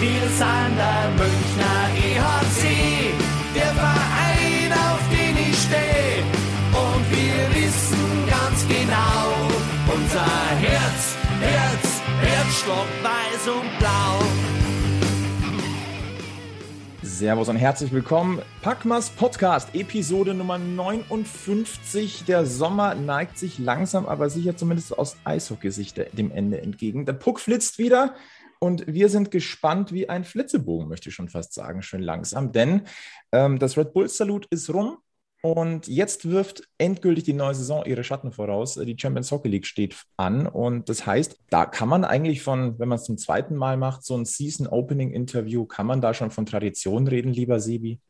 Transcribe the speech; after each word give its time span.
Wir 0.00 0.20
sind 0.28 0.76
der 0.76 1.10
Münchner 1.16 1.88
EHC, 1.96 3.12
der 3.52 3.74
Verein, 3.74 4.72
auf 4.72 5.00
den 5.10 5.36
ich 5.36 5.58
stehe. 5.58 6.22
Und 6.70 7.04
wir 7.10 7.60
wissen 7.60 8.28
ganz 8.30 8.64
genau, 8.68 9.34
unser 9.92 10.50
Herz, 10.60 11.16
Herz, 11.40 12.00
Herzschlag 12.20 12.86
weiß 13.02 13.48
und 13.48 13.78
blau. 13.80 14.22
Servus 17.02 17.48
und 17.48 17.56
herzlich 17.56 17.90
willkommen. 17.90 18.40
Packmas 18.62 19.10
Podcast, 19.10 19.74
Episode 19.74 20.34
Nummer 20.34 20.58
59. 20.58 22.22
Der 22.28 22.46
Sommer 22.46 22.94
neigt 22.94 23.36
sich 23.36 23.58
langsam, 23.58 24.06
aber 24.06 24.30
sicher 24.30 24.56
zumindest 24.56 24.96
aus 24.96 25.16
Eishockeysicht 25.24 26.16
dem 26.16 26.30
Ende 26.30 26.60
entgegen. 26.60 27.04
Der 27.04 27.14
Puck 27.14 27.40
flitzt 27.40 27.78
wieder. 27.78 28.14
Und 28.60 28.86
wir 28.86 29.08
sind 29.08 29.30
gespannt 29.30 29.92
wie 29.92 30.08
ein 30.08 30.24
Flitzebogen, 30.24 30.88
möchte 30.88 31.08
ich 31.08 31.14
schon 31.14 31.28
fast 31.28 31.54
sagen, 31.54 31.82
schön 31.82 32.02
langsam. 32.02 32.52
Denn 32.52 32.82
ähm, 33.32 33.58
das 33.58 33.76
Red 33.76 33.92
Bull 33.92 34.08
Salut 34.08 34.46
ist 34.50 34.72
rum. 34.72 34.98
Und 35.40 35.86
jetzt 35.86 36.28
wirft 36.28 36.68
endgültig 36.78 37.22
die 37.22 37.32
neue 37.32 37.54
Saison 37.54 37.84
ihre 37.86 38.02
Schatten 38.02 38.32
voraus. 38.32 38.74
Die 38.74 38.96
Champions 38.98 39.30
Hockey 39.30 39.48
League 39.48 39.66
steht 39.66 39.96
an. 40.16 40.48
Und 40.48 40.88
das 40.88 41.06
heißt, 41.06 41.38
da 41.50 41.64
kann 41.64 41.88
man 41.88 42.04
eigentlich 42.04 42.42
von, 42.42 42.76
wenn 42.80 42.88
man 42.88 42.96
es 42.96 43.04
zum 43.04 43.18
zweiten 43.18 43.54
Mal 43.54 43.76
macht, 43.76 44.04
so 44.04 44.16
ein 44.16 44.24
Season 44.24 44.66
Opening 44.66 45.12
Interview, 45.12 45.64
kann 45.64 45.86
man 45.86 46.00
da 46.00 46.12
schon 46.12 46.32
von 46.32 46.44
Tradition 46.44 47.06
reden, 47.06 47.32
lieber 47.32 47.60
Sebi? 47.60 48.00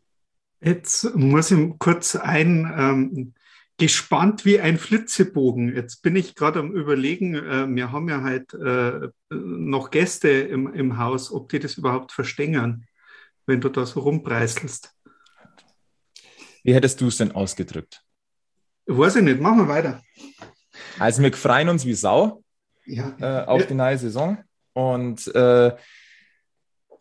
Jetzt 0.61 1.15
muss 1.15 1.51
ich 1.51 1.79
kurz 1.79 2.17
ein, 2.17 2.73
ähm, 2.77 3.35
gespannt 3.79 4.45
wie 4.45 4.61
ein 4.61 4.77
Flitzebogen. 4.77 5.75
Jetzt 5.75 6.03
bin 6.03 6.17
ich 6.17 6.35
gerade 6.35 6.59
am 6.59 6.73
Überlegen, 6.73 7.35
äh, 7.35 7.67
wir 7.69 7.93
haben 7.93 8.09
ja 8.09 8.23
halt 8.23 8.53
äh, 8.55 9.09
noch 9.31 9.91
Gäste 9.91 10.29
im, 10.29 10.73
im 10.75 10.99
Haus, 10.99 11.33
ob 11.33 11.49
die 11.49 11.61
das 11.61 11.79
überhaupt 11.79 12.13
verstängern, 12.13 12.85
wenn 13.47 13.61
du 13.61 13.69
da 13.69 13.87
so 13.87 14.01
rumpreißelst. 14.01 14.95
Wie 16.65 16.75
hättest 16.75 17.01
du 17.01 17.07
es 17.07 17.17
denn 17.17 17.33
ausgedrückt? 17.33 18.03
Weiß 18.87 19.17
ich 19.17 19.23
nicht, 19.23 19.41
machen 19.41 19.59
wir 19.59 19.69
weiter. 19.69 20.03
Also 20.99 21.23
wir 21.23 21.33
freuen 21.33 21.69
uns 21.69 21.87
wie 21.87 21.95
Sau 21.95 22.43
ja. 22.85 23.17
äh, 23.21 23.47
auf 23.47 23.61
ja. 23.61 23.67
die 23.67 23.75
neue 23.75 23.99
Saison 23.99 24.39
und 24.73 25.27
äh, 25.35 25.73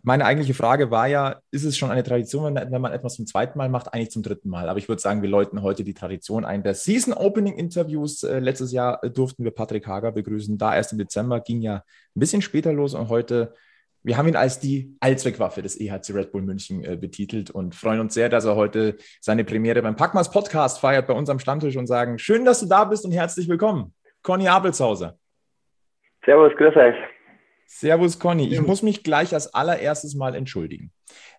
meine 0.08 0.24
eigentliche 0.24 0.54
Frage 0.54 0.90
war 0.90 1.08
ja, 1.08 1.42
ist 1.52 1.66
es 1.66 1.78
schon 1.78 1.92
eine 1.92 2.02
Tradition, 2.02 2.56
wenn 2.56 2.82
man 2.82 2.94
etwas 2.94 3.16
zum 3.16 3.26
zweiten 3.26 3.58
Mal 3.58 3.68
macht, 3.68 3.94
eigentlich 3.94 4.10
zum 4.10 4.24
dritten 4.24 4.50
Mal? 4.50 4.70
Aber 4.70 4.80
ich 4.80 4.88
würde 4.88 5.02
sagen, 5.02 5.22
wir 5.22 5.28
läuten 5.28 5.64
heute 5.64 5.84
die 5.84 5.94
Tradition 5.94 6.46
ein. 6.46 6.64
Der 6.64 6.76
Season 6.76 7.14
Opening 7.14 7.58
Interviews 7.58 8.24
äh, 8.24 8.40
letztes 8.40 8.72
Jahr 8.72 9.02
durften 9.02 9.44
wir 9.44 9.52
Patrick 9.52 9.86
Hager 9.86 10.14
begrüßen. 10.14 10.58
Da 10.58 10.74
erst 10.74 10.94
im 10.94 10.98
Dezember 10.98 11.42
ging 11.42 11.60
ja 11.60 11.84
ein 12.16 12.20
bisschen 12.22 12.42
später 12.42 12.72
los 12.72 12.94
und 12.94 13.10
heute, 13.10 13.54
wir 14.02 14.16
haben 14.16 14.30
ihn 14.30 14.38
als 14.38 14.62
die 14.62 14.96
Allzweckwaffe 15.02 15.62
des 15.62 15.78
EHC 15.78 16.14
Red 16.14 16.32
Bull 16.32 16.42
München 16.42 16.86
äh, 16.86 16.96
betitelt 16.96 17.52
und 17.52 17.76
freuen 17.76 18.00
uns 18.00 18.14
sehr, 18.14 18.30
dass 18.30 18.46
er 18.46 18.56
heute 18.56 18.96
seine 19.20 19.44
Premiere 19.44 19.82
beim 19.82 19.98
Packmas 19.98 20.32
Podcast 20.32 20.80
feiert 20.80 21.08
bei 21.08 21.16
uns 21.16 21.30
am 21.30 21.40
Stammtisch 21.40 21.76
und 21.76 21.88
sagen, 21.88 22.18
schön, 22.18 22.46
dass 22.46 22.62
du 22.62 22.68
da 22.68 22.86
bist 22.86 23.04
und 23.04 23.12
herzlich 23.12 23.50
willkommen. 23.50 23.94
Conny 24.24 24.48
Abelshauser. 24.48 25.18
Servus, 26.24 26.54
grüß 26.56 26.78
euch. 26.78 26.96
Servus 27.70 28.18
Conny, 28.18 28.48
ich 28.48 28.62
muss 28.62 28.82
mich 28.82 29.04
gleich 29.04 29.34
als 29.34 29.54
allererstes 29.54 30.16
mal 30.16 30.36
entschuldigen. 30.36 30.92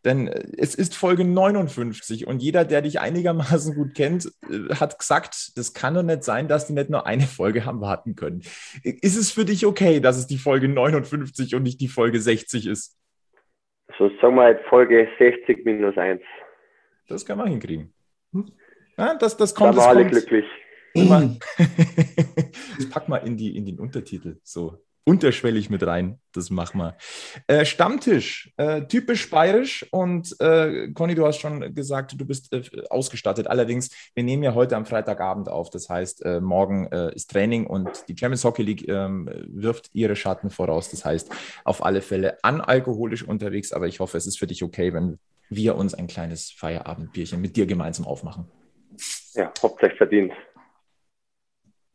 Denn 0.05 0.29
äh, 0.29 0.45
es 0.59 0.75
ist 0.75 0.95
Folge 0.95 1.25
59 1.25 2.27
und 2.27 2.43
jeder, 2.43 2.65
der 2.65 2.83
dich 2.83 3.01
einigermaßen 3.01 3.75
gut 3.75 3.95
kennt, 3.95 4.31
äh, 4.49 4.75
hat 4.75 4.99
gesagt, 4.99 5.57
das 5.57 5.73
kann 5.73 5.95
doch 5.95 6.03
nicht 6.03 6.23
sein, 6.23 6.47
dass 6.47 6.67
die 6.67 6.75
nicht 6.75 6.91
nur 6.91 7.07
eine 7.07 7.23
Folge 7.23 7.65
haben 7.65 7.81
warten 7.81 8.15
können. 8.15 8.43
Ist 8.83 9.17
es 9.17 9.33
für 9.33 9.47
dich 9.47 9.65
okay, 9.65 10.01
dass 10.01 10.19
es 10.19 10.27
die 10.27 10.39
Folge 10.39 10.69
59 10.69 11.55
und 11.55 11.63
nicht 11.63 11.81
die 11.81 11.89
Folge 11.89 12.21
60 12.21 12.67
ist? 12.67 12.97
So 13.97 14.11
sagen 14.21 14.37
wir 14.37 14.43
halt 14.43 14.61
Folge 14.69 15.09
60 15.19 15.65
minus 15.65 15.97
1. 15.97 16.21
Das 17.09 17.25
kann 17.25 17.39
man 17.39 17.49
hinkriegen. 17.49 17.93
Ja, 18.99 19.15
das, 19.15 19.37
das 19.37 19.55
kommt. 19.55 19.79
Da 19.79 19.81
waren 19.81 19.97
alle 19.97 20.07
glücklich. 20.07 20.45
das 22.77 22.91
pack 22.91 23.09
mal 23.09 23.19
in, 23.19 23.37
die, 23.37 23.57
in 23.57 23.65
den 23.65 23.79
Untertitel. 23.79 24.39
So, 24.43 24.79
unterschwellig 25.09 25.71
mit 25.71 25.83
rein. 25.87 26.21
Das 26.33 26.51
machen 26.51 26.79
wir. 26.81 26.97
Äh, 27.47 27.65
Stammtisch, 27.65 28.53
äh, 28.59 28.83
typisch 28.83 29.31
bayerisch. 29.31 29.87
Und 29.91 30.39
äh, 30.39 30.93
Conny, 30.93 31.15
du 31.15 31.27
hast 31.27 31.39
schon 31.39 31.75
gesagt, 31.75 32.15
du 32.21 32.27
bist 32.27 32.53
äh, 32.53 32.63
ausgestattet. 32.91 33.47
Allerdings, 33.47 33.89
wir 34.15 34.23
nehmen 34.23 34.43
ja 34.43 34.55
heute 34.55 34.77
am 34.77 34.85
Freitagabend 34.85 35.49
auf. 35.49 35.71
Das 35.71 35.89
heißt, 35.89 36.27
äh, 36.27 36.41
morgen 36.41 36.93
äh, 36.93 37.15
ist 37.15 37.31
Training 37.31 37.67
und 37.67 37.89
die 38.09 38.17
Champions 38.19 38.45
Hockey 38.45 38.63
League 38.63 38.87
ähm, 38.87 39.31
wirft 39.47 39.89
ihre 39.95 40.15
Schatten 40.15 40.51
voraus. 40.51 40.91
Das 40.91 41.07
heißt, 41.07 41.31
auf 41.65 41.83
alle 41.83 42.03
Fälle 42.03 42.37
analkoholisch 42.45 43.23
unterwegs. 43.23 43.73
Aber 43.73 43.87
ich 43.87 44.01
hoffe, 44.01 44.19
es 44.19 44.27
ist 44.27 44.39
für 44.39 44.47
dich 44.47 44.63
okay, 44.63 44.93
wenn 44.93 45.19
wir 45.49 45.77
uns 45.77 45.95
ein 45.95 46.07
kleines 46.07 46.51
Feierabendbierchen 46.51 47.41
mit 47.41 47.57
dir 47.57 47.65
gemeinsam 47.65 48.07
aufmachen. 48.07 48.51
Ja, 49.33 49.51
hauptsächlich 49.63 49.97
verdient. 49.97 50.35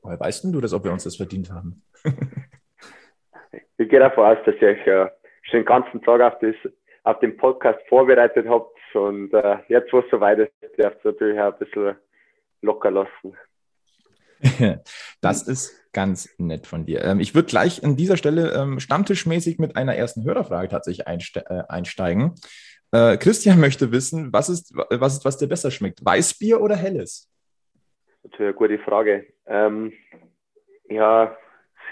Woher 0.02 0.20
weißt 0.20 0.46
du 0.46 0.60
das, 0.62 0.74
ob 0.74 0.84
wir 0.84 0.92
uns 0.92 1.04
das 1.04 1.16
verdient 1.16 1.52
haben? 1.52 1.84
ich 3.84 3.90
gehe 3.90 4.00
davon 4.00 4.26
aus, 4.26 4.38
dass 4.46 4.56
ihr 4.62 4.70
euch 4.70 4.88
äh, 4.88 5.10
schon 5.44 5.60
den 5.60 5.66
ganzen 5.66 6.02
Tag 6.02 6.22
auf, 6.22 6.40
das, 6.40 6.56
auf 7.04 7.20
den 7.20 7.38
Podcast 7.38 7.80
vorbereitet 7.88 8.48
habt 8.48 8.78
und 8.94 9.34
äh, 9.34 9.58
jetzt, 9.68 9.92
wo 9.92 10.00
es 10.00 10.06
soweit 10.10 10.40
ist, 10.40 10.52
dürft 10.78 11.06
ihr 11.06 11.12
natürlich 11.12 11.40
auch 11.40 11.54
ein 11.54 11.60
bisschen 11.60 11.96
locker 12.62 12.92
lassen. 12.92 13.38
Das 15.22 15.48
ist 15.48 15.94
ganz 15.94 16.36
nett 16.38 16.68
von 16.68 16.86
dir. 16.86 17.02
Ähm, 17.06 17.22
ich 17.22 17.34
würde 17.34 17.48
gleich 17.48 17.82
an 17.84 17.96
dieser 17.96 18.18
Stelle 18.18 18.52
ähm, 18.52 18.82
stammtischmäßig 18.82 19.58
mit 19.58 19.78
einer 19.78 19.96
ersten 19.96 20.26
Hörerfrage 20.26 20.68
tatsächlich 20.68 21.08
äh, 21.08 21.64
einsteigen. 21.70 22.36
Äh, 22.92 23.16
Christian 23.18 23.62
möchte 23.62 23.94
wissen, 23.94 24.34
was 24.34 24.50
ist, 24.50 24.74
was 24.76 25.14
ist, 25.14 25.26
was 25.26 25.38
dir 25.38 25.48
besser 25.48 25.72
schmeckt? 25.72 26.04
Weißbier 26.04 26.60
oder 26.60 26.76
helles? 26.76 27.32
Natürlich 28.24 28.50
eine 28.50 28.54
gute 28.54 28.80
Frage. 28.80 29.26
Ähm, 29.46 29.94
ja, 30.90 31.38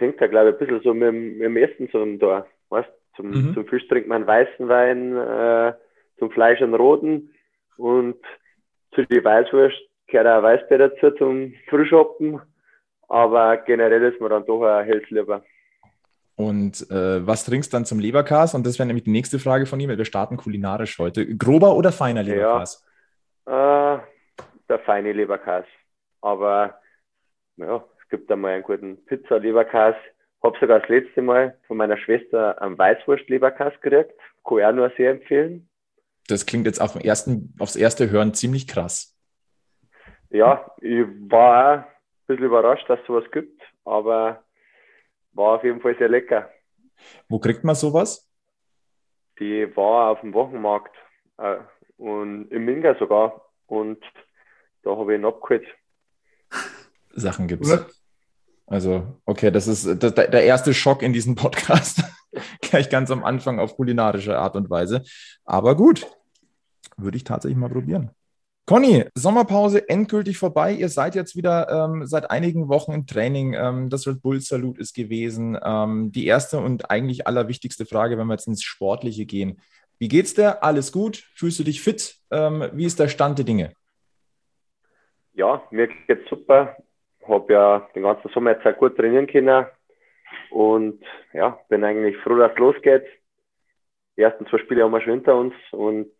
hängt 0.01 0.19
ja, 0.19 0.27
glaube 0.27 0.49
ich, 0.49 0.55
ein 0.55 0.59
bisschen 0.59 0.81
so 0.81 0.93
mit, 0.93 1.07
dem, 1.07 1.37
mit 1.37 1.45
dem 1.45 1.57
Essen 1.57 1.89
so 1.91 2.05
da. 2.17 2.45
Weißt, 2.69 2.89
zum, 3.15 3.29
mhm. 3.29 3.53
zum 3.53 3.65
Fisch 3.67 3.87
trinkt 3.87 4.07
man 4.07 4.27
weißen 4.27 4.67
Wein, 4.67 5.15
äh, 5.15 5.73
zum 6.17 6.31
Fleisch 6.31 6.61
einen 6.61 6.73
roten 6.73 7.33
und 7.77 8.17
zu 8.93 9.05
die 9.05 9.23
Weißwurst 9.23 9.77
gehört 10.07 10.27
auch 10.27 10.43
Weißbier 10.43 10.77
dazu 10.77 11.11
zum 11.11 11.53
Frischhoppen. 11.69 12.41
Aber 13.07 13.57
generell 13.57 14.03
ist 14.03 14.21
man 14.21 14.29
dann 14.29 14.45
doch 14.45 14.63
ein 14.63 14.85
helles 14.85 15.09
lieber. 15.09 15.43
Und 16.35 16.89
äh, 16.89 17.25
was 17.25 17.45
trinkst 17.45 17.71
du 17.71 17.77
dann 17.77 17.85
zum 17.85 17.99
Leberkas? 17.99 18.55
Und 18.55 18.65
das 18.65 18.79
wäre 18.79 18.87
nämlich 18.87 19.03
die 19.03 19.11
nächste 19.11 19.37
Frage 19.37 19.65
von 19.65 19.79
ihm. 19.79 19.89
Wir 19.89 20.05
starten 20.05 20.37
kulinarisch 20.37 20.97
heute. 20.97 21.25
Grober 21.35 21.75
oder 21.75 21.91
feiner 21.91 22.23
Leberkas? 22.23 22.85
Ja, 23.45 23.95
äh, 23.95 23.99
der 24.69 24.79
feine 24.79 25.11
Leberkas. 25.11 25.65
Aber 26.21 26.79
ja, 27.57 27.83
gibt 28.11 28.31
einmal 28.31 28.53
einen 28.53 28.63
guten 28.63 29.03
Pizza-Leberkas. 29.05 29.95
Habe 30.43 30.57
sogar 30.59 30.79
das 30.79 30.89
letzte 30.89 31.21
Mal 31.21 31.57
von 31.67 31.77
meiner 31.77 31.97
Schwester 31.97 32.61
einen 32.61 32.77
Weißwurst-Leberkas 32.77 33.73
gekriegt. 33.81 34.13
Kann 34.43 34.57
ich 34.59 34.65
auch 34.65 34.73
nur 34.73 34.91
sehr 34.95 35.11
empfehlen. 35.11 35.69
Das 36.27 36.45
klingt 36.45 36.67
jetzt 36.67 36.79
auf 36.79 36.95
ersten, 36.95 37.55
aufs 37.59 37.75
erste 37.75 38.11
Hören 38.11 38.33
ziemlich 38.33 38.67
krass. 38.67 39.17
Ja, 40.29 40.71
ich 40.81 41.05
war 41.29 41.49
auch 41.51 41.77
ein 41.79 41.85
bisschen 42.27 42.45
überrascht, 42.45 42.89
dass 42.89 42.99
es 42.99 43.07
sowas 43.07 43.25
gibt, 43.31 43.61
aber 43.83 44.43
war 45.33 45.55
auf 45.55 45.63
jeden 45.63 45.81
Fall 45.81 45.97
sehr 45.97 46.09
lecker. 46.09 46.49
Wo 47.27 47.39
kriegt 47.39 47.63
man 47.63 47.75
sowas? 47.75 48.29
Die 49.39 49.75
war 49.75 50.11
auf 50.11 50.21
dem 50.21 50.33
Wochenmarkt 50.33 50.95
äh, 51.37 51.57
und 51.97 52.49
im 52.51 52.65
Minga 52.65 52.95
sogar 52.97 53.49
und 53.65 54.03
da 54.83 54.95
habe 54.95 55.13
ich 55.13 55.19
ihn 55.19 55.25
abgeholt. 55.25 55.67
Sachen 57.13 57.47
gibt 57.47 57.65
es. 57.65 58.00
Also, 58.71 59.19
okay, 59.25 59.51
das 59.51 59.67
ist 59.67 60.01
das, 60.01 60.15
der 60.15 60.45
erste 60.45 60.73
Schock 60.73 61.03
in 61.03 61.11
diesem 61.11 61.35
Podcast. 61.35 62.05
Gleich 62.61 62.89
ganz 62.89 63.11
am 63.11 63.25
Anfang 63.25 63.59
auf 63.59 63.75
kulinarische 63.75 64.37
Art 64.37 64.55
und 64.55 64.69
Weise. 64.69 65.03
Aber 65.43 65.75
gut, 65.75 66.07
würde 66.95 67.17
ich 67.17 67.25
tatsächlich 67.25 67.57
mal 67.57 67.69
probieren. 67.69 68.11
Conny, 68.65 69.03
Sommerpause 69.13 69.89
endgültig 69.89 70.37
vorbei. 70.37 70.71
Ihr 70.71 70.87
seid 70.87 71.15
jetzt 71.15 71.35
wieder 71.35 71.67
ähm, 71.69 72.05
seit 72.05 72.31
einigen 72.31 72.69
Wochen 72.69 72.93
im 72.93 73.05
Training. 73.05 73.55
Ähm, 73.55 73.89
das 73.89 74.07
Red 74.07 74.21
Bull 74.21 74.39
Salut 74.39 74.77
ist 74.77 74.95
gewesen. 74.95 75.59
Ähm, 75.61 76.13
die 76.13 76.25
erste 76.25 76.59
und 76.59 76.89
eigentlich 76.89 77.27
allerwichtigste 77.27 77.85
Frage, 77.85 78.17
wenn 78.17 78.27
wir 78.27 78.35
jetzt 78.35 78.47
ins 78.47 78.63
Sportliche 78.63 79.25
gehen. 79.25 79.59
Wie 79.99 80.07
geht's 80.07 80.33
dir? 80.33 80.63
Alles 80.63 80.93
gut? 80.93 81.25
Fühlst 81.35 81.59
du 81.59 81.65
dich 81.65 81.81
fit? 81.81 82.15
Ähm, 82.31 82.69
wie 82.71 82.85
ist 82.85 83.01
der 83.01 83.09
Stand 83.09 83.37
der 83.37 83.45
Dinge? 83.45 83.73
Ja, 85.33 85.61
mir 85.71 85.89
geht's 86.07 86.29
super 86.29 86.77
habe 87.31 87.53
ja 87.53 87.89
den 87.95 88.03
ganzen 88.03 88.29
Sommer 88.29 88.51
jetzt 88.51 88.65
auch 88.65 88.77
gut 88.77 88.95
trainieren 88.95 89.27
können 89.27 89.65
und 90.49 91.03
ja, 91.33 91.59
bin 91.69 91.83
eigentlich 91.83 92.17
froh, 92.17 92.35
dass 92.35 92.51
es 92.51 92.57
losgeht. 92.57 93.05
Die 94.17 94.21
ersten 94.21 94.45
zwei 94.47 94.59
Spiele 94.59 94.83
haben 94.83 94.91
wir 94.91 95.01
schon 95.01 95.13
hinter 95.13 95.35
uns 95.35 95.53
und 95.71 96.11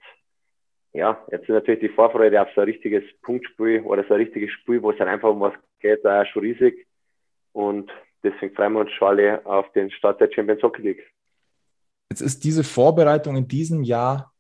ja, 0.94 1.24
jetzt 1.32 1.44
ist 1.44 1.50
natürlich 1.50 1.82
die 1.82 1.90
Vorfreude 1.90 2.42
auf 2.42 2.50
so 2.54 2.62
ein 2.62 2.66
richtiges 2.66 3.04
Punktspiel 3.22 3.82
oder 3.82 4.04
so 4.04 4.14
ein 4.14 4.22
richtiges 4.22 4.52
Spiel, 4.52 4.82
wo 4.82 4.92
es 4.92 4.98
dann 4.98 5.08
einfach 5.08 5.30
um 5.30 5.40
was 5.42 5.54
geht, 5.80 6.06
auch 6.06 6.26
schon 6.26 6.44
riesig 6.44 6.88
und 7.54 7.92
deswegen 8.24 8.56
freuen 8.56 8.74
wir 8.74 8.82
uns 8.82 8.92
schon 8.92 9.08
alle 9.10 9.46
auf 9.46 9.72
den 9.74 9.92
Start 9.92 10.20
der 10.22 10.32
Champions 10.32 10.62
Hockey 10.64 10.82
League. 10.82 11.12
Jetzt 12.10 12.22
ist 12.22 12.44
diese 12.44 12.64
Vorbereitung 12.64 13.38
in 13.38 13.48
diesem 13.48 13.84
Jahr 13.84 14.32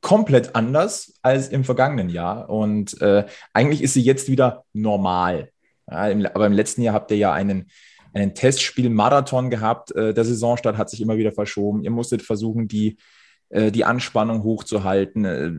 komplett 0.00 0.54
anders 0.54 1.18
als 1.22 1.48
im 1.48 1.64
vergangenen 1.64 2.08
Jahr. 2.08 2.48
Und 2.48 3.00
äh, 3.02 3.26
eigentlich 3.52 3.82
ist 3.82 3.94
sie 3.94 4.02
jetzt 4.02 4.30
wieder 4.30 4.64
normal. 4.72 5.50
Ja, 5.90 6.08
im, 6.08 6.26
aber 6.26 6.46
im 6.46 6.52
letzten 6.52 6.82
Jahr 6.82 6.94
habt 6.94 7.10
ihr 7.10 7.16
ja 7.16 7.32
einen, 7.32 7.70
einen 8.14 8.34
Testspiel-Marathon 8.34 9.50
gehabt. 9.50 9.94
Äh, 9.94 10.14
der 10.14 10.24
Saisonstart 10.24 10.76
hat 10.76 10.90
sich 10.90 11.00
immer 11.00 11.16
wieder 11.16 11.32
verschoben. 11.32 11.82
Ihr 11.82 11.90
musstet 11.90 12.22
versuchen, 12.22 12.68
die, 12.68 12.98
äh, 13.50 13.70
die 13.70 13.84
Anspannung 13.84 14.42
hochzuhalten. 14.42 15.24
Äh, 15.24 15.52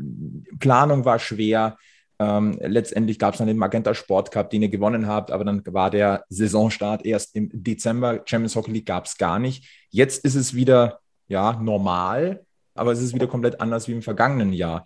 Planung 0.60 1.06
war 1.06 1.20
schwer. 1.20 1.78
Ähm, 2.22 2.58
letztendlich 2.62 3.18
gab 3.18 3.34
es 3.34 3.38
dann 3.38 3.48
den 3.48 3.58
Magenta 3.58 3.94
Sport 3.94 4.32
Cup, 4.32 4.50
den 4.50 4.62
ihr 4.62 4.70
gewonnen 4.70 5.08
habt, 5.08 5.32
aber 5.32 5.46
dann 5.46 5.64
war 5.68 5.90
der 5.90 6.26
Saisonstart 6.28 7.06
erst 7.06 7.34
im 7.36 7.50
Dezember. 7.54 8.22
Champions 8.26 8.58
Hockey 8.58 8.72
League 8.72 8.86
gab 8.86 9.06
es 9.06 9.18
gar 9.18 9.40
nicht. 9.40 9.66
Jetzt 9.90 10.26
ist 10.26 10.36
es 10.36 10.54
wieder 10.54 11.00
ja 11.30 11.54
normal, 11.54 12.44
aber 12.76 12.92
es 12.92 13.02
ist 13.02 13.14
wieder 13.14 13.28
komplett 13.28 13.62
anders 13.62 13.88
wie 13.88 13.94
im 13.94 14.02
vergangenen 14.02 14.52
Jahr. 14.52 14.84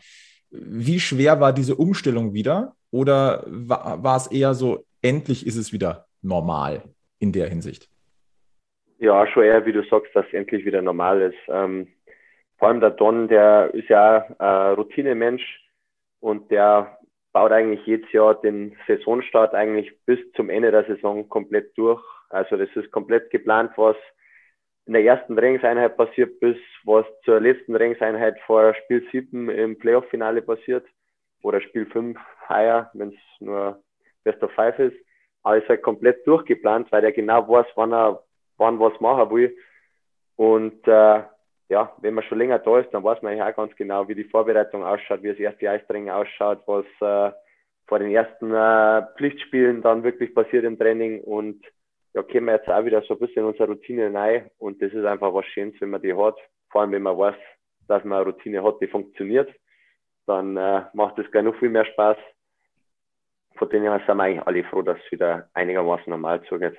Wie 0.51 0.99
schwer 0.99 1.39
war 1.39 1.53
diese 1.53 1.75
Umstellung 1.75 2.33
wieder? 2.35 2.75
Oder 2.91 3.43
war, 3.47 4.03
war 4.03 4.17
es 4.17 4.27
eher 4.27 4.53
so, 4.53 4.85
endlich 5.03 5.45
ist 5.45 5.57
es 5.57 5.71
wieder 5.71 6.07
normal 6.21 6.83
in 7.19 7.31
der 7.31 7.47
Hinsicht? 7.47 7.89
Ja, 8.97 9.27
schon 9.27 9.43
eher, 9.43 9.65
wie 9.65 9.73
du 9.73 9.83
sagst, 9.83 10.15
dass 10.15 10.25
es 10.27 10.33
endlich 10.33 10.65
wieder 10.65 10.81
normal 10.81 11.21
ist. 11.21 11.37
Ähm, 11.49 11.87
vor 12.57 12.69
allem 12.69 12.79
der 12.79 12.91
Don, 12.91 13.27
der 13.27 13.73
ist 13.73 13.89
ja 13.89 14.25
ein 14.39 14.75
Routinemensch 14.75 15.43
und 16.21 16.49
der 16.49 16.97
baut 17.33 17.51
eigentlich 17.51 17.85
jedes 17.85 18.09
Jahr 18.13 18.39
den 18.39 18.77
Saisonstart 18.87 19.53
eigentlich 19.53 19.91
bis 20.05 20.19
zum 20.35 20.49
Ende 20.49 20.71
der 20.71 20.85
Saison 20.85 21.27
komplett 21.27 21.77
durch. 21.77 22.01
Also 22.29 22.55
das 22.55 22.69
ist 22.75 22.91
komplett 22.91 23.29
geplant, 23.31 23.71
was 23.75 23.97
in 24.85 24.93
der 24.93 25.03
ersten 25.03 25.35
Trainingseinheit 25.35 25.97
passiert, 25.97 26.39
bis 26.39 26.57
was 26.83 27.05
zur 27.25 27.39
letzten 27.39 27.73
Trainingseinheit 27.73 28.39
vor 28.45 28.73
Spiel 28.75 29.05
7 29.11 29.49
im 29.49 29.77
Playoff-Finale 29.77 30.41
passiert 30.41 30.85
oder 31.41 31.61
Spiel 31.61 31.85
5 31.87 32.17
heuer, 32.49 32.89
wenn 32.93 33.09
es 33.09 33.41
nur 33.41 33.81
Best 34.23 34.41
of 34.43 34.51
Five 34.51 34.77
ist. 34.79 34.95
Aber 35.43 35.57
ist 35.57 35.67
halt 35.67 35.81
komplett 35.81 36.25
durchgeplant, 36.25 36.91
weil 36.91 37.01
der 37.01 37.11
genau 37.11 37.47
weiß, 37.47 37.67
wann 37.75 37.93
er 37.93 38.23
wann 38.57 38.79
was 38.79 38.99
machen 39.01 39.29
will. 39.31 39.55
Und 40.35 40.87
äh, 40.87 41.23
ja, 41.69 41.91
wenn 42.01 42.13
man 42.13 42.23
schon 42.25 42.37
länger 42.37 42.59
da 42.59 42.79
ist, 42.79 42.93
dann 42.93 43.03
weiß 43.03 43.21
man 43.21 43.37
ja 43.37 43.49
auch 43.49 43.55
ganz 43.55 43.75
genau, 43.75 44.07
wie 44.07 44.15
die 44.15 44.23
Vorbereitung 44.25 44.83
ausschaut, 44.83 45.23
wie 45.23 45.29
das 45.29 45.39
erste 45.39 45.69
Eistraining 45.69 46.09
ausschaut, 46.09 46.61
was 46.65 46.85
äh, 47.01 47.33
vor 47.87 47.99
den 47.99 48.11
ersten 48.11 48.53
äh, 48.53 49.05
Pflichtspielen 49.17 49.81
dann 49.81 50.03
wirklich 50.03 50.33
passiert 50.33 50.63
im 50.63 50.77
Training 50.77 51.21
und 51.21 51.63
ja, 52.13 52.21
kommen 52.21 52.45
wir 52.45 52.55
jetzt 52.55 52.69
auch 52.69 52.85
wieder 52.85 53.01
so 53.01 53.15
ein 53.15 53.19
bisschen 53.19 53.43
in 53.43 53.49
unsere 53.49 53.69
Routine 53.69 54.13
rein 54.13 54.49
und 54.59 54.81
das 54.81 54.93
ist 54.93 55.05
einfach 55.05 55.33
was 55.33 55.45
Schönes, 55.47 55.75
wenn 55.79 55.89
man 55.89 56.01
die 56.01 56.13
hat, 56.13 56.37
vor 56.69 56.81
allem 56.81 56.91
wenn 56.91 57.01
man 57.01 57.17
weiß, 57.17 57.35
dass 57.87 58.03
man 58.03 58.19
eine 58.19 58.31
Routine 58.31 58.63
hat, 58.63 58.79
die 58.81 58.87
funktioniert, 58.87 59.49
dann 60.27 60.55
äh, 60.55 60.83
macht 60.93 61.17
es 61.19 61.29
gleich 61.31 61.43
noch 61.43 61.55
viel 61.55 61.69
mehr 61.69 61.85
Spaß. 61.85 62.17
Von 63.55 63.69
denen 63.69 63.83
her 63.83 64.01
sind 64.05 64.17
wir 64.17 64.23
eigentlich 64.23 64.47
alle 64.47 64.63
froh, 64.63 64.81
dass 64.81 64.97
es 65.05 65.11
wieder 65.11 65.49
einigermaßen 65.53 66.09
normal 66.09 66.41
zugeht. 66.43 66.75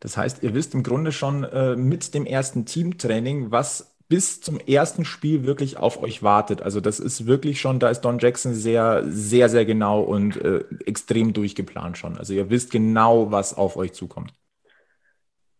Das 0.00 0.16
heißt, 0.16 0.42
ihr 0.42 0.54
wisst 0.54 0.74
im 0.74 0.82
Grunde 0.82 1.12
schon 1.12 1.44
äh, 1.44 1.76
mit 1.76 2.14
dem 2.14 2.26
ersten 2.26 2.66
Teamtraining, 2.66 3.50
was 3.50 3.96
bis 4.08 4.40
zum 4.40 4.60
ersten 4.60 5.04
Spiel 5.04 5.46
wirklich 5.46 5.78
auf 5.78 6.02
euch 6.02 6.22
wartet. 6.22 6.62
Also 6.62 6.80
das 6.80 7.00
ist 7.00 7.26
wirklich 7.26 7.60
schon, 7.60 7.80
da 7.80 7.88
ist 7.88 8.02
Don 8.02 8.18
Jackson 8.18 8.52
sehr, 8.52 9.02
sehr, 9.04 9.48
sehr 9.48 9.64
genau 9.64 10.00
und 10.02 10.36
äh, 10.42 10.64
extrem 10.84 11.32
durchgeplant 11.32 11.98
schon. 11.98 12.16
Also 12.16 12.32
ihr 12.32 12.50
wisst 12.50 12.70
genau, 12.70 13.32
was 13.32 13.56
auf 13.56 13.76
euch 13.76 13.94
zukommt. 13.94 14.32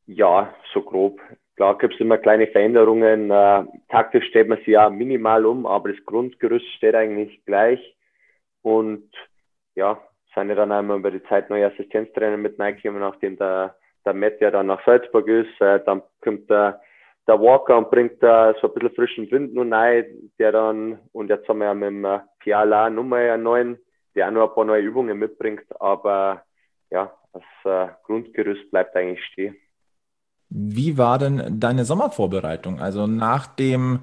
Ja, 0.07 0.55
so 0.73 0.83
grob. 0.83 1.21
Klar 1.57 1.77
gibt 1.79 1.95
es 1.95 2.01
immer 2.01 2.19
kleine 2.19 2.47
Veränderungen. 2.47 3.31
Äh, 3.31 3.65
taktisch 3.89 4.27
stellt 4.29 4.49
man 4.49 4.59
sie 4.65 4.73
ja 4.73 4.91
minimal 4.91 5.45
um, 5.47 5.67
aber 5.67 5.93
das 5.93 6.05
Grundgerüst 6.05 6.67
steht 6.77 6.95
eigentlich 6.95 7.45
gleich. 7.47 7.81
Und 8.63 9.11
ja, 9.75 10.01
sind 10.37 10.49
ja 10.51 10.55
dann 10.55 10.73
einmal 10.73 10.99
über 10.99 11.11
die 11.11 11.23
Zeit 11.25 11.51
neue 11.51 11.67
Assistenztrainer 11.67 12.37
mit 12.37 12.59
reingekommen, 12.59 13.01
nachdem 13.01 13.37
der, 13.37 13.75
der 14.05 14.15
Matt 14.15 14.41
ja 14.41 14.51
dann 14.51 14.67
nach 14.67 14.85
Salzburg 14.85 15.27
ist. 15.27 15.61
Äh, 15.61 15.81
dann 15.85 16.03
kommt 16.21 16.49
der 16.49 16.81
der 17.27 17.41
Walker 17.41 17.77
und 17.77 17.91
bringt 17.91 18.23
da 18.23 18.55
so 18.61 18.69
ein 18.69 18.75
bisschen 18.75 18.95
frischen 18.95 19.31
Wind 19.31 19.55
nun 19.55 19.73
rein, 19.73 20.05
der 20.39 20.53
dann, 20.53 20.99
und 21.13 21.29
jetzt 21.29 21.49
haben 21.49 21.59
wir 21.59 21.67
ja 21.67 21.75
mit 21.75 21.89
dem 21.89 22.05
äh, 22.05 22.21
Piala 22.39 22.89
nochmal 22.89 23.31
einen 23.31 23.43
neuen, 23.43 23.79
der 24.15 24.29
auch 24.29 24.33
noch 24.33 24.49
ein 24.49 24.55
paar 24.55 24.65
neue 24.65 24.83
Übungen 24.83 25.19
mitbringt, 25.19 25.65
aber 25.81 26.43
ja, 26.91 27.13
das 27.33 27.43
äh, 27.65 27.93
Grundgerüst 28.05 28.71
bleibt 28.71 28.95
eigentlich 28.97 29.25
stehen. 29.25 29.57
Wie 30.49 30.97
war 30.97 31.19
denn 31.19 31.59
deine 31.59 31.85
Sommervorbereitung? 31.85 32.81
Also 32.81 33.09
nach 33.09 33.49
dem 33.49 34.01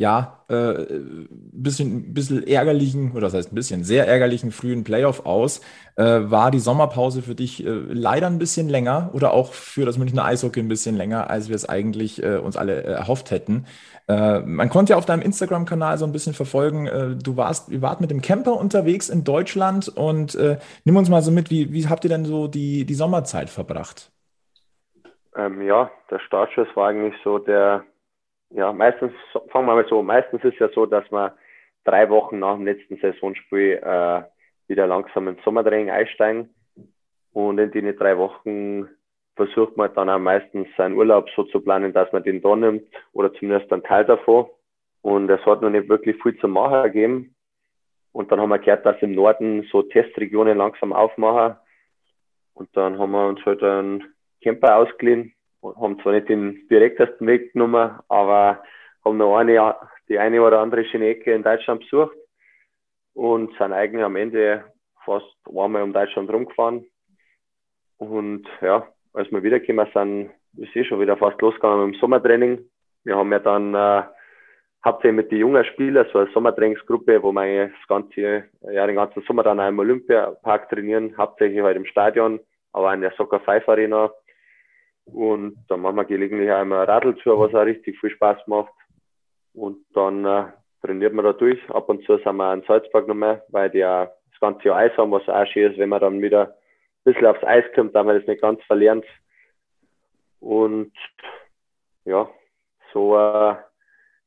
ja, 0.00 0.44
äh, 0.48 0.86
bisschen, 1.52 2.14
bisschen 2.14 2.46
ärgerlichen, 2.46 3.12
oder 3.12 3.20
das 3.20 3.34
heißt 3.34 3.52
ein 3.52 3.54
bisschen, 3.54 3.84
sehr 3.84 4.08
ärgerlichen 4.08 4.50
frühen 4.50 4.82
Playoff 4.82 5.26
aus. 5.26 5.60
Äh, 5.96 6.30
war 6.30 6.50
die 6.50 6.58
Sommerpause 6.58 7.20
für 7.20 7.34
dich 7.34 7.66
äh, 7.66 7.68
leider 7.68 8.26
ein 8.26 8.38
bisschen 8.38 8.70
länger 8.70 9.10
oder 9.12 9.34
auch 9.34 9.52
für 9.52 9.84
das 9.84 9.98
Münchner 9.98 10.24
Eishockey 10.24 10.60
ein 10.60 10.68
bisschen 10.68 10.96
länger, 10.96 11.28
als 11.28 11.50
wir 11.50 11.54
es 11.54 11.68
eigentlich 11.68 12.22
äh, 12.22 12.38
uns 12.38 12.56
alle 12.56 12.82
äh, 12.82 12.92
erhofft 12.92 13.30
hätten? 13.30 13.66
Äh, 14.08 14.40
man 14.40 14.70
konnte 14.70 14.94
ja 14.94 14.96
auf 14.96 15.04
deinem 15.04 15.20
Instagram-Kanal 15.20 15.98
so 15.98 16.06
ein 16.06 16.12
bisschen 16.12 16.32
verfolgen, 16.32 17.18
du 17.22 17.36
warst, 17.36 17.68
ihr 17.68 17.82
wart 17.82 18.00
mit 18.00 18.10
dem 18.10 18.22
Camper 18.22 18.56
unterwegs 18.56 19.10
in 19.10 19.22
Deutschland 19.22 19.88
und 19.88 20.36
nimm 20.84 20.96
uns 20.96 21.10
mal 21.10 21.20
so 21.20 21.30
mit, 21.30 21.50
wie, 21.50 21.74
wie 21.74 21.88
habt 21.88 22.04
ihr 22.04 22.10
denn 22.10 22.24
so 22.24 22.48
die, 22.48 22.86
die 22.86 22.94
Sommerzeit 22.94 23.50
verbracht? 23.50 24.10
Ähm, 25.36 25.60
ja, 25.60 25.90
der 26.10 26.20
Startschuss 26.20 26.68
war 26.74 26.88
eigentlich 26.88 27.14
so 27.22 27.38
der 27.38 27.84
ja, 28.50 28.72
meistens, 28.72 29.12
fangen 29.48 29.66
wir 29.66 29.74
mal 29.74 29.86
so, 29.88 30.02
meistens 30.02 30.42
ist 30.44 30.58
ja 30.58 30.68
so, 30.70 30.86
dass 30.86 31.10
wir 31.10 31.36
drei 31.84 32.08
Wochen 32.10 32.38
nach 32.40 32.56
dem 32.56 32.66
letzten 32.66 32.96
Saisonspiel 32.96 33.80
äh, 33.82 34.22
wieder 34.68 34.86
langsam 34.86 35.28
ins 35.28 35.42
Sommertraining 35.44 35.90
einsteigen. 35.90 36.54
Und 37.32 37.58
in 37.58 37.70
den 37.70 37.96
drei 37.96 38.18
Wochen 38.18 38.88
versucht 39.36 39.76
man 39.76 39.94
dann 39.94 40.10
auch 40.10 40.18
meistens 40.18 40.68
seinen 40.76 40.96
Urlaub 40.96 41.28
so 41.36 41.44
zu 41.44 41.60
planen, 41.60 41.92
dass 41.92 42.12
man 42.12 42.24
den 42.24 42.42
da 42.42 42.56
nimmt 42.56 42.84
oder 43.12 43.32
zumindest 43.34 43.72
einen 43.72 43.84
Teil 43.84 44.04
davon. 44.04 44.46
Und 45.02 45.30
es 45.30 45.44
hat 45.46 45.62
noch 45.62 45.70
nicht 45.70 45.88
wirklich 45.88 46.20
viel 46.22 46.36
zu 46.38 46.48
machen 46.48 46.82
gegeben. 46.82 47.34
Und 48.12 48.30
dann 48.30 48.40
haben 48.40 48.50
wir 48.50 48.58
gehört, 48.58 48.84
dass 48.84 49.00
im 49.00 49.14
Norden 49.14 49.66
so 49.70 49.82
Testregionen 49.82 50.58
langsam 50.58 50.92
aufmachen. 50.92 51.56
Und 52.54 52.68
dann 52.76 52.98
haben 52.98 53.12
wir 53.12 53.28
uns 53.28 53.44
halt 53.46 53.62
einen 53.62 54.12
Camper 54.42 54.76
ausgeliehen 54.76 55.34
haben 55.62 56.00
zwar 56.00 56.12
nicht 56.12 56.28
den 56.28 56.66
direktesten 56.68 57.26
Weg 57.26 57.52
genommen, 57.52 57.98
aber 58.08 58.62
haben 59.04 59.16
noch 59.16 59.36
eine, 59.36 59.76
die 60.08 60.18
eine 60.18 60.42
oder 60.42 60.60
andere 60.60 60.84
schöne 60.84 61.12
in 61.12 61.42
Deutschland 61.42 61.80
besucht 61.80 62.16
und 63.14 63.50
sind 63.58 63.72
eigentlich 63.72 64.04
am 64.04 64.16
Ende 64.16 64.64
fast 65.04 65.36
einmal 65.46 65.82
um 65.82 65.92
Deutschland 65.92 66.30
rumgefahren. 66.30 66.86
Und 67.98 68.48
ja, 68.60 68.86
als 69.12 69.30
wir 69.30 69.42
wiedergekommen 69.42 69.88
sind, 69.92 70.30
ist 70.56 70.74
eh 70.74 70.84
schon 70.84 71.00
wieder 71.00 71.16
fast 71.16 71.40
losgegangen 71.40 71.86
mit 71.86 71.94
dem 71.94 72.00
Sommertraining. 72.00 72.64
Wir 73.04 73.16
haben 73.16 73.32
ja 73.32 73.38
dann 73.38 73.74
äh, 73.74 74.02
hauptsächlich 74.84 75.16
mit 75.16 75.30
den 75.30 75.38
jungen 75.38 75.64
Spielern 75.64 76.06
so 76.12 76.18
eine 76.18 76.30
Sommertrainingsgruppe, 76.32 77.22
wo 77.22 77.32
wir 77.32 77.68
das 77.68 77.88
ganze, 77.88 78.44
ja, 78.62 78.86
den 78.86 78.96
ganzen 78.96 79.22
Sommer 79.22 79.42
dann 79.42 79.60
auch 79.60 79.68
im 79.68 79.78
Olympiapark 79.78 80.68
trainieren, 80.68 81.16
hauptsächlich 81.16 81.62
halt 81.62 81.76
im 81.76 81.86
Stadion, 81.86 82.40
aber 82.72 82.92
in 82.94 83.00
der 83.00 83.12
Soccer 83.12 83.40
Five 83.40 83.68
Arena 83.68 84.10
und 85.06 85.56
dann 85.68 85.80
machen 85.80 85.96
wir 85.96 86.04
gelegentlich 86.04 86.50
auch 86.50 86.62
immer 86.62 86.86
Radltour, 86.86 87.40
was 87.40 87.54
auch 87.54 87.66
richtig 87.66 87.98
viel 87.98 88.10
Spaß 88.10 88.46
macht. 88.46 88.72
Und 89.54 89.84
dann 89.94 90.24
äh, 90.24 90.44
trainiert 90.82 91.12
man 91.12 91.24
da 91.24 91.32
durch. 91.32 91.58
Ab 91.70 91.88
und 91.88 92.04
zu 92.04 92.16
sind 92.18 92.36
wir 92.36 92.54
in 92.54 92.62
Salzburg 92.62 93.08
nochmal, 93.08 93.42
weil 93.48 93.70
die 93.70 93.84
auch 93.84 94.08
das 94.30 94.40
ganze 94.40 94.68
Jahr 94.68 94.78
Eis 94.78 94.96
haben, 94.96 95.10
was 95.10 95.28
auch 95.28 95.46
schön 95.46 95.72
ist, 95.72 95.78
wenn 95.78 95.88
man 95.88 96.00
dann 96.00 96.22
wieder 96.22 96.48
ein 96.48 97.12
bisschen 97.12 97.26
aufs 97.26 97.44
Eis 97.44 97.64
kommt, 97.74 97.94
da 97.94 98.02
man 98.02 98.18
das 98.18 98.26
nicht 98.26 98.42
ganz 98.42 98.62
verlernt. 98.64 99.04
Und 100.40 100.92
ja, 102.04 102.28
so 102.92 103.16
äh, 103.16 103.56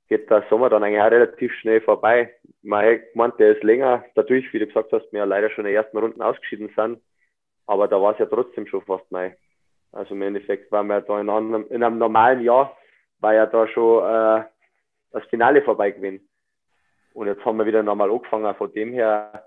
geht 0.07 0.29
der 0.29 0.45
Sommer 0.49 0.69
dann 0.69 0.83
eigentlich 0.83 1.01
auch 1.01 1.11
relativ 1.11 1.51
schnell 1.53 1.81
vorbei. 1.81 2.33
Man 2.61 2.83
hätte 2.83 3.11
gemeint, 3.11 3.39
der 3.39 3.55
ist 3.55 3.63
länger, 3.63 4.05
dadurch, 4.15 4.51
wie 4.53 4.59
du 4.59 4.67
gesagt 4.67 4.91
hast, 4.91 5.11
wir 5.11 5.19
ja 5.19 5.25
leider 5.25 5.49
schon 5.49 5.65
in 5.65 5.71
den 5.71 5.81
ersten 5.81 5.97
Runden 5.97 6.21
ausgeschieden 6.21 6.71
sind. 6.75 7.01
Aber 7.65 7.87
da 7.87 8.01
war 8.01 8.13
es 8.13 8.19
ja 8.19 8.25
trotzdem 8.25 8.67
schon 8.67 8.81
fast 8.83 9.09
Mai. 9.11 9.35
Also 9.93 10.15
im 10.15 10.21
Endeffekt 10.23 10.71
waren 10.71 10.87
wir 10.87 11.01
da 11.01 11.21
in 11.21 11.29
einem, 11.29 11.67
in 11.69 11.83
einem 11.83 11.99
normalen 11.99 12.41
Jahr, 12.41 12.75
war 13.19 13.33
ja 13.33 13.45
da 13.45 13.67
schon 13.67 14.03
äh, 14.03 14.43
das 15.11 15.23
Finale 15.29 15.61
vorbei 15.61 15.91
gewesen. 15.91 16.27
Und 17.13 17.27
jetzt 17.27 17.45
haben 17.45 17.57
wir 17.57 17.65
wieder 17.65 17.83
normal 17.83 18.11
angefangen. 18.11 18.53
Von 18.55 18.73
dem 18.73 18.91
her 18.91 19.45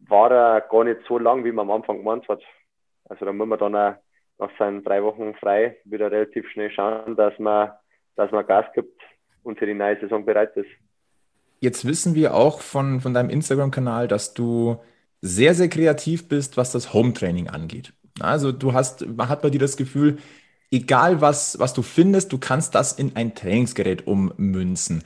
war 0.00 0.30
er 0.30 0.60
gar 0.62 0.84
nicht 0.84 1.00
so 1.06 1.18
lang, 1.18 1.44
wie 1.44 1.52
man 1.52 1.70
am 1.70 1.76
Anfang 1.76 1.98
gemeint 1.98 2.28
hat. 2.28 2.42
Also 3.08 3.24
da 3.24 3.32
muss 3.32 3.46
man 3.46 3.58
dann 3.58 3.76
auch 3.76 3.94
nach 4.38 4.50
seinen 4.58 4.82
drei 4.82 5.02
Wochen 5.02 5.34
frei 5.34 5.76
wieder 5.84 6.10
relativ 6.10 6.48
schnell 6.50 6.70
schauen, 6.70 7.14
dass 7.16 7.38
man, 7.38 7.70
dass 8.16 8.30
man 8.32 8.46
Gas 8.46 8.66
gibt 8.74 9.00
und 9.42 9.58
für 9.58 9.66
die 9.66 9.74
neue 9.74 10.00
Saison 10.00 10.24
bereit 10.24 10.56
ist. 10.56 10.68
Jetzt 11.60 11.86
wissen 11.86 12.14
wir 12.14 12.34
auch 12.34 12.60
von, 12.60 13.00
von 13.00 13.14
deinem 13.14 13.30
Instagram-Kanal, 13.30 14.08
dass 14.08 14.34
du 14.34 14.80
sehr, 15.20 15.54
sehr 15.54 15.68
kreativ 15.68 16.26
bist, 16.28 16.56
was 16.56 16.72
das 16.72 16.94
Home-Training 16.94 17.48
angeht. 17.48 17.92
Also 18.22 18.52
du 18.52 18.72
hast, 18.72 19.06
man 19.06 19.28
hat 19.28 19.42
bei 19.42 19.50
dir 19.50 19.60
das 19.60 19.76
Gefühl, 19.76 20.18
egal 20.70 21.20
was, 21.20 21.58
was 21.58 21.74
du 21.74 21.82
findest, 21.82 22.32
du 22.32 22.38
kannst 22.38 22.74
das 22.74 22.92
in 22.92 23.16
ein 23.16 23.34
Trainingsgerät 23.34 24.06
ummünzen. 24.06 25.04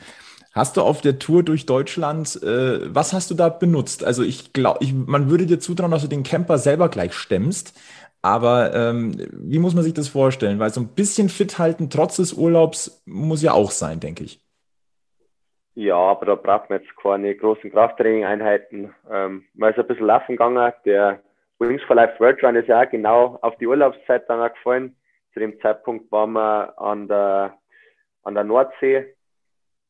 Hast 0.53 0.77
du 0.77 0.83
auf 0.83 1.01
der 1.01 1.19
Tour 1.19 1.43
durch 1.43 1.67
Deutschland, 1.67 2.41
äh, 2.43 2.95
was 2.95 3.13
hast 3.13 3.31
du 3.31 3.35
da 3.35 3.49
benutzt? 3.49 4.05
Also 4.05 4.23
ich 4.23 4.53
glaube, 4.53 4.87
man 4.95 5.29
würde 5.29 5.47
dir 5.47 5.59
zutrauen, 5.59 5.91
dass 5.91 6.03
du 6.03 6.09
den 6.09 6.23
Camper 6.23 6.59
selber 6.59 6.89
gleich 6.89 7.13
stemmst. 7.15 7.79
Aber 8.23 8.73
ähm, 8.75 9.17
wie 9.33 9.59
muss 9.59 9.75
man 9.75 9.85
sich 9.85 9.93
das 9.93 10.09
vorstellen? 10.09 10.59
Weil 10.59 10.71
so 10.71 10.81
ein 10.81 10.89
bisschen 10.95 11.29
fit 11.29 11.59
halten 11.59 11.91
trotz 11.91 12.17
des 12.17 12.33
Urlaubs 12.33 13.03
muss 13.05 13.43
ja 13.43 13.53
auch 13.53 13.71
sein, 13.71 14.01
denke 14.01 14.25
ich. 14.25 14.41
Ja, 15.75 15.97
aber 15.97 16.25
da 16.27 16.35
braucht 16.37 16.71
man 16.71 16.81
jetzt 16.81 16.97
keine 16.97 17.35
großen 17.35 17.71
Krafttraining-Einheiten. 17.71 18.95
Ähm, 19.11 19.45
man 19.55 19.73
ist 19.73 19.79
ein 19.79 19.87
bisschen 19.87 20.07
laufen 20.07 20.33
gegangen. 20.37 20.73
Der 20.85 21.21
Wings 21.69 21.83
for 21.85 21.97
Life 21.97 22.19
World 22.21 22.43
Run 22.43 22.57
ist 22.57 22.69
ja 22.69 22.83
auch 22.83 22.91
genau 22.91 23.39
auf 23.43 23.57
die 23.59 23.67
Urlaubszeit 23.67 24.29
dann 24.29 24.41
auch 24.41 24.55
gefallen. 24.55 24.97
Zu 25.33 25.41
dem 25.41 25.59
Zeitpunkt 25.61 26.11
waren 26.13 26.33
wir 26.33 26.79
an 26.79 27.09
der, 27.09 27.59
an 28.23 28.35
der 28.35 28.45
Nordsee 28.45 29.15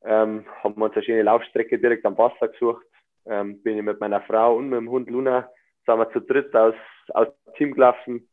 ähm, 0.04 0.44
haben 0.62 0.76
wir 0.76 0.84
uns 0.84 0.94
eine 0.94 1.04
schöne 1.04 1.22
Laufstrecke 1.22 1.78
direkt 1.78 2.04
am 2.04 2.18
Wasser 2.18 2.48
gesucht. 2.48 2.86
Ähm, 3.26 3.62
bin 3.62 3.78
ich 3.78 3.82
mit 3.82 4.00
meiner 4.00 4.20
Frau 4.22 4.56
und 4.56 4.68
mit 4.68 4.78
dem 4.78 4.90
Hund 4.90 5.08
Luna, 5.08 5.48
sind 5.86 5.98
wir 5.98 6.10
zu 6.12 6.20
dritt 6.20 6.54
aus, 6.54 6.74
aus 7.08 7.28
dem 7.46 7.54
Team 7.54 7.74
gelaufen. 7.74 8.28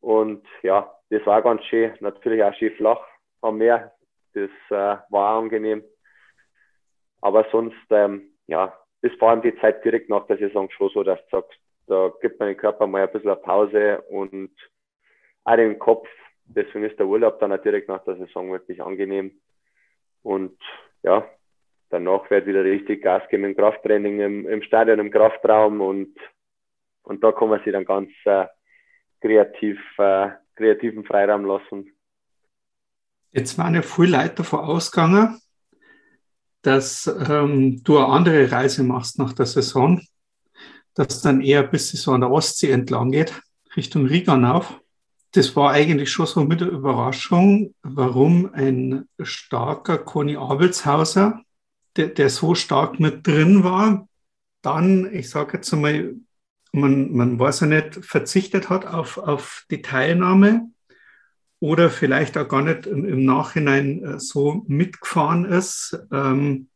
Und 0.00 0.46
ja, 0.62 0.92
das 1.10 1.24
war 1.26 1.42
ganz 1.42 1.64
schön. 1.64 1.92
Natürlich 2.00 2.42
auch 2.42 2.54
schön 2.54 2.74
flach 2.76 3.04
am 3.40 3.58
Meer. 3.58 3.92
Das 4.34 4.50
äh, 4.70 5.02
war 5.10 5.38
angenehm. 5.38 5.82
Aber 7.20 7.46
sonst, 7.50 7.76
ähm, 7.90 8.30
ja, 8.46 8.76
vor 9.18 9.30
allem 9.30 9.42
die 9.42 9.56
Zeit 9.60 9.84
direkt 9.84 10.08
nach 10.08 10.26
der 10.26 10.38
Saison 10.38 10.70
schon 10.70 10.90
so, 10.90 11.02
dass 11.02 11.20
du 11.26 11.36
sagst, 11.36 11.58
da 11.86 12.12
gibt 12.20 12.38
man 12.38 12.48
den 12.48 12.56
Körper 12.56 12.86
mal 12.86 13.02
ein 13.02 13.12
bisschen 13.12 13.30
eine 13.30 13.40
Pause 13.40 14.02
und 14.10 14.50
auch 15.44 15.56
den 15.56 15.78
Kopf. 15.78 16.08
Deswegen 16.44 16.84
ist 16.84 16.98
der 16.98 17.06
Urlaub 17.06 17.40
dann 17.40 17.52
auch 17.52 17.62
direkt 17.62 17.88
nach 17.88 18.04
der 18.04 18.16
Saison 18.16 18.50
wirklich 18.52 18.82
angenehm. 18.82 19.40
Und 20.22 20.58
ja, 21.02 21.28
danach 21.90 22.28
wird 22.30 22.46
wieder 22.46 22.64
richtig 22.64 23.02
Gas 23.02 23.22
geben 23.28 23.44
im 23.44 23.56
Krafttraining, 23.56 24.20
im, 24.20 24.48
im 24.48 24.62
Stadion, 24.62 24.98
im 24.98 25.10
Kraftraum 25.10 25.80
und, 25.80 26.16
und 27.02 27.22
da 27.22 27.32
kann 27.32 27.48
man 27.48 27.62
sich 27.62 27.72
dann 27.72 27.84
ganz 27.84 28.10
äh, 28.24 28.46
kreativ, 29.20 29.78
äh, 29.98 30.30
kreativen 30.56 31.04
Freiraum 31.04 31.44
lassen. 31.44 31.92
Jetzt 33.32 33.56
waren 33.58 33.74
ja 33.74 33.82
viele 33.82 34.18
Leute 34.18 34.36
davon 34.36 34.60
ausgegangen, 34.60 35.40
dass 36.62 37.06
ähm, 37.28 37.82
du 37.82 37.96
eine 37.96 38.06
andere 38.06 38.52
Reise 38.52 38.84
machst 38.84 39.18
nach 39.18 39.32
der 39.32 39.46
Saison, 39.46 40.00
dass 40.94 41.22
dann 41.22 41.40
eher 41.40 41.62
bis 41.62 41.90
so 41.90 42.12
an 42.12 42.20
der 42.20 42.30
Ostsee 42.30 42.70
entlang 42.70 43.10
geht, 43.10 43.32
Richtung 43.76 44.06
Riga 44.06 44.34
auf 44.52 44.78
das 45.32 45.56
war 45.56 45.72
eigentlich 45.72 46.12
schon 46.12 46.26
so 46.26 46.44
mit 46.44 46.60
der 46.60 46.68
Überraschung, 46.68 47.74
warum 47.82 48.52
ein 48.52 49.08
starker 49.20 49.98
Conny 49.98 50.36
Abelshauser, 50.36 51.40
der, 51.96 52.08
der 52.08 52.28
so 52.28 52.54
stark 52.54 53.00
mit 53.00 53.26
drin 53.26 53.64
war, 53.64 54.08
dann, 54.60 55.12
ich 55.12 55.30
sage 55.30 55.54
jetzt 55.54 55.72
einmal, 55.72 56.14
man, 56.72 57.12
man 57.12 57.38
weiß 57.38 57.60
ja 57.60 57.66
nicht, 57.66 58.04
verzichtet 58.04 58.68
hat 58.68 58.86
auf, 58.86 59.18
auf 59.18 59.64
die 59.70 59.82
Teilnahme 59.82 60.70
oder 61.60 61.90
vielleicht 61.90 62.36
auch 62.36 62.48
gar 62.48 62.62
nicht 62.62 62.86
im, 62.86 63.04
im 63.06 63.24
Nachhinein 63.24 64.04
äh, 64.04 64.20
so 64.20 64.64
mitgefahren 64.66 65.44
ist. 65.44 65.98
Ähm, 66.10 66.68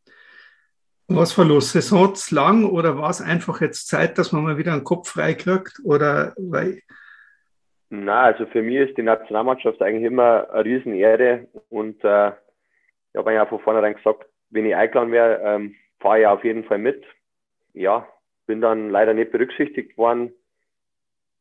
was 1.09 1.37
war 1.39 1.45
los? 1.45 1.73
Saison 1.73 2.15
lang 2.31 2.65
oder 2.65 2.99
war 2.99 3.11
es 3.11 3.21
einfach 3.21 3.61
jetzt 3.61 3.89
Zeit, 3.89 4.19
dass 4.19 4.33
man 4.33 4.43
mal 4.43 4.59
wieder 4.59 4.73
einen 4.73 4.85
Kopf 4.85 5.11
freikriegt? 5.11 5.81
Oder 5.85 6.35
weil 6.37 6.83
na, 7.89 8.23
also 8.25 8.47
für 8.47 8.63
mich 8.63 8.77
ist 8.77 8.99
die 8.99 9.03
Nationalmannschaft 9.03 9.81
eigentlich 9.81 10.05
immer 10.05 10.51
eine 10.51 10.65
Riesenehre 10.65 11.47
und 11.69 12.03
äh, 12.03 12.29
ich 12.29 13.17
habe 13.17 13.33
ja 13.33 13.47
von 13.47 13.61
vornherein 13.61 13.95
gesagt, 13.95 14.27
wenn 14.51 14.67
ich 14.67 14.75
eingeladen 14.75 15.13
wäre, 15.13 15.41
ähm, 15.43 15.75
fahre 16.01 16.21
ich 16.21 16.27
auf 16.27 16.45
jeden 16.45 16.65
Fall 16.65 16.79
mit. 16.79 17.05
Ja, 17.75 18.09
bin 18.47 18.61
dann 18.61 18.91
leider 18.91 19.15
nicht 19.15 19.31
berücksichtigt 19.31 19.97
worden, 19.97 20.33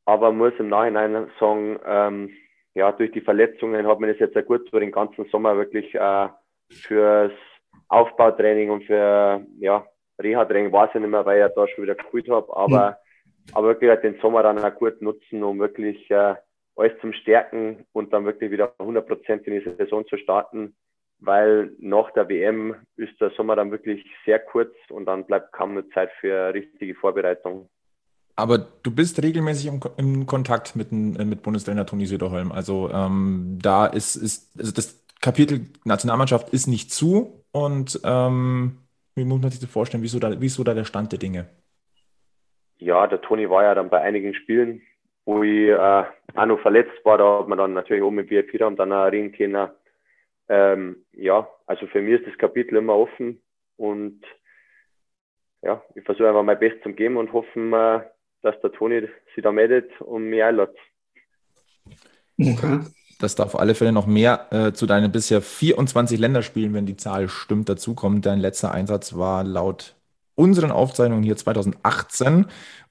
aber 0.06 0.32
muss 0.32 0.54
im 0.60 0.70
Nachhinein 0.70 1.32
sagen, 1.40 1.80
ähm, 1.86 2.30
ja, 2.76 2.92
durch 2.92 3.12
die 3.12 3.22
Verletzungen 3.22 3.88
hat 3.88 4.00
mir 4.00 4.08
das 4.08 4.20
jetzt 4.20 4.34
sehr 4.34 4.44
gut 4.44 4.70
für 4.70 4.80
den 4.80 4.92
ganzen 4.92 5.26
Sommer 5.26 5.58
wirklich 5.58 5.96
äh, 5.96 6.30
fürs 6.70 7.32
Aufbautraining 7.88 8.70
und 8.70 8.84
für 8.86 9.46
ja, 9.60 9.86
Reha-Training 10.22 10.72
weiß 10.72 10.90
ich 10.94 11.02
nicht 11.02 11.10
mehr, 11.10 11.26
weil 11.26 11.38
ich 11.38 11.42
ja 11.42 11.50
da 11.50 11.68
schon 11.68 11.84
wieder 11.84 11.96
gespielt 11.96 12.30
habe, 12.30 12.56
aber 12.56 12.92
mhm 12.92 12.96
aber 13.54 13.68
wirklich 13.68 13.90
halt 13.90 14.04
den 14.04 14.20
Sommer 14.22 14.44
dann 14.44 14.60
auch 14.60 14.76
gut 14.76 15.02
nutzen, 15.02 15.44
um 15.44 15.60
wirklich 15.60 16.10
äh, 16.10 16.36
alles 16.76 16.94
zum 17.02 17.14
Stärken 17.14 17.86
und 17.94 18.12
dann 18.14 18.26
wirklich 18.26 18.52
wieder 18.52 18.74
100% 18.80 19.44
in 19.44 19.54
die 19.54 19.78
Saison 19.78 20.06
zu 20.08 20.18
starten, 20.18 20.76
weil 21.20 21.72
nach 21.80 22.12
der 22.12 22.28
WM 22.28 22.76
ist 22.98 23.20
der 23.22 23.32
Sommer 23.32 23.56
dann 23.56 23.72
wirklich 23.72 24.06
sehr 24.26 24.40
kurz 24.40 24.74
und 24.90 25.06
dann 25.06 25.26
bleibt 25.26 25.54
kaum 25.54 25.74
nur 25.74 25.90
Zeit 25.92 26.10
für 26.20 26.54
richtige 26.54 26.96
Vorbereitung. 26.96 27.70
Aber 28.38 28.58
du 28.58 28.92
bist 28.94 29.24
regelmäßig 29.24 29.68
im, 29.68 29.80
im 29.96 30.26
Kontakt 30.26 30.76
mit, 30.76 30.92
äh, 30.92 31.24
mit 31.24 31.42
Bundestrainer 31.42 31.86
Toni 31.86 32.06
Söderholm. 32.06 32.52
Also 32.52 32.90
ähm, 32.92 33.60
da 33.62 33.86
ist, 33.86 34.18
ist 34.18 34.60
also 34.60 34.74
das 34.74 35.05
Kapitel 35.26 35.62
Nationalmannschaft 35.84 36.50
ist 36.50 36.68
nicht 36.68 36.94
zu 36.94 37.44
und 37.52 38.00
ähm, 38.04 38.78
wie 39.16 39.26
muss 39.26 39.42
man 39.42 39.50
sich 39.52 39.60
das 39.60 39.70
vorstellen, 39.70 40.04
wieso 40.04 40.20
da, 40.20 40.40
wieso 40.40 40.64
da 40.64 40.74
der 40.74 40.86
Stand 40.86 41.12
der 41.12 41.20
Dinge? 41.20 41.48
ja, 42.78 43.08
der 43.08 43.22
Toni 43.22 43.50
war 43.50 43.64
ja 43.64 43.76
dann 43.76 43.90
bei 43.90 44.02
einigen 44.02 44.34
Spielen, 44.34 44.82
wo 45.26 45.44
ich 45.44 45.70
äh, 45.70 46.04
auch 46.36 46.46
noch 46.46 46.60
verletzt 46.60 47.04
war, 47.04 47.18
da 47.18 47.40
hat 47.40 47.48
man 47.48 47.58
dann 47.58 47.74
natürlich 47.74 48.04
oben 48.04 48.20
im 48.20 48.30
VIP-Raum 48.30 48.76
dann 48.76 48.94
auch 48.94 49.12
reden 49.12 49.32
können. 49.32 49.70
Ähm, 50.48 51.06
ja, 51.14 51.48
also 51.66 51.88
für 51.88 52.02
mich 52.02 52.22
ist 52.22 52.28
das 52.28 52.38
Kapitel 52.38 52.78
immer 52.78 52.96
offen 52.96 53.42
und 53.78 54.22
ja, 55.64 55.82
ich 55.96 56.04
versuche 56.04 56.28
einfach 56.28 56.44
mein 56.44 56.60
Bestes 56.60 56.84
zu 56.84 56.94
geben 56.94 57.18
und 57.18 57.34
hoffen, 57.34 57.74
äh, 57.74 58.02
dass 58.44 58.60
der 58.62 58.72
Toni 58.72 59.08
sich 59.34 59.44
da 59.44 59.52
meldet 59.52 59.90
und 60.02 60.30
mich 60.30 60.44
einlädt. 60.44 60.78
Okay. 62.40 62.80
Dass 63.20 63.36
da 63.36 63.44
auf 63.44 63.58
alle 63.58 63.76
Fälle 63.76 63.92
noch 63.92 64.08
mehr 64.08 64.48
äh, 64.52 64.74
zu 64.74 64.86
deinen 64.86 65.12
bisher 65.12 65.42
24 65.42 66.20
Länderspielen, 66.20 66.74
wenn 66.74 66.86
die 66.86 66.98
Zahl 66.98 67.30
stimmt, 67.30 67.70
dazukommt. 67.70 68.26
Dein 68.26 68.40
letzter 68.40 68.72
Einsatz 68.72 69.16
war 69.16 69.44
laut 69.44 69.96
unseren 70.36 70.72
Aufzeichnungen 70.72 71.24
hier 71.24 71.38
2018. 71.38 72.46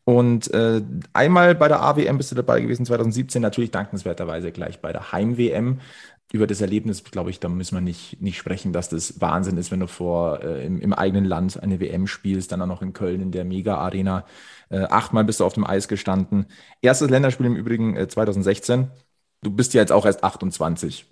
Und 0.04 0.52
äh, 0.52 0.82
einmal 1.14 1.54
bei 1.54 1.68
der 1.68 1.82
AWM 1.82 2.18
bist 2.18 2.30
du 2.30 2.34
dabei 2.34 2.60
gewesen, 2.60 2.84
2017 2.84 3.40
natürlich 3.40 3.70
dankenswerterweise 3.70 4.52
gleich 4.52 4.80
bei 4.80 4.92
der 4.92 5.12
Heim-WM. 5.12 5.80
Über 6.32 6.46
das 6.46 6.60
Erlebnis, 6.60 7.04
glaube 7.04 7.30
ich, 7.30 7.38
da 7.38 7.48
müssen 7.48 7.76
wir 7.76 7.80
nicht, 7.80 8.20
nicht 8.20 8.36
sprechen, 8.36 8.72
dass 8.72 8.88
das 8.88 9.20
Wahnsinn 9.20 9.56
ist, 9.56 9.70
wenn 9.70 9.80
du 9.80 9.86
vor 9.86 10.42
äh, 10.42 10.66
im, 10.66 10.80
im, 10.80 10.92
eigenen 10.92 11.24
Land 11.24 11.62
eine 11.62 11.80
WM 11.80 12.06
spielst, 12.06 12.50
dann 12.52 12.60
auch 12.60 12.66
noch 12.66 12.82
in 12.82 12.92
Köln 12.92 13.20
in 13.20 13.30
der 13.30 13.44
Mega-Arena. 13.44 14.26
Äh, 14.68 14.80
achtmal 14.80 15.24
bist 15.24 15.40
du 15.40 15.44
auf 15.44 15.54
dem 15.54 15.66
Eis 15.66 15.86
gestanden. 15.88 16.46
Erstes 16.82 17.08
Länderspiel 17.08 17.46
im 17.46 17.56
Übrigen 17.56 17.96
äh, 17.96 18.08
2016. 18.08 18.90
Du 19.44 19.50
bist 19.50 19.74
ja 19.74 19.80
jetzt 19.80 19.92
auch 19.92 20.06
erst 20.06 20.24
28. 20.24 21.06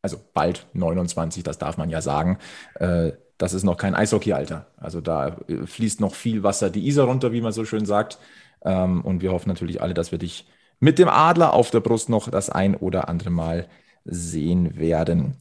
Also 0.00 0.18
bald 0.34 0.66
29, 0.72 1.42
das 1.42 1.58
darf 1.58 1.76
man 1.76 1.90
ja 1.90 2.00
sagen. 2.00 2.38
Äh, 2.76 3.12
das 3.38 3.54
ist 3.54 3.64
noch 3.64 3.76
kein 3.76 3.94
Eishockey-Alter. 3.94 4.66
Also 4.76 5.00
da 5.00 5.36
äh, 5.48 5.66
fließt 5.66 6.00
noch 6.00 6.14
viel 6.14 6.42
Wasser 6.42 6.70
die 6.70 6.86
Isar 6.86 7.06
runter, 7.06 7.32
wie 7.32 7.40
man 7.40 7.52
so 7.52 7.64
schön 7.64 7.86
sagt. 7.86 8.18
Ähm, 8.64 9.02
und 9.02 9.20
wir 9.20 9.32
hoffen 9.32 9.48
natürlich 9.48 9.82
alle, 9.82 9.94
dass 9.94 10.12
wir 10.12 10.18
dich 10.18 10.46
mit 10.80 10.98
dem 10.98 11.08
Adler 11.08 11.52
auf 11.52 11.70
der 11.70 11.80
Brust 11.80 12.08
noch 12.08 12.30
das 12.30 12.50
ein 12.50 12.76
oder 12.76 13.08
andere 13.08 13.30
Mal 13.30 13.68
sehen 14.04 14.78
werden. 14.78 15.36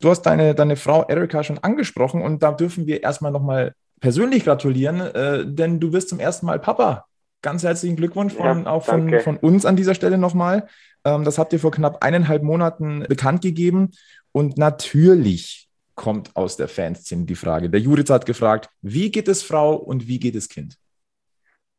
Du 0.00 0.10
hast 0.10 0.22
deine, 0.22 0.54
deine 0.54 0.76
Frau 0.76 1.04
Erika 1.04 1.42
schon 1.42 1.58
angesprochen 1.58 2.22
und 2.22 2.42
da 2.42 2.52
dürfen 2.52 2.86
wir 2.86 3.02
erstmal 3.02 3.32
nochmal 3.32 3.74
persönlich 4.00 4.44
gratulieren, 4.44 5.00
äh, 5.00 5.44
denn 5.44 5.80
du 5.80 5.92
wirst 5.92 6.08
zum 6.08 6.20
ersten 6.20 6.46
Mal 6.46 6.58
Papa. 6.58 7.06
Ganz 7.42 7.62
herzlichen 7.62 7.96
Glückwunsch 7.96 8.34
von, 8.34 8.64
ja, 8.64 8.70
auch 8.70 8.84
von, 8.84 9.20
von, 9.20 9.36
uns 9.36 9.64
an 9.64 9.76
dieser 9.76 9.94
Stelle 9.94 10.18
nochmal. 10.18 10.66
Ähm, 11.08 11.24
das 11.24 11.38
habt 11.38 11.52
ihr 11.52 11.58
vor 11.58 11.70
knapp 11.70 12.04
eineinhalb 12.04 12.42
Monaten 12.42 13.04
bekannt 13.08 13.42
gegeben. 13.42 13.92
Und 14.32 14.58
natürlich 14.58 15.68
kommt 15.94 16.36
aus 16.36 16.56
der 16.56 16.68
Fanszene 16.68 17.24
die 17.24 17.34
Frage. 17.34 17.70
Der 17.70 17.80
Juritz 17.80 18.10
hat 18.10 18.26
gefragt, 18.26 18.68
wie 18.82 19.10
geht 19.10 19.28
es 19.28 19.42
Frau 19.42 19.74
und 19.74 20.06
wie 20.06 20.20
geht 20.20 20.36
es 20.36 20.48
Kind? 20.48 20.76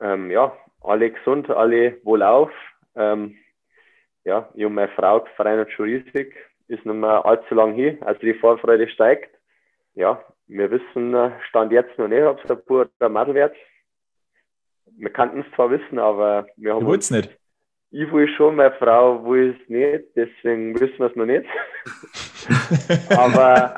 Ähm, 0.02 0.32
ja, 0.32 0.52
alle 0.82 1.12
gesund, 1.12 1.50
alle 1.50 1.98
wohlauf. 2.04 2.52
Ähm, 2.96 3.36
ja, 4.26 4.50
ich 4.56 4.66
und 4.66 4.74
meine 4.74 4.92
Frau 4.96 5.26
freuen 5.36 5.62
uns 5.62 5.72
schon 5.72 5.86
riesig. 5.86 6.36
Ist 6.68 6.86
nicht 6.86 6.96
mehr 6.96 7.26
allzu 7.26 7.56
lang 7.56 7.74
hier, 7.74 7.98
also 8.02 8.20
die 8.20 8.34
Vorfreude 8.34 8.90
steigt. 8.90 9.34
Ja, 9.96 10.24
wir 10.48 10.70
wissen, 10.72 11.14
äh, 11.14 11.32
Stand 11.48 11.72
jetzt 11.72 11.98
noch 11.98 12.08
nicht, 12.08 12.24
ob 12.24 12.44
es 12.44 12.50
ein 12.50 12.58
Bub 12.58 12.90
oder 13.00 13.08
ein 13.08 13.14
Mädel 13.14 13.36
wird. 13.36 13.56
Wir 14.98 15.10
könnten 15.12 15.42
es 15.42 15.56
zwar 15.56 15.72
wissen, 15.72 15.98
aber 15.98 16.48
wir 16.58 16.74
haben. 16.74 16.86
Du 16.86 16.92
uns 16.92 17.10
nicht. 17.10 17.39
Ich 17.92 18.12
will 18.12 18.28
schon, 18.36 18.56
meine 18.56 18.72
Frau 18.74 19.26
will 19.26 19.58
es 19.60 19.70
nicht, 19.70 20.16
deswegen 20.16 20.80
wissen 20.80 21.00
wir 21.00 21.08
es 21.08 21.16
noch 21.16 21.26
nicht. 21.26 21.46
Aber 23.18 23.74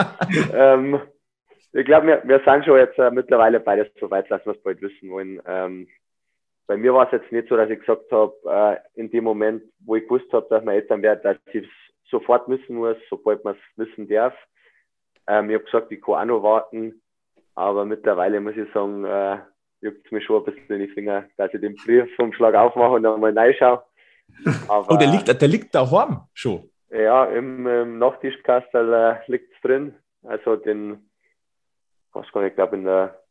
ähm, 0.54 1.00
ich 1.72 1.86
glaube, 1.86 2.08
wir, 2.08 2.22
wir 2.26 2.42
sind 2.44 2.66
schon 2.66 2.78
jetzt 2.78 3.00
äh, 3.00 3.10
mittlerweile 3.10 3.62
beides 3.62 3.88
so 4.00 4.12
weit, 4.12 4.30
dass 4.30 4.46
wir 4.46 4.54
es 4.54 4.64
bald 4.64 4.82
wissen 4.82 5.10
wollen. 5.10 5.42
Ähm, 5.46 5.88
bei 6.68 6.76
mir 6.76 6.94
war 6.94 7.06
es 7.06 7.14
jetzt 7.14 7.32
nicht 7.32 7.48
so, 7.48 7.56
dass 7.56 7.70
ich 7.70 7.80
gesagt 7.80 8.12
habe, 8.12 8.34
äh, 8.46 9.00
in 9.00 9.10
dem 9.12 9.24
Moment, 9.24 9.64
wo 9.86 9.96
ich 9.96 10.04
gewusst 10.04 10.32
habe, 10.34 10.48
dass 10.50 10.64
meine 10.64 10.82
Eltern 10.82 11.02
werden, 11.02 11.22
dass 11.24 11.38
ich 11.54 11.64
es 11.64 12.10
sofort 12.10 12.50
wissen 12.50 12.76
muss, 12.76 12.98
sobald 13.10 13.44
man 13.46 13.56
es 13.56 13.78
wissen 13.78 14.10
darf. 14.10 14.34
Ähm, 15.28 15.50
ich 15.50 15.56
habe 15.56 15.66
gesagt, 15.66 15.92
ich 15.92 16.02
kann 16.02 16.16
auch 16.16 16.26
noch 16.26 16.44
warten, 16.44 17.02
aber 17.56 17.86
mittlerweile 17.86 18.42
muss 18.42 18.58
ich 18.58 18.72
sagen, 18.74 19.06
äh, 19.06 19.38
juckt 19.82 20.06
es 20.06 20.12
mir 20.12 20.22
schon 20.22 20.44
ein 20.44 20.54
bisschen 20.54 20.76
in 20.82 20.88
die 20.88 20.94
Finger, 20.94 21.26
dass 21.38 21.54
ich 21.54 21.62
den 21.62 21.76
Brief 21.76 22.14
vom 22.16 22.34
Schlag 22.34 22.56
aufmache 22.56 22.92
und 22.92 23.04
dann 23.04 23.20
mal 23.22 23.38
reinschaue. 23.38 23.84
Aber, 24.68 24.92
oh, 24.92 24.98
der 24.98 25.08
liegt, 25.08 25.28
der 25.28 25.48
liegt 25.48 25.74
daheim 25.76 26.22
schon. 26.34 26.70
Ja, 26.90 27.26
im, 27.26 27.66
im 27.68 28.00
Nachttischkastel 28.00 28.94
äh, 28.94 29.32
liegt 29.32 29.54
es 29.54 29.62
drin. 29.62 29.94
Also 30.24 30.56
den, 30.56 31.10
was 32.14 32.28
kann 32.32 32.46
ich 32.46 32.56
glaube 32.56 32.76
in 32.76 32.84
der 32.84 33.22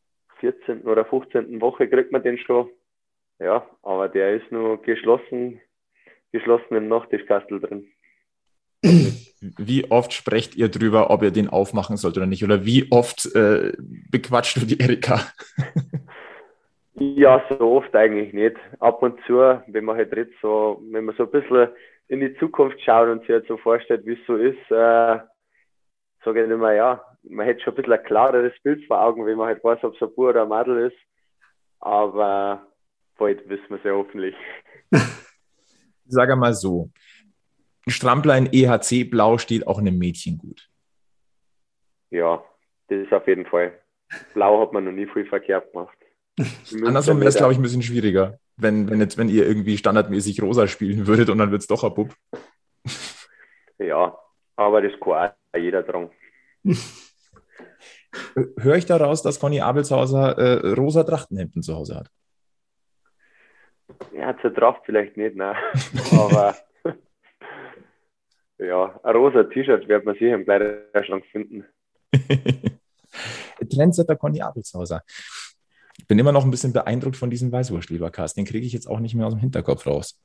14. 0.41 0.83
oder 0.83 1.05
15. 1.05 1.61
Woche 1.61 1.89
kriegt 1.89 2.13
man 2.13 2.23
den 2.23 2.39
schon. 2.39 2.71
Ja, 3.39 3.67
aber 3.83 4.09
der 4.09 4.37
ist 4.37 4.51
nur 4.51 4.81
geschlossen, 4.83 5.61
geschlossen 6.33 6.77
im 6.77 6.89
Nachttischkastel 6.89 7.61
drin. 7.61 7.87
Wie 8.83 9.91
oft 9.91 10.13
sprecht 10.13 10.55
ihr 10.55 10.69
drüber, 10.69 11.11
ob 11.11 11.23
ihr 11.23 11.31
den 11.31 11.49
aufmachen 11.49 11.97
sollt 11.97 12.17
oder 12.17 12.27
nicht? 12.27 12.45
Oder 12.45 12.65
wie 12.65 12.91
oft 12.91 13.35
äh, 13.35 13.73
bequatscht 13.79 14.57
du 14.57 14.67
die 14.67 14.79
Erika? 14.81 15.21
ja, 16.95 17.45
so 17.49 17.61
oft 17.61 17.95
eigentlich 17.95 18.33
nicht. 18.33 18.57
Ab 18.79 19.03
und 19.03 19.19
zu, 19.27 19.35
wenn 19.67 19.85
man 19.85 19.97
halt 19.97 20.13
redet, 20.13 20.35
so, 20.43 20.83
wenn 20.91 21.05
man 21.05 21.17
so 21.17 21.25
ein 21.25 21.31
bisschen 21.31 21.69
in 22.09 22.21
die 22.21 22.35
Zukunft 22.39 22.81
schaut 22.83 23.09
und 23.09 23.21
sich 23.21 23.31
halt 23.31 23.47
so 23.47 23.57
vorstellt, 23.57 24.05
wie 24.05 24.15
es 24.15 24.27
so 24.27 24.37
ist, 24.37 24.71
äh, 24.71 25.19
sage 26.25 26.45
ich 26.45 26.51
immer, 26.51 26.73
ja, 26.73 27.03
man 27.23 27.47
hätte 27.47 27.63
schon 27.63 27.75
ein 27.75 27.77
bisschen 27.77 27.93
ein 27.93 28.05
klareres 28.05 28.53
Bild 28.63 28.85
vor 28.87 29.01
Augen, 29.01 29.25
wenn 29.27 29.39
man 29.39 29.47
halt 29.47 29.63
weiß, 29.63 29.85
ob 29.85 29.95
es 29.95 30.03
ein 30.03 30.09
Bub 30.09 30.19
oder 30.19 30.43
ein 30.43 30.49
Madel 30.49 30.87
ist. 30.87 30.97
Aber 31.79 32.67
bald 33.17 33.49
wissen 33.49 33.69
wir 33.69 33.77
es 33.77 33.85
ja 33.85 33.93
hoffentlich. 33.93 34.35
Sag 36.07 36.31
einmal 36.31 36.55
so, 36.55 36.91
Strampler 37.87 38.37
in 38.37 38.49
EHC 38.53 39.05
Blau 39.05 39.39
steht 39.39 39.67
auch 39.67 39.79
einem 39.79 39.97
Mädchen 39.97 40.39
gut. 40.39 40.69
Ja, 42.11 42.45
das 42.89 42.99
ist 42.99 43.13
auf 43.13 43.27
jeden 43.29 43.47
Fall. 43.47 43.73
Blau 44.35 44.61
hat 44.61 44.73
man 44.73 44.85
noch 44.85 44.93
nie 44.93 45.07
viel 45.07 45.27
verkehrt 45.27 45.73
gemacht. 45.73 45.97
Andersrum 46.85 47.19
wäre 47.21 47.29
es, 47.29 47.37
glaube 47.37 47.53
ich, 47.53 47.59
ein 47.59 47.63
bisschen 47.63 47.83
schwieriger, 47.83 48.39
wenn, 48.57 48.89
wenn, 48.91 49.01
jetzt, 49.01 49.19
wenn 49.19 49.29
ihr 49.29 49.47
irgendwie 49.47 49.77
standardmäßig 49.77 50.43
rosa 50.43 50.67
spielen 50.67 51.07
würdet 51.07 51.31
und 51.31 51.39
dann 51.39 51.51
wird 51.51 51.63
es 51.63 51.67
doch 51.67 51.85
ein 51.85 51.95
Bub. 51.95 52.15
Ja, 53.79 54.19
aber 54.57 54.83
das 54.83 54.93
kann 55.01 55.13
auch 55.13 55.59
jeder 55.59 55.83
dran. 55.83 56.11
Höre 58.59 58.77
ich 58.77 58.87
daraus, 58.87 59.23
dass 59.23 59.41
Conny 59.41 59.61
Abelshauser 59.61 60.37
äh, 60.37 60.75
rosa 60.75 61.05
Trachtenhemden 61.05 61.63
zu 61.63 61.75
Hause 61.75 61.97
hat? 61.97 62.11
Ja, 64.13 64.37
zur 64.41 64.55
Tracht 64.55 64.83
vielleicht 64.85 65.17
nicht, 65.17 65.37
ne? 65.37 65.55
aber 66.13 66.57
ja, 68.59 69.01
ein 69.03 69.17
rosa 69.17 69.45
T-Shirt 69.45 69.89
wird 69.89 70.05
man 70.05 70.15
sicher 70.15 70.35
im 70.35 70.45
Kleiderschrank 70.45 71.25
finden. 71.27 71.65
Trendsetter 73.71 74.17
Conny 74.17 74.43
Abelshauser. 74.43 75.03
Ich 76.01 76.07
bin 76.07 76.19
immer 76.19 76.33
noch 76.33 76.47
ein 76.47 76.51
bisschen 76.51 76.73
beeindruckt 76.73 77.19
von 77.19 77.29
diesem 77.29 77.53
Weißwurst-Leberkas. 77.53 78.33
Den 78.33 78.47
kriege 78.47 78.67
ich 78.67 78.73
jetzt 78.73 78.89
auch 78.89 79.01
nicht 79.01 79.15
mehr 79.15 79.27
aus 79.27 79.35
dem 79.35 79.41
Hinterkopf 79.41 79.87
raus. 79.87 80.19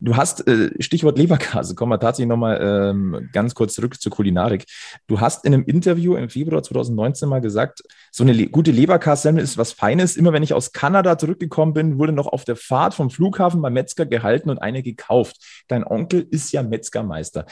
Du 0.00 0.16
hast, 0.16 0.48
äh, 0.48 0.70
Stichwort 0.82 1.18
Leberkase, 1.18 1.74
kommen 1.74 1.92
wir 1.92 2.00
tatsächlich 2.00 2.30
nochmal 2.30 2.58
ähm, 2.62 3.28
ganz 3.34 3.54
kurz 3.54 3.74
zurück 3.74 4.00
zur 4.00 4.10
Kulinarik. 4.10 4.64
Du 5.06 5.20
hast 5.20 5.44
in 5.44 5.52
einem 5.52 5.64
Interview 5.64 6.16
im 6.16 6.30
Februar 6.30 6.62
2019 6.62 7.28
mal 7.28 7.42
gesagt, 7.42 7.82
so 8.12 8.24
eine 8.24 8.46
gute 8.48 8.70
Leberkassemmel 8.70 9.42
ist 9.42 9.58
was 9.58 9.72
Feines. 9.72 10.16
Immer 10.16 10.32
wenn 10.32 10.42
ich 10.42 10.54
aus 10.54 10.72
Kanada 10.72 11.18
zurückgekommen 11.18 11.74
bin, 11.74 11.98
wurde 11.98 12.12
noch 12.12 12.26
auf 12.26 12.44
der 12.44 12.56
Fahrt 12.56 12.94
vom 12.94 13.10
Flughafen 13.10 13.60
beim 13.60 13.74
Metzger 13.74 14.06
gehalten 14.06 14.48
und 14.48 14.58
eine 14.58 14.82
gekauft. 14.82 15.64
Dein 15.68 15.84
Onkel 15.84 16.26
ist 16.30 16.50
ja 16.52 16.62
Metzgermeister. 16.62 17.44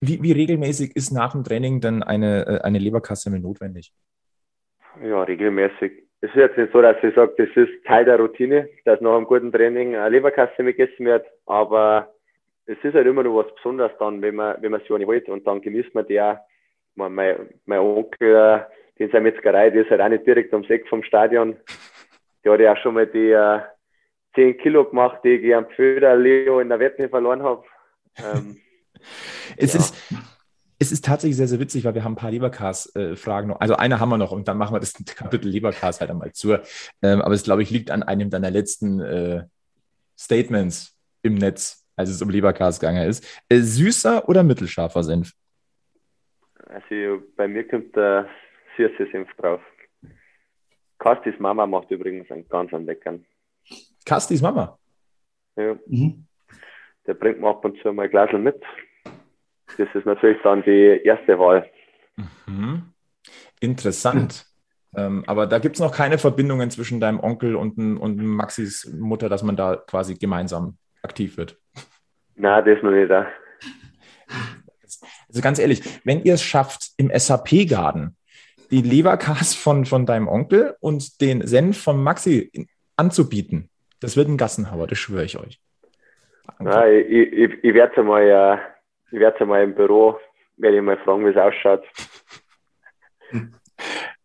Wie, 0.00 0.22
wie 0.22 0.32
regelmäßig 0.32 0.94
ist 0.94 1.10
nach 1.10 1.32
dem 1.32 1.42
Training 1.42 1.80
denn 1.80 2.04
eine, 2.04 2.46
äh, 2.46 2.60
eine 2.60 2.78
Leberkassemmel 2.78 3.40
notwendig? 3.40 3.92
Ja, 5.02 5.24
regelmäßig 5.24 6.01
es 6.22 6.30
ist 6.30 6.36
jetzt 6.36 6.56
nicht 6.56 6.72
so, 6.72 6.80
dass 6.80 6.96
ich 7.02 7.14
sage, 7.16 7.34
das 7.36 7.48
ist 7.56 7.84
Teil 7.84 8.04
der 8.04 8.16
Routine, 8.16 8.68
dass 8.84 9.00
nach 9.00 9.16
einem 9.16 9.26
guten 9.26 9.50
Training 9.50 9.96
eine 9.96 10.08
Leberkasse 10.08 10.62
gegessen 10.62 11.04
wird, 11.04 11.26
aber 11.46 12.14
es 12.66 12.78
ist 12.84 12.94
halt 12.94 13.08
immer 13.08 13.24
noch 13.24 13.36
was 13.36 13.54
Besonderes 13.56 13.90
dann, 13.98 14.22
wenn 14.22 14.36
man, 14.36 14.62
wenn 14.62 14.70
man 14.70 14.80
sich 14.80 14.90
eine 14.92 15.04
holt 15.04 15.28
und 15.28 15.44
dann 15.46 15.60
genießt 15.60 15.94
man 15.94 16.06
die 16.06 16.20
auch. 16.20 16.38
Mein, 16.94 17.14
mein 17.64 17.78
Onkel, 17.78 18.66
den 18.98 19.10
seine 19.10 19.22
Metzgerei, 19.22 19.70
die 19.70 19.78
ist 19.78 19.90
halt 19.90 20.00
auch 20.00 20.08
nicht 20.08 20.26
direkt 20.26 20.52
ums 20.52 20.70
Eck 20.70 20.86
vom 20.88 21.02
Stadion. 21.02 21.56
Der 22.44 22.52
hat 22.52 22.60
ja 22.60 22.72
auch 22.72 22.76
schon 22.76 22.94
mal 22.94 23.06
die 23.06 23.30
äh, 23.30 23.60
10 24.34 24.58
Kilo 24.58 24.84
gemacht, 24.84 25.20
die 25.24 25.36
ich 25.36 25.54
am 25.54 25.68
Föder 25.70 26.14
Leo 26.16 26.60
in 26.60 26.68
der 26.68 26.78
Wette 26.78 27.08
verloren 27.08 27.42
habe. 27.42 27.64
Ähm, 28.18 28.58
es 29.56 29.72
ja. 29.72 29.80
ist 29.80 30.31
es 30.82 30.92
ist 30.92 31.04
tatsächlich 31.04 31.36
sehr, 31.36 31.46
sehr 31.46 31.60
witzig, 31.60 31.84
weil 31.84 31.94
wir 31.94 32.04
haben 32.04 32.12
ein 32.12 32.16
paar 32.16 32.30
Leberkas-Fragen 32.30 33.48
noch. 33.48 33.60
Also 33.60 33.76
eine 33.76 34.00
haben 34.00 34.08
wir 34.08 34.18
noch 34.18 34.32
und 34.32 34.48
dann 34.48 34.58
machen 34.58 34.74
wir 34.74 34.80
das 34.80 34.92
Kapitel 35.16 35.48
Leberkas 35.48 36.00
halt 36.00 36.10
einmal 36.10 36.32
zu. 36.32 36.54
Ähm, 37.02 37.22
aber 37.22 37.34
es, 37.34 37.44
glaube 37.44 37.62
ich, 37.62 37.70
liegt 37.70 37.90
an 37.90 38.02
einem 38.02 38.30
deiner 38.30 38.50
letzten 38.50 39.00
äh, 39.00 39.44
Statements 40.18 40.98
im 41.22 41.36
Netz, 41.36 41.86
als 41.96 42.10
es 42.10 42.20
um 42.20 42.30
Leberkas 42.30 42.80
gegangen 42.80 43.08
ist. 43.08 43.24
Äh, 43.48 43.60
süßer 43.60 44.28
oder 44.28 44.42
mittelscharfer 44.42 45.04
Senf? 45.04 45.32
Also 46.66 47.22
bei 47.36 47.46
mir 47.46 47.66
kommt 47.68 47.94
der 47.94 48.28
süße 48.76 49.08
Senf 49.12 49.28
drauf. 49.36 49.60
Kastis 50.98 51.38
Mama 51.38 51.66
macht 51.66 51.90
übrigens 51.90 52.30
einen 52.30 52.48
ganz 52.48 52.72
einen 52.74 52.86
leckeren. 52.86 53.24
Kastis 54.04 54.42
Mama? 54.42 54.78
Ja. 55.56 55.76
Mhm. 55.86 56.26
Der 57.06 57.14
bringt 57.14 57.40
mir 57.40 57.48
ab 57.48 57.64
und 57.64 57.80
zu 57.82 57.92
mal 57.92 58.04
ein 58.04 58.10
Glas 58.10 58.32
mit. 58.32 58.60
Das 59.78 59.88
ist 59.94 60.06
natürlich 60.06 60.38
dann 60.42 60.62
die 60.62 61.00
erste 61.04 61.38
Wahl. 61.38 61.68
Mhm. 62.46 62.92
Interessant. 63.60 64.46
Ähm, 64.94 65.24
aber 65.26 65.46
da 65.46 65.58
gibt 65.58 65.76
es 65.76 65.80
noch 65.80 65.94
keine 65.94 66.18
Verbindungen 66.18 66.70
zwischen 66.70 67.00
deinem 67.00 67.20
Onkel 67.20 67.56
und, 67.56 67.78
und 67.78 68.16
Maxis 68.18 68.92
Mutter, 68.92 69.28
dass 69.28 69.42
man 69.42 69.56
da 69.56 69.76
quasi 69.76 70.14
gemeinsam 70.14 70.76
aktiv 71.02 71.36
wird. 71.36 71.58
Nein, 72.36 72.64
das 72.64 72.82
noch 72.82 72.90
nicht. 72.90 73.10
Da. 73.10 73.26
Also 75.28 75.40
ganz 75.40 75.58
ehrlich, 75.58 75.82
wenn 76.04 76.22
ihr 76.24 76.34
es 76.34 76.42
schafft, 76.42 76.90
im 76.98 77.10
SAP-Garden 77.14 78.16
die 78.70 78.82
Leberkas 78.82 79.54
von, 79.54 79.84
von 79.84 80.06
deinem 80.06 80.28
Onkel 80.28 80.76
und 80.80 81.20
den 81.20 81.46
Senf 81.46 81.82
von 81.82 82.02
Maxi 82.02 82.50
anzubieten, 82.96 83.70
das 84.00 84.16
wird 84.16 84.28
ein 84.28 84.36
Gassenhauer, 84.36 84.86
das 84.86 84.98
schwöre 84.98 85.24
ich 85.24 85.38
euch. 85.38 85.60
Ja, 86.60 86.86
ich, 86.86 87.32
ich, 87.32 87.64
ich 87.64 87.74
werde 87.74 87.92
es 87.92 87.98
einmal 87.98 88.22
äh, 88.22 88.58
ich 89.12 89.20
werde 89.20 89.36
es 89.38 89.46
mal 89.46 89.62
im 89.62 89.74
Büro, 89.74 90.18
werde 90.56 90.78
ich 90.78 90.82
mal 90.82 90.98
fragen, 90.98 91.24
wie 91.26 91.30
es 91.30 91.36
ausschaut. 91.36 91.84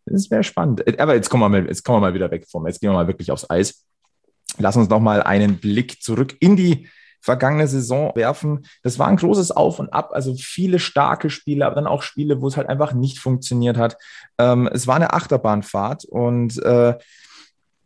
Das 0.06 0.30
wäre 0.30 0.42
spannend. 0.42 1.00
Aber 1.00 1.14
jetzt 1.14 1.28
kommen, 1.28 1.42
wir 1.42 1.48
mal, 1.48 1.66
jetzt 1.66 1.84
kommen 1.84 1.98
wir 1.98 2.08
mal 2.08 2.14
wieder 2.14 2.30
weg 2.30 2.46
vom, 2.50 2.66
jetzt 2.66 2.80
gehen 2.80 2.90
wir 2.90 2.94
mal 2.94 3.06
wirklich 3.06 3.30
aufs 3.30 3.48
Eis. 3.50 3.86
Lass 4.58 4.76
uns 4.76 4.88
noch 4.88 5.00
mal 5.00 5.22
einen 5.22 5.58
Blick 5.58 6.02
zurück 6.02 6.36
in 6.40 6.56
die 6.56 6.88
vergangene 7.20 7.66
Saison 7.66 8.12
werfen. 8.14 8.64
Das 8.82 8.98
war 8.98 9.08
ein 9.08 9.16
großes 9.16 9.50
Auf 9.50 9.78
und 9.78 9.92
Ab, 9.92 10.10
also 10.12 10.34
viele 10.36 10.78
starke 10.78 11.28
Spiele, 11.28 11.66
aber 11.66 11.74
dann 11.74 11.86
auch 11.86 12.02
Spiele, 12.02 12.40
wo 12.40 12.48
es 12.48 12.56
halt 12.56 12.68
einfach 12.68 12.94
nicht 12.94 13.18
funktioniert 13.18 13.76
hat. 13.76 13.96
Ähm, 14.38 14.68
es 14.72 14.86
war 14.86 14.96
eine 14.96 15.12
Achterbahnfahrt 15.12 16.04
und 16.06 16.62
äh, 16.62 16.94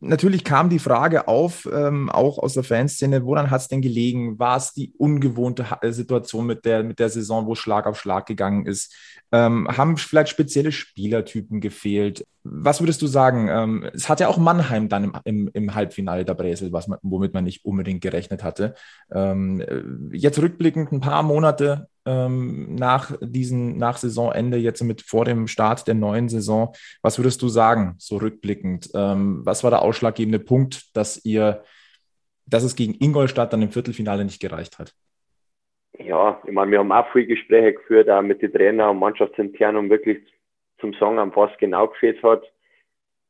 natürlich 0.03 0.45
kam 0.45 0.69
die 0.69 0.79
Frage 0.79 1.29
auf, 1.29 1.69
ähm, 1.73 2.11
auch 2.11 2.39
aus 2.39 2.55
der 2.55 2.65
Fanszene, 2.65 3.25
woran 3.25 3.51
hat 3.51 3.63
es 3.63 3.69
denn 3.69 3.81
gelegen? 3.81 4.39
War 4.39 4.57
es 4.57 4.73
die 4.73 4.93
ungewohnte 4.99 5.67
äh, 5.81 5.93
Situation 5.93 6.47
mit 6.47 6.65
der, 6.65 6.83
mit 6.83 6.99
der 6.99 7.09
Saison, 7.09 7.47
wo 7.47 7.55
Schlag 7.55 7.87
auf 7.87 7.99
Schlag 7.99 8.27
gegangen 8.27 8.67
ist? 8.67 8.95
Ähm, 9.31 9.69
haben 9.69 9.97
vielleicht 9.97 10.31
spezielle 10.31 10.73
Spielertypen 10.73 11.61
gefehlt? 11.61 12.27
Was 12.45 12.81
würdest 12.81 13.01
du 13.03 13.07
sagen? 13.07 13.49
Ähm, 13.49 13.89
es 13.95 14.09
hat 14.09 14.21
ja 14.21 14.29
auch 14.29 14.37
Mannheim 14.37 14.89
dann 14.89 15.05
im, 15.05 15.13
im, 15.25 15.51
im 15.53 15.75
Halbfinale 15.75 16.25
der 16.25 16.35
Bresel, 16.35 16.73
was 16.73 16.89
man, 16.89 16.99
womit 17.03 17.35
man 17.35 17.45
nicht 17.45 17.65
unbedingt 17.65 18.01
gerechnet 18.01 18.43
hatte. 18.43 18.75
Ähm, 19.13 19.61
äh, 19.61 19.83
jetzt 20.17 20.43
rückblickend 20.43 20.91
ein 20.93 21.01
paar 21.01 21.23
Monate 21.23 21.89
ähm, 22.05 22.75
nach 22.75 23.17
diesen, 23.21 23.79
nach 23.79 23.97
Saisonende, 23.97 24.57
jetzt 24.57 24.83
mit 24.83 25.03
vor 25.03 25.25
dem 25.25 25.47
Start 25.47 25.87
der 25.87 25.95
neuen 25.95 26.29
Saison. 26.29 26.75
Was 27.01 27.19
würdest 27.19 27.43
du 27.43 27.49
sagen, 27.49 27.95
so 27.99 28.17
rückblickend? 28.17 28.91
Ähm, 28.95 29.43
was 29.45 29.63
war 29.63 29.71
der 29.71 29.83
ausschlaggebende 29.83 30.41
Punkt, 30.41 30.97
dass 30.97 31.25
ihr, 31.25 31.63
dass 32.47 32.65
es 32.65 32.75
gegen 32.75 32.95
Ingolstadt 32.95 33.53
dann 33.53 33.63
im 33.63 33.71
Viertelfinale 33.71 34.25
nicht 34.25 34.41
gereicht 34.41 34.79
hat? 34.79 34.93
Ja, 35.99 36.41
ich 36.45 36.53
meine, 36.53 36.73
wir 36.73 36.79
haben 36.79 36.91
auch 36.91 37.07
viele 37.13 37.27
Gespräche 37.27 37.75
geführt, 37.75 38.09
auch 38.11 38.23
mit 38.23 38.43
den 38.43 38.53
Trainern 38.53 38.91
und 38.91 38.99
Mannschaftsintern, 38.99 39.77
um 39.77 39.91
wirklich 39.91 40.19
zum 40.83 40.93
Sagen, 40.95 41.33
was 41.35 41.57
genau 41.57 41.89
gefehlt 41.89 42.23
hat. 42.23 42.45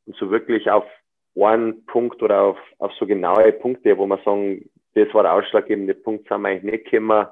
Und 0.06 0.16
so 0.16 0.32
wirklich 0.32 0.68
auf 0.68 0.84
einen 1.40 1.86
Punkt 1.86 2.20
oder 2.22 2.42
auf, 2.42 2.58
auf 2.78 2.92
so 2.94 3.06
genaue 3.06 3.52
Punkte, 3.52 3.96
wo 3.96 4.06
man 4.06 4.18
sagen, 4.24 4.68
das 4.94 5.14
war 5.14 5.22
der 5.22 5.34
ausschlaggebende 5.34 5.94
Punkt, 5.94 6.28
sind 6.28 6.40
wir 6.40 6.48
eigentlich 6.48 6.72
nicht 6.72 6.90
gekommen 6.90 7.28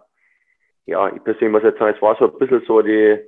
ja, 0.90 1.09
ich 1.14 1.22
persönlich 1.22 1.52
muss 1.52 1.62
jetzt 1.62 1.78
sagen, 1.78 1.94
es 1.94 2.02
war 2.02 2.16
so 2.16 2.30
ein 2.30 2.38
bisschen 2.38 2.64
so 2.66 2.83
die, 2.83 3.18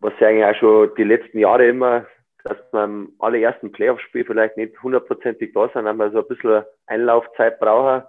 was 0.00 0.12
ich 0.14 0.26
eigentlich 0.26 0.44
auch 0.44 0.58
schon 0.58 0.94
die 0.96 1.04
letzten 1.04 1.38
Jahre 1.38 1.68
immer, 1.68 2.06
dass 2.42 2.58
man 2.72 2.90
im 2.90 3.12
allerersten 3.20 3.70
Playoff-Spiel 3.70 4.24
vielleicht 4.24 4.56
nicht 4.56 4.80
hundertprozentig 4.82 5.52
da 5.52 5.68
sind, 5.68 5.84
weil 5.84 5.94
wir 5.94 6.10
so 6.10 6.18
ein 6.18 6.28
bisschen 6.28 6.64
Einlaufzeit 6.86 7.60
brauchen. 7.60 8.04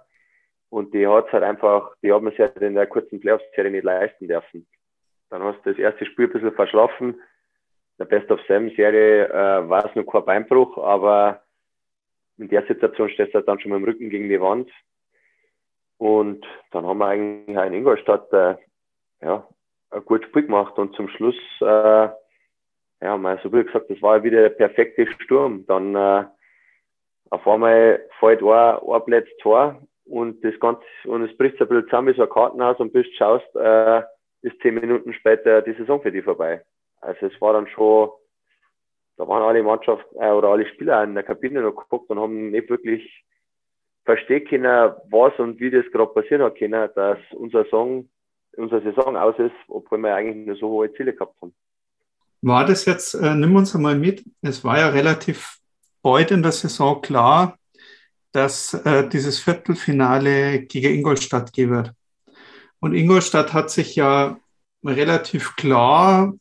Und 0.70 0.92
die 0.92 1.06
hat 1.06 1.32
halt 1.32 1.44
einfach, 1.44 1.94
die 2.02 2.12
hat 2.12 2.20
man 2.20 2.32
sich 2.32 2.40
halt 2.40 2.56
in 2.56 2.74
der 2.74 2.86
kurzen 2.86 3.20
Playoff-Serie 3.20 3.70
nicht 3.70 3.84
leisten 3.84 4.26
dürfen. 4.26 4.66
Dann 5.30 5.42
hast 5.42 5.64
du 5.64 5.70
das 5.70 5.78
erste 5.78 6.04
Spiel 6.04 6.26
ein 6.26 6.32
bisschen 6.32 6.52
verschlafen. 6.52 7.20
Der 7.98 8.04
Best 8.04 8.30
of 8.30 8.40
Seven 8.46 8.70
Serie 8.76 9.28
äh, 9.28 9.68
war 9.68 9.84
es 9.84 9.94
nur 9.94 10.06
kein 10.06 10.24
Beinbruch, 10.24 10.78
aber 10.78 11.42
in 12.38 12.48
der 12.48 12.64
Situation 12.66 13.10
stehst 13.10 13.34
du 13.34 13.40
dann 13.40 13.58
schon 13.58 13.72
mit 13.72 13.80
dem 13.80 13.84
Rücken 13.84 14.10
gegen 14.10 14.28
die 14.28 14.40
Wand. 14.40 14.70
Und 15.98 16.46
dann 16.70 16.86
haben 16.86 16.98
wir 16.98 17.06
eigentlich 17.08 17.56
in 17.56 17.72
Ingolstadt 17.72 18.32
äh, 18.32 18.54
ja, 19.20 19.46
ein 19.90 20.04
gutes 20.04 20.28
Spiel 20.28 20.44
gemacht 20.44 20.78
und 20.78 20.94
zum 20.94 21.08
Schluss, 21.08 21.36
äh, 21.60 22.08
ja, 23.00 23.16
mal 23.16 23.40
so 23.42 23.52
wie 23.52 23.64
gesagt, 23.64 23.90
das 23.90 24.00
war 24.00 24.22
wieder 24.22 24.42
der 24.42 24.50
perfekte 24.50 25.06
Sturm. 25.20 25.64
Dann 25.66 25.94
äh, 25.96 26.24
auf 27.30 27.46
einmal 27.46 28.00
fällt 28.20 28.42
ein, 28.42 28.78
ein 28.78 29.04
Platz 29.04 29.28
Tor 29.40 29.82
und 30.04 30.42
das 30.44 30.58
Ganze, 30.60 30.82
und 31.04 31.22
es 31.24 31.36
bricht 31.36 31.60
ein 31.60 31.68
bisschen 31.68 31.84
zusammen 31.86 32.08
wie 32.08 32.16
so 32.16 32.22
ein 32.22 32.30
Kartenhaus 32.30 32.78
und 32.78 32.92
bis 32.92 33.06
du 33.06 33.12
schaust, 33.16 33.56
äh, 33.56 34.02
ist 34.42 34.60
zehn 34.62 34.74
Minuten 34.74 35.12
später 35.12 35.62
die 35.62 35.74
Saison 35.74 36.00
für 36.00 36.12
dich 36.12 36.24
vorbei. 36.24 36.62
Also 37.00 37.26
es 37.26 37.40
war 37.40 37.52
dann 37.52 37.68
schon, 37.68 38.10
da 39.16 39.26
waren 39.26 39.42
alle 39.42 39.62
Mannschaften 39.62 40.16
äh, 40.20 40.30
oder 40.30 40.48
alle 40.48 40.66
Spieler 40.66 41.02
in 41.04 41.14
der 41.14 41.24
Kabine 41.24 41.62
noch 41.62 41.74
geguckt 41.74 42.10
und 42.10 42.18
haben 42.18 42.50
nicht 42.50 42.68
wirklich 42.68 43.24
verstehen 44.04 44.46
können, 44.46 44.92
was 45.10 45.38
und 45.38 45.60
wie 45.60 45.70
das 45.70 45.84
gerade 45.92 46.12
passieren 46.12 46.42
hat 46.42 46.56
können, 46.56 46.88
dass 46.94 47.18
unser 47.32 47.66
Song, 47.66 48.08
unsere 48.56 48.82
Saison 48.82 49.16
aus 49.16 49.38
ist, 49.38 49.54
obwohl 49.68 49.98
wir 49.98 50.14
eigentlich 50.14 50.46
nur 50.46 50.56
so 50.56 50.68
hohe 50.68 50.92
Ziele 50.94 51.12
gehabt 51.12 51.34
haben. 51.42 51.54
War 52.40 52.64
das 52.64 52.86
jetzt, 52.86 53.14
äh, 53.14 53.34
nimm 53.34 53.56
uns 53.56 53.74
einmal 53.74 53.96
mit, 53.96 54.24
es 54.42 54.64
war 54.64 54.78
ja 54.78 54.88
relativ 54.88 55.58
bald 56.02 56.30
in 56.30 56.42
der 56.42 56.52
Saison 56.52 57.02
klar, 57.02 57.58
dass 58.32 58.74
äh, 58.74 59.08
dieses 59.08 59.40
Viertelfinale 59.40 60.60
gegen 60.62 60.94
Ingolstadt 60.94 61.52
gehen 61.52 61.70
wird. 61.70 61.92
Und 62.80 62.94
Ingolstadt 62.94 63.52
hat 63.52 63.70
sich 63.70 63.96
ja 63.96 64.38
relativ 64.84 65.56
klar, 65.56 66.32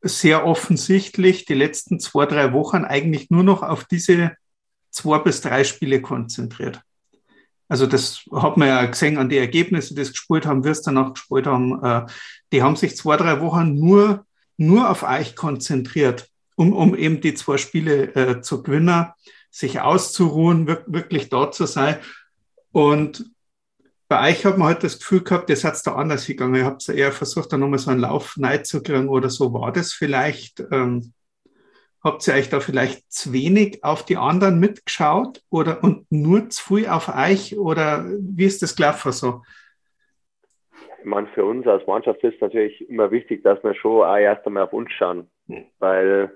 sehr 0.00 0.46
offensichtlich 0.46 1.44
die 1.44 1.54
letzten 1.54 2.00
zwei, 2.00 2.26
drei 2.26 2.52
Wochen 2.52 2.84
eigentlich 2.84 3.30
nur 3.30 3.42
noch 3.42 3.62
auf 3.62 3.84
diese 3.84 4.32
zwei 4.90 5.18
bis 5.18 5.40
drei 5.40 5.64
Spiele 5.64 6.00
konzentriert. 6.00 6.80
Also 7.68 7.86
das 7.86 8.22
hat 8.32 8.56
man 8.56 8.68
ja 8.68 8.86
gesehen 8.86 9.18
an 9.18 9.28
die 9.28 9.36
Ergebnisse, 9.36 9.94
die 9.94 10.00
es 10.00 10.12
gespielt 10.12 10.46
haben, 10.46 10.64
wir 10.64 10.72
es 10.72 10.82
danach 10.82 11.12
gespielt 11.12 11.46
haben. 11.46 11.84
Äh, 11.84 12.06
die 12.52 12.62
haben 12.62 12.76
sich 12.76 12.96
zwei, 12.96 13.16
drei 13.16 13.40
Wochen 13.40 13.74
nur, 13.74 14.24
nur 14.56 14.88
auf 14.88 15.02
euch 15.02 15.36
konzentriert, 15.36 16.28
um, 16.56 16.72
um 16.72 16.94
eben 16.94 17.20
die 17.20 17.34
zwei 17.34 17.58
Spiele 17.58 18.14
äh, 18.14 18.40
zu 18.40 18.62
gewinnen 18.62 19.08
sich 19.50 19.80
auszuruhen, 19.80 20.66
wirklich 20.66 21.28
dort 21.30 21.54
zu 21.54 21.66
sein. 21.66 21.96
Und 22.72 23.30
bei 24.08 24.30
euch 24.30 24.44
hat 24.46 24.56
man 24.56 24.68
halt 24.68 24.82
das 24.82 24.98
Gefühl 24.98 25.22
gehabt, 25.22 25.50
ihr 25.50 25.56
seid 25.56 25.74
da 25.86 25.94
anders 25.94 26.26
gegangen. 26.26 26.54
Ihr 26.54 26.64
habt 26.64 26.88
eher 26.88 27.12
versucht, 27.12 27.52
da 27.52 27.58
nochmal 27.58 27.78
so 27.78 27.90
einen 27.90 28.00
Lauf 28.00 28.36
neid 28.38 28.66
zu 28.66 28.82
kriegen 28.82 29.08
oder 29.08 29.28
so. 29.28 29.52
War 29.52 29.70
das 29.70 29.92
vielleicht, 29.92 30.60
ähm, 30.72 31.12
habt 32.02 32.26
ihr 32.26 32.34
euch 32.34 32.48
da 32.48 32.60
vielleicht 32.60 33.12
zu 33.12 33.34
wenig 33.34 33.84
auf 33.84 34.04
die 34.04 34.16
anderen 34.16 34.60
mitgeschaut 34.60 35.42
oder 35.50 35.84
und 35.84 36.10
nur 36.10 36.48
zu 36.48 36.74
viel 36.74 36.88
auf 36.88 37.08
euch 37.14 37.58
oder 37.58 38.06
wie 38.18 38.46
ist 38.46 38.62
das 38.62 38.76
gelaufen 38.76 39.12
so? 39.12 39.42
Ich 41.00 41.04
meine, 41.04 41.28
für 41.28 41.44
uns 41.44 41.66
als 41.66 41.86
Mannschaft 41.86 42.24
ist 42.24 42.40
natürlich 42.40 42.88
immer 42.88 43.10
wichtig, 43.10 43.42
dass 43.44 43.62
wir 43.62 43.74
schon 43.74 44.04
auch 44.04 44.16
erst 44.16 44.46
einmal 44.46 44.64
auf 44.64 44.72
uns 44.72 44.90
schauen, 44.92 45.30
mhm. 45.46 45.66
weil 45.78 46.34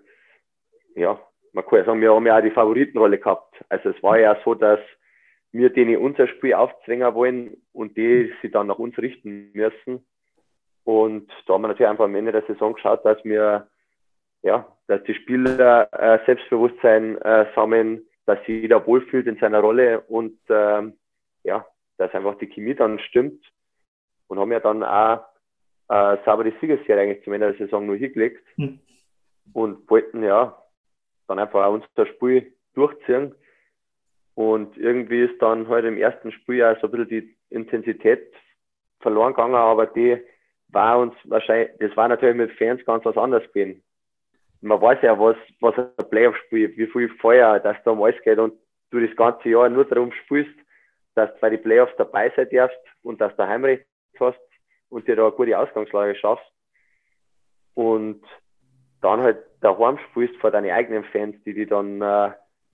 ja, 0.94 1.18
man 1.52 1.64
kann 1.64 1.78
ja 1.78 1.84
sagen, 1.86 2.00
wir 2.02 2.14
haben 2.14 2.26
ja 2.26 2.36
auch 2.36 2.42
die 2.42 2.50
Favoritenrolle 2.50 3.18
gehabt. 3.18 3.64
Also 3.70 3.90
es 3.90 4.02
war 4.02 4.18
ja 4.18 4.36
so, 4.44 4.54
dass 4.54 4.78
wir 5.52 5.70
denen 5.70 5.96
unser 5.98 6.26
Spiel 6.28 6.54
aufzwingen 6.54 7.14
wollen 7.14 7.62
und 7.72 7.96
die 7.96 8.32
sie 8.40 8.50
dann 8.50 8.66
nach 8.66 8.78
uns 8.78 8.96
richten 8.98 9.50
müssen. 9.52 10.04
Und 10.84 11.30
da 11.46 11.54
haben 11.54 11.62
wir 11.62 11.68
natürlich 11.68 11.90
einfach 11.90 12.04
am 12.04 12.14
Ende 12.14 12.32
der 12.32 12.42
Saison 12.46 12.72
geschaut, 12.72 13.04
dass 13.04 13.22
wir, 13.24 13.68
ja, 14.42 14.66
dass 14.88 15.02
die 15.04 15.14
Spieler 15.14 15.88
äh, 15.92 16.18
Selbstbewusstsein 16.26 17.18
äh, 17.18 17.46
sammeln, 17.54 18.02
dass 18.26 18.38
sich 18.40 18.62
jeder 18.62 18.84
wohlfühlt 18.86 19.26
in 19.26 19.36
seiner 19.36 19.60
Rolle 19.60 20.00
und 20.00 20.38
äh, 20.48 20.90
ja, 21.44 21.66
dass 21.98 22.14
einfach 22.14 22.36
die 22.38 22.48
Chemie 22.48 22.74
dann 22.74 22.98
stimmt. 22.98 23.44
Und 24.26 24.38
haben 24.38 24.52
ja 24.52 24.60
dann 24.60 24.82
auch 24.82 25.24
äh, 25.88 26.16
sauber 26.24 26.44
die 26.44 26.54
Siegesserie 26.60 27.02
eigentlich 27.02 27.24
zum 27.24 27.34
Ende 27.34 27.52
der 27.52 27.58
Saison 27.58 27.86
nur 27.86 27.96
hingelegt 27.96 28.42
mhm. 28.56 28.80
und 29.52 29.90
wollten 29.90 30.22
ja 30.22 30.56
dann 31.28 31.38
einfach 31.38 31.66
auch 31.66 31.74
unser 31.74 32.06
Spiel 32.06 32.54
durchziehen. 32.74 33.34
Und 34.34 34.76
irgendwie 34.78 35.22
ist 35.22 35.40
dann 35.40 35.68
halt 35.68 35.84
im 35.84 35.98
ersten 35.98 36.32
Spiel 36.32 36.56
ja 36.56 36.74
so 36.80 36.86
ein 36.86 36.90
bisschen 36.90 37.08
die 37.08 37.36
Intensität 37.50 38.32
verloren 39.00 39.34
gegangen, 39.34 39.54
aber 39.54 39.86
die 39.86 40.18
war 40.68 40.98
uns 40.98 41.14
wahrscheinlich, 41.24 41.70
das 41.80 41.94
war 41.96 42.08
natürlich 42.08 42.36
mit 42.36 42.52
Fans 42.52 42.84
ganz 42.86 43.04
was 43.04 43.16
anderes 43.16 43.46
gewesen. 43.52 43.82
Man 44.62 44.80
weiß 44.80 44.98
ja, 45.02 45.18
was, 45.18 45.36
was 45.60 45.76
ein 45.76 46.10
Playoff-Spiel, 46.10 46.74
wie 46.76 46.86
viel 46.86 47.08
Feuer 47.20 47.58
das 47.58 47.76
da 47.84 47.90
um 47.90 48.02
alles 48.02 48.20
geht 48.22 48.38
und 48.38 48.54
du 48.90 49.04
das 49.04 49.14
ganze 49.16 49.48
Jahr 49.48 49.68
nur 49.68 49.84
darum 49.84 50.12
spielst, 50.12 50.54
dass 51.14 51.32
du 51.34 51.40
bei 51.40 51.50
den 51.50 51.62
Playoffs 51.62 51.92
dabei 51.98 52.32
sein 52.34 52.48
darfst 52.50 52.78
und 53.02 53.20
dass 53.20 53.36
du 53.36 53.46
Heimrecht 53.46 53.84
hast 54.18 54.38
und 54.88 55.08
dir 55.08 55.16
da 55.16 55.26
eine 55.26 55.32
gute 55.32 55.58
Ausgangslage 55.58 56.14
schaffst. 56.14 56.46
Und 57.74 58.22
dann 59.00 59.22
halt 59.22 59.38
daheim 59.60 59.98
spielst 60.10 60.36
vor 60.36 60.50
deinen 60.50 60.70
eigenen 60.70 61.04
Fans, 61.04 61.36
die 61.44 61.54
die 61.54 61.66
dann 61.66 62.00
äh, 62.00 62.30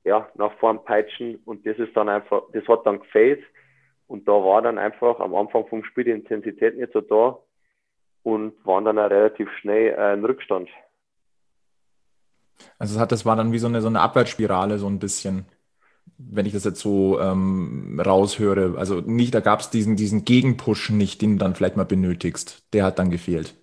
ja, 0.08 0.28
nach 0.34 0.52
vorn 0.58 0.84
peitschen 0.84 1.36
und 1.44 1.66
das 1.66 1.78
ist 1.78 1.96
dann 1.96 2.08
einfach, 2.08 2.42
das 2.52 2.66
hat 2.66 2.86
dann 2.86 3.00
gefällt 3.00 3.42
und 4.06 4.26
da 4.26 4.32
war 4.32 4.62
dann 4.62 4.78
einfach 4.78 5.20
am 5.20 5.34
Anfang 5.34 5.66
vom 5.68 5.84
Spiel 5.84 6.04
die 6.04 6.10
Intensität 6.10 6.76
nicht 6.76 6.92
so 6.92 7.00
da 7.00 7.38
und 8.22 8.54
waren 8.66 8.84
dann 8.84 8.98
auch 8.98 9.10
relativ 9.10 9.48
schnell 9.60 9.94
äh, 9.96 10.14
in 10.14 10.24
Rückstand. 10.24 10.68
Also 12.78 12.94
das, 12.94 13.00
hat, 13.00 13.12
das 13.12 13.24
war 13.24 13.36
dann 13.36 13.52
wie 13.52 13.58
so 13.58 13.68
eine, 13.68 13.80
so 13.80 13.88
eine 13.88 14.00
Abwärtsspirale 14.00 14.78
so 14.78 14.88
ein 14.88 14.98
bisschen, 14.98 15.46
wenn 16.16 16.46
ich 16.46 16.52
das 16.52 16.64
jetzt 16.64 16.80
so 16.80 17.20
ähm, 17.20 18.00
raushöre. 18.04 18.74
Also 18.76 19.00
nicht, 19.00 19.34
da 19.34 19.40
gab 19.40 19.60
es 19.60 19.70
diesen, 19.70 19.96
diesen 19.96 20.24
Gegenpush 20.24 20.90
nicht, 20.90 21.22
den 21.22 21.32
du 21.32 21.44
dann 21.44 21.54
vielleicht 21.54 21.76
mal 21.76 21.84
benötigst. 21.84 22.72
Der 22.72 22.84
hat 22.84 22.98
dann 22.98 23.10
gefehlt. 23.10 23.54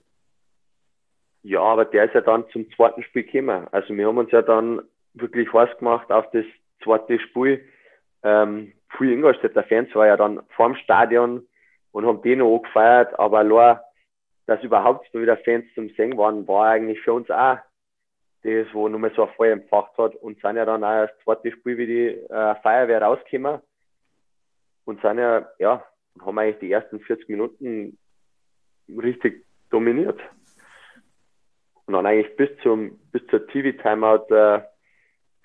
Ja, 1.44 1.62
aber 1.62 1.86
der 1.86 2.06
ist 2.06 2.14
ja 2.16 2.22
dann 2.22 2.46
zum 2.52 2.72
zweiten 2.72 3.04
Spiel 3.04 3.24
gekommen. 3.24 3.68
Also 3.72 3.96
wir 3.96 4.08
haben 4.08 4.18
uns 4.18 4.32
ja 4.32 4.42
dann 4.42 4.82
wirklich 5.16 5.52
heiß 5.52 5.78
gemacht 5.78 6.12
auf 6.12 6.30
das 6.32 6.46
zweite 6.84 7.20
Spiel. 7.20 7.68
Ähm, 8.24 8.74
viele 8.98 9.14
Ingolstädter 9.14 9.64
Fans 9.64 9.94
waren 9.96 10.08
ja 10.08 10.18
dann 10.18 10.42
vor 10.56 10.68
dem 10.68 10.76
Stadion 10.76 11.48
und 11.92 12.06
haben 12.06 12.22
den 12.22 12.40
noch 12.40 12.60
gefeiert, 12.60 13.18
aber 13.20 13.40
allein, 13.40 13.80
dass 14.48 14.64
überhaupt 14.64 15.14
wieder 15.14 15.38
Fans 15.38 15.66
zum 15.74 15.90
Singen 15.92 16.18
waren, 16.18 16.48
war 16.48 16.68
eigentlich 16.68 17.02
für 17.02 17.14
uns 17.14 17.30
auch 17.32 17.58
das, 18.44 18.68
wo 18.74 18.88
nochmal 18.88 19.12
so 19.16 19.24
ein 19.24 19.34
Feuer 19.36 19.54
empfacht 19.54 19.98
hat 19.98 20.16
und 20.16 20.40
sind 20.40 20.56
ja 20.56 20.66
dann 20.66 20.84
auch 20.84 21.08
das 21.08 21.18
zweite 21.24 21.52
Spiel 21.52 21.78
wie 21.78 21.88
die 21.88 22.08
äh, 22.08 22.56
Feuerwehr 22.62 23.02
rausgekommen 23.02 23.60
und 24.86 25.02
sind 25.02 25.18
ja, 25.18 25.48
ja, 25.58 25.84
haben 26.22 26.38
eigentlich 26.38 26.60
die 26.60 26.72
ersten 26.72 27.00
40 27.00 27.28
Minuten 27.28 27.98
richtig 28.88 29.46
dominiert. 29.72 30.20
Und 31.86 31.94
dann 31.94 32.06
eigentlich 32.06 32.36
bis 32.36 32.50
zum 32.62 33.00
bis 33.12 33.26
zur 33.28 33.46
TV-Timeout 33.48 34.34
äh, 34.34 34.62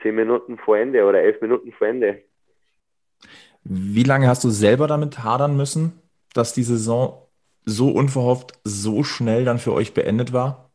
zehn 0.02 0.14
Minuten 0.14 0.58
vor 0.58 0.78
Ende 0.78 1.04
oder 1.04 1.20
elf 1.20 1.40
Minuten 1.40 1.72
vor 1.72 1.86
Ende. 1.86 2.22
Wie 3.64 4.04
lange 4.04 4.28
hast 4.28 4.42
du 4.44 4.48
selber 4.48 4.86
damit 4.86 5.22
hadern 5.22 5.56
müssen, 5.56 6.00
dass 6.34 6.54
die 6.54 6.62
Saison 6.62 7.26
so 7.64 7.90
unverhofft, 7.90 8.58
so 8.64 9.02
schnell 9.02 9.44
dann 9.44 9.58
für 9.58 9.72
euch 9.72 9.92
beendet 9.92 10.32
war? 10.32 10.70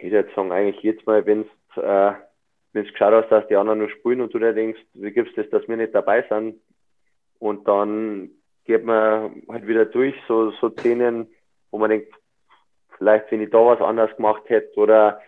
Ich 0.00 0.12
würde 0.12 0.28
sagen, 0.36 0.52
eigentlich 0.52 0.82
jetzt 0.82 1.06
Mal, 1.06 1.24
wenn 1.24 1.42
es 1.42 1.82
äh, 1.82 2.12
wenn's 2.74 2.92
geschaut 2.92 3.14
hast, 3.14 3.30
dass 3.30 3.46
die 3.48 3.56
anderen 3.56 3.78
nur 3.78 3.88
spielen 3.88 4.20
und 4.20 4.34
du 4.34 4.38
dir 4.38 4.52
denkst, 4.52 4.80
wie 4.92 5.10
gibst 5.10 5.38
es, 5.38 5.48
dass 5.50 5.66
wir 5.66 5.76
nicht 5.76 5.94
dabei 5.94 6.24
sind? 6.28 6.60
Und 7.38 7.66
dann 7.66 8.30
geht 8.64 8.84
man 8.84 9.42
halt 9.48 9.66
wieder 9.66 9.86
durch, 9.86 10.14
so, 10.28 10.50
so 10.60 10.70
Szenen, 10.70 11.28
wo 11.70 11.78
man 11.78 11.90
denkt, 11.90 12.12
vielleicht, 12.98 13.30
wenn 13.30 13.42
ich 13.42 13.50
da 13.50 13.58
was 13.64 13.80
anders 13.80 14.14
gemacht 14.16 14.42
hätte 14.46 14.78
oder 14.78 15.20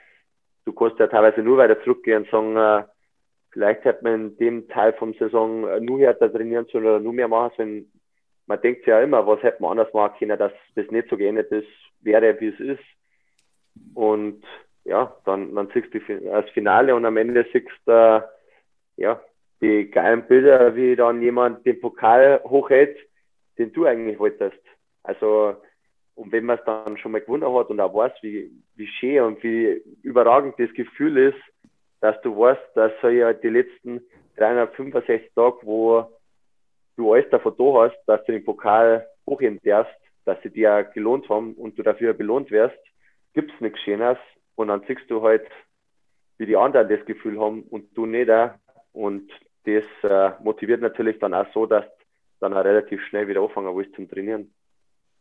du 0.67 0.73
kannst 0.73 0.99
ja 0.99 1.07
teilweise 1.07 1.41
nur 1.41 1.57
weiter 1.57 1.81
zurückgehen 1.83 2.25
und 2.25 2.31
sagen, 2.31 2.57
äh, 2.57 2.85
vielleicht 3.51 3.85
hätte 3.85 4.05
man 4.05 4.15
in 4.15 4.37
dem 4.37 4.69
Teil 4.69 4.93
vom 4.95 5.15
Saison 5.15 5.67
äh, 5.67 5.81
nur 5.81 6.01
härter 6.01 6.31
trainieren 6.31 6.67
sollen 6.67 6.85
oder 6.85 7.01
nur 7.01 7.15
mehr 7.15 7.29
machen 7.29 7.53
sollen. 7.57 7.93
Man 8.47 8.61
denkt 8.61 8.87
ja 8.87 9.01
immer, 9.01 9.27
was 9.27 9.43
hätte 9.43 9.63
man 9.63 9.73
anders 9.73 9.93
machen 9.95 10.19
können, 10.19 10.39
dass 10.39 10.53
das 10.75 10.91
nicht 10.91 11.09
so 11.09 11.17
geendet 11.17 11.51
ist, 11.51 11.69
wäre, 12.01 12.39
wie 12.41 12.49
es 12.49 12.61
ist. 12.61 12.85
Und 13.95 14.45
ja, 14.85 15.17
dann, 15.25 15.55
dann 15.55 15.69
siehst 15.73 15.93
du 15.93 16.01
das 16.01 16.49
Finale 16.51 16.95
und 16.95 17.05
am 17.05 17.17
Ende 17.17 17.47
siehst 17.53 17.67
du 17.87 17.93
äh, 17.93 18.23
ja, 18.97 19.21
die 19.61 19.91
geilen 19.91 20.27
Bilder, 20.27 20.77
wie 20.77 20.97
dann 20.97 21.23
jemand 21.23 21.65
den 21.67 21.81
Pokal 21.81 22.41
hochhält, 22.45 22.97
den 23.59 23.73
du 23.73 23.87
eigentlich 23.87 24.19
wolltest. 24.19 24.61
Also 25.03 25.57
und 26.17 26.33
wenn 26.33 26.45
man 26.45 26.59
es 26.59 26.65
dann 26.65 26.97
schon 26.99 27.13
mal 27.13 27.21
gewonnen 27.21 27.55
hat 27.55 27.69
und 27.69 27.79
auch 27.79 27.95
weiß, 27.95 28.13
wie, 28.23 28.51
wie 28.75 28.87
schön 28.87 29.23
und 29.23 29.43
wie 29.43 29.83
überragend 30.03 30.55
das 30.59 30.73
Gefühl 30.73 31.19
ist, 31.19 31.39
dass 32.01 32.21
du 32.23 32.37
weißt, 32.37 32.63
dass 32.75 32.93
so 33.03 33.09
ja 33.09 33.33
die 33.33 33.49
letzten 33.49 34.01
365 34.37 35.31
Tage, 35.35 35.59
wo 35.63 36.11
du 36.97 37.13
alles 37.13 37.29
davon 37.31 37.55
da 37.59 37.65
hast, 37.83 37.97
dass 38.07 38.25
du 38.25 38.33
den 38.33 38.45
Pokal 38.45 39.07
hochheben 39.27 39.61
darfst, 39.63 39.95
dass 40.25 40.41
sie 40.43 40.51
dir 40.51 40.85
gelohnt 40.95 41.29
haben 41.29 41.55
und 41.55 41.79
du 41.79 41.83
dafür 41.83 42.15
belohnt 42.15 42.51
wirst, 42.51 42.79
gibt 43.35 43.53
es 43.53 43.61
nichts 43.61 43.81
Schönes. 43.81 44.19
Und 44.55 44.69
dann 44.69 44.83
siehst 44.89 45.11
du 45.11 45.23
halt, 45.23 45.47
wie 46.39 46.47
die 46.47 46.57
anderen 46.57 46.89
das 46.89 47.05
Gefühl 47.05 47.39
haben 47.39 47.63
und 47.65 47.97
du 47.97 48.07
nicht. 48.07 48.31
Und 48.93 49.31
das 49.65 49.85
äh, 50.03 50.43
motiviert 50.43 50.81
natürlich 50.81 51.19
dann 51.19 51.35
auch 51.35 51.47
so, 51.53 51.67
dass 51.67 51.85
dann 52.41 52.55
auch 52.55 52.65
relativ 52.65 53.03
schnell 53.05 53.29
wieder 53.29 53.43
anfangen 53.43 53.77
willst 53.77 53.95
zum 53.95 54.09
Trainieren. 54.09 54.53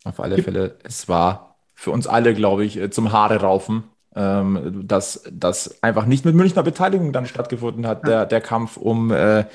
Auf 0.05 0.19
alle 0.19 0.41
Fälle, 0.41 0.77
es 0.83 1.09
war 1.09 1.55
für 1.73 1.91
uns 1.91 2.07
alle, 2.07 2.33
glaube 2.33 2.63
ich, 2.63 2.77
äh, 2.77 2.89
zum 2.89 3.11
Haare 3.11 3.41
raufen, 3.41 3.83
ähm, 4.15 4.87
dass 4.87 5.23
das 5.29 5.83
einfach 5.83 6.05
nicht 6.05 6.23
mit 6.23 6.35
Münchner 6.35 6.63
Beteiligung 6.63 7.11
dann 7.11 7.25
stattgefunden 7.25 7.85
hat, 7.85 8.07
der, 8.07 8.25
der 8.25 8.39
Kampf 8.39 8.77
um, 8.77 9.11
äh, 9.11 9.45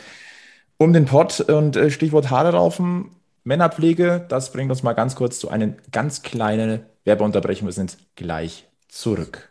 um 0.76 0.92
den 0.92 1.06
Pott 1.06 1.40
und 1.40 1.76
äh, 1.76 1.90
Stichwort 1.90 2.30
Haare 2.30 2.52
raufen. 2.52 3.10
Männerpflege, 3.44 4.26
das 4.28 4.52
bringt 4.52 4.70
uns 4.70 4.82
mal 4.82 4.92
ganz 4.92 5.16
kurz 5.16 5.38
zu 5.38 5.48
einer 5.48 5.68
ganz 5.92 6.22
kleinen 6.22 6.80
Werbeunterbrechung. 7.04 7.66
Wir 7.66 7.72
sind 7.72 7.96
gleich 8.16 8.68
zurück. 8.88 9.49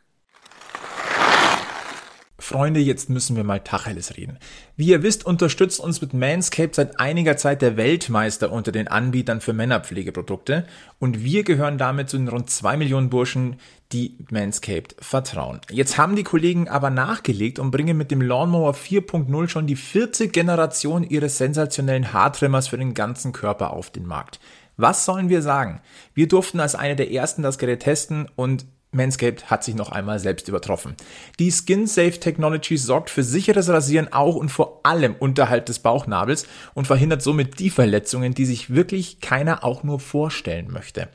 Freunde, 2.39 2.79
jetzt 2.79 3.09
müssen 3.09 3.35
wir 3.35 3.43
mal 3.43 3.59
Tacheles 3.59 4.17
reden. 4.17 4.37
Wie 4.75 4.87
ihr 4.87 5.03
wisst, 5.03 5.25
unterstützt 5.25 5.79
uns 5.79 6.01
mit 6.01 6.13
Manscaped 6.13 6.73
seit 6.73 6.99
einiger 6.99 7.37
Zeit 7.37 7.61
der 7.61 7.77
Weltmeister 7.77 8.51
unter 8.51 8.71
den 8.71 8.87
Anbietern 8.87 9.41
für 9.41 9.53
Männerpflegeprodukte 9.53 10.65
und 10.99 11.23
wir 11.23 11.43
gehören 11.43 11.77
damit 11.77 12.09
zu 12.09 12.17
den 12.17 12.27
rund 12.27 12.49
zwei 12.49 12.77
Millionen 12.77 13.09
Burschen, 13.09 13.57
die 13.91 14.17
Manscaped 14.29 14.95
vertrauen. 14.99 15.61
Jetzt 15.69 15.97
haben 15.97 16.15
die 16.15 16.23
Kollegen 16.23 16.67
aber 16.67 16.89
nachgelegt 16.89 17.59
und 17.59 17.71
bringen 17.71 17.97
mit 17.97 18.11
dem 18.11 18.21
Lawnmower 18.21 18.73
4.0 18.73 19.47
schon 19.49 19.67
die 19.67 19.75
vierte 19.75 20.27
Generation 20.27 21.03
ihres 21.03 21.37
sensationellen 21.37 22.13
Haartrimmers 22.13 22.67
für 22.67 22.77
den 22.77 22.93
ganzen 22.93 23.33
Körper 23.33 23.71
auf 23.71 23.89
den 23.89 24.05
Markt. 24.05 24.39
Was 24.77 25.03
sollen 25.03 25.27
wir 25.27 25.41
sagen? 25.41 25.81
Wir 26.13 26.29
durften 26.29 26.61
als 26.61 26.75
eine 26.75 26.95
der 26.95 27.11
ersten 27.11 27.41
das 27.41 27.57
Gerät 27.57 27.81
testen 27.81 28.29
und 28.35 28.65
Manscaped 28.91 29.51
hat 29.51 29.63
sich 29.63 29.75
noch 29.75 29.91
einmal 29.91 30.17
selbst 30.19 30.47
übertroffen. 30.47 30.95
Die 31.37 31.51
Skin 31.51 31.85
Safe 31.85 32.19
Technology 32.19 32.75
sorgt 32.77 33.11
für 33.11 33.23
sicheres 33.23 33.69
Rasieren 33.69 34.11
auch 34.11 34.35
und 34.35 34.49
vor 34.49 34.79
allem 34.83 35.15
unterhalb 35.17 35.67
des 35.67 35.79
Bauchnabels 35.79 36.47
und 36.73 36.87
verhindert 36.87 37.21
somit 37.21 37.59
die 37.59 37.69
Verletzungen, 37.69 38.33
die 38.33 38.45
sich 38.45 38.73
wirklich 38.73 39.19
keiner 39.19 39.63
auch 39.63 39.83
nur 39.83 39.99
vorstellen 39.99 40.71
möchte. 40.71 41.07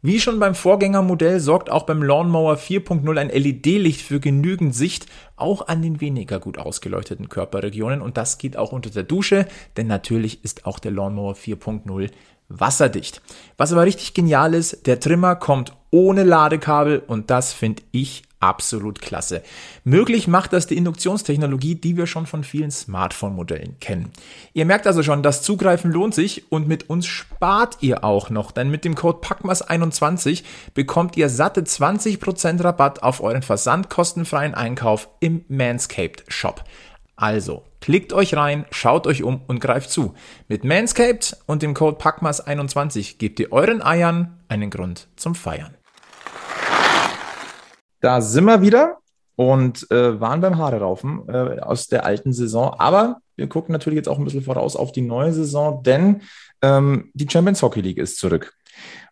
Wie 0.00 0.20
schon 0.20 0.38
beim 0.38 0.54
Vorgängermodell 0.54 1.40
sorgt 1.40 1.70
auch 1.70 1.82
beim 1.82 2.04
Lawnmower 2.04 2.54
4.0 2.54 3.18
ein 3.18 3.30
LED-Licht 3.30 4.00
für 4.00 4.20
genügend 4.20 4.72
Sicht, 4.72 5.06
auch 5.34 5.66
an 5.66 5.82
den 5.82 6.00
weniger 6.00 6.38
gut 6.38 6.56
ausgeleuchteten 6.56 7.28
Körperregionen 7.28 8.00
und 8.00 8.16
das 8.16 8.38
geht 8.38 8.56
auch 8.56 8.70
unter 8.70 8.90
der 8.90 9.02
Dusche, 9.02 9.48
denn 9.76 9.88
natürlich 9.88 10.44
ist 10.44 10.66
auch 10.66 10.78
der 10.78 10.92
Lawnmower 10.92 11.34
4.0 11.34 12.10
wasserdicht. 12.48 13.22
Was 13.56 13.72
aber 13.72 13.84
richtig 13.84 14.14
genial 14.14 14.54
ist, 14.54 14.86
der 14.86 15.00
Trimmer 15.00 15.36
kommt 15.36 15.72
ohne 15.90 16.24
Ladekabel 16.24 17.02
und 17.06 17.30
das 17.30 17.52
finde 17.52 17.82
ich 17.92 18.22
absolut 18.40 19.00
klasse. 19.00 19.42
Möglich 19.84 20.28
macht 20.28 20.52
das 20.52 20.66
die 20.66 20.76
Induktionstechnologie, 20.76 21.74
die 21.74 21.96
wir 21.96 22.06
schon 22.06 22.26
von 22.26 22.44
vielen 22.44 22.70
Smartphone-Modellen 22.70 23.78
kennen. 23.80 24.12
Ihr 24.52 24.64
merkt 24.64 24.86
also 24.86 25.02
schon, 25.02 25.22
das 25.22 25.42
Zugreifen 25.42 25.90
lohnt 25.90 26.14
sich 26.14 26.50
und 26.52 26.68
mit 26.68 26.88
uns 26.88 27.06
spart 27.06 27.78
ihr 27.80 28.04
auch 28.04 28.30
noch, 28.30 28.52
denn 28.52 28.70
mit 28.70 28.84
dem 28.84 28.94
Code 28.94 29.18
PACMAS21 29.26 30.44
bekommt 30.74 31.16
ihr 31.16 31.28
satte 31.28 31.62
20% 31.62 32.62
Rabatt 32.62 33.02
auf 33.02 33.20
euren 33.20 33.42
versandkostenfreien 33.42 34.54
Einkauf 34.54 35.08
im 35.20 35.44
Manscaped 35.48 36.24
Shop. 36.28 36.64
Also, 37.16 37.64
klickt 37.80 38.12
euch 38.12 38.36
rein, 38.36 38.66
schaut 38.70 39.06
euch 39.06 39.22
um 39.22 39.42
und 39.46 39.60
greift 39.60 39.90
zu. 39.90 40.14
Mit 40.48 40.64
Manscaped 40.64 41.36
und 41.46 41.62
dem 41.62 41.74
Code 41.74 41.98
PACMAS21 41.98 43.18
gebt 43.18 43.40
ihr 43.40 43.52
euren 43.52 43.82
Eiern 43.82 44.38
einen 44.48 44.70
Grund 44.70 45.08
zum 45.16 45.34
Feiern. 45.34 45.74
Da 48.00 48.20
sind 48.20 48.44
wir 48.44 48.62
wieder 48.62 48.98
und 49.36 49.90
äh, 49.90 50.20
waren 50.20 50.40
beim 50.40 50.58
Haare 50.58 50.80
raufen 50.80 51.22
äh, 51.28 51.60
aus 51.60 51.86
der 51.86 52.04
alten 52.04 52.32
Saison. 52.32 52.74
Aber 52.78 53.18
wir 53.36 53.48
gucken 53.48 53.72
natürlich 53.72 53.96
jetzt 53.96 54.08
auch 54.08 54.18
ein 54.18 54.24
bisschen 54.24 54.42
voraus 54.42 54.76
auf 54.76 54.92
die 54.92 55.02
neue 55.02 55.32
Saison, 55.32 55.82
denn 55.82 56.22
ähm, 56.62 57.10
die 57.14 57.28
Champions 57.30 57.62
Hockey 57.62 57.80
League 57.80 57.98
ist 57.98 58.18
zurück. 58.18 58.54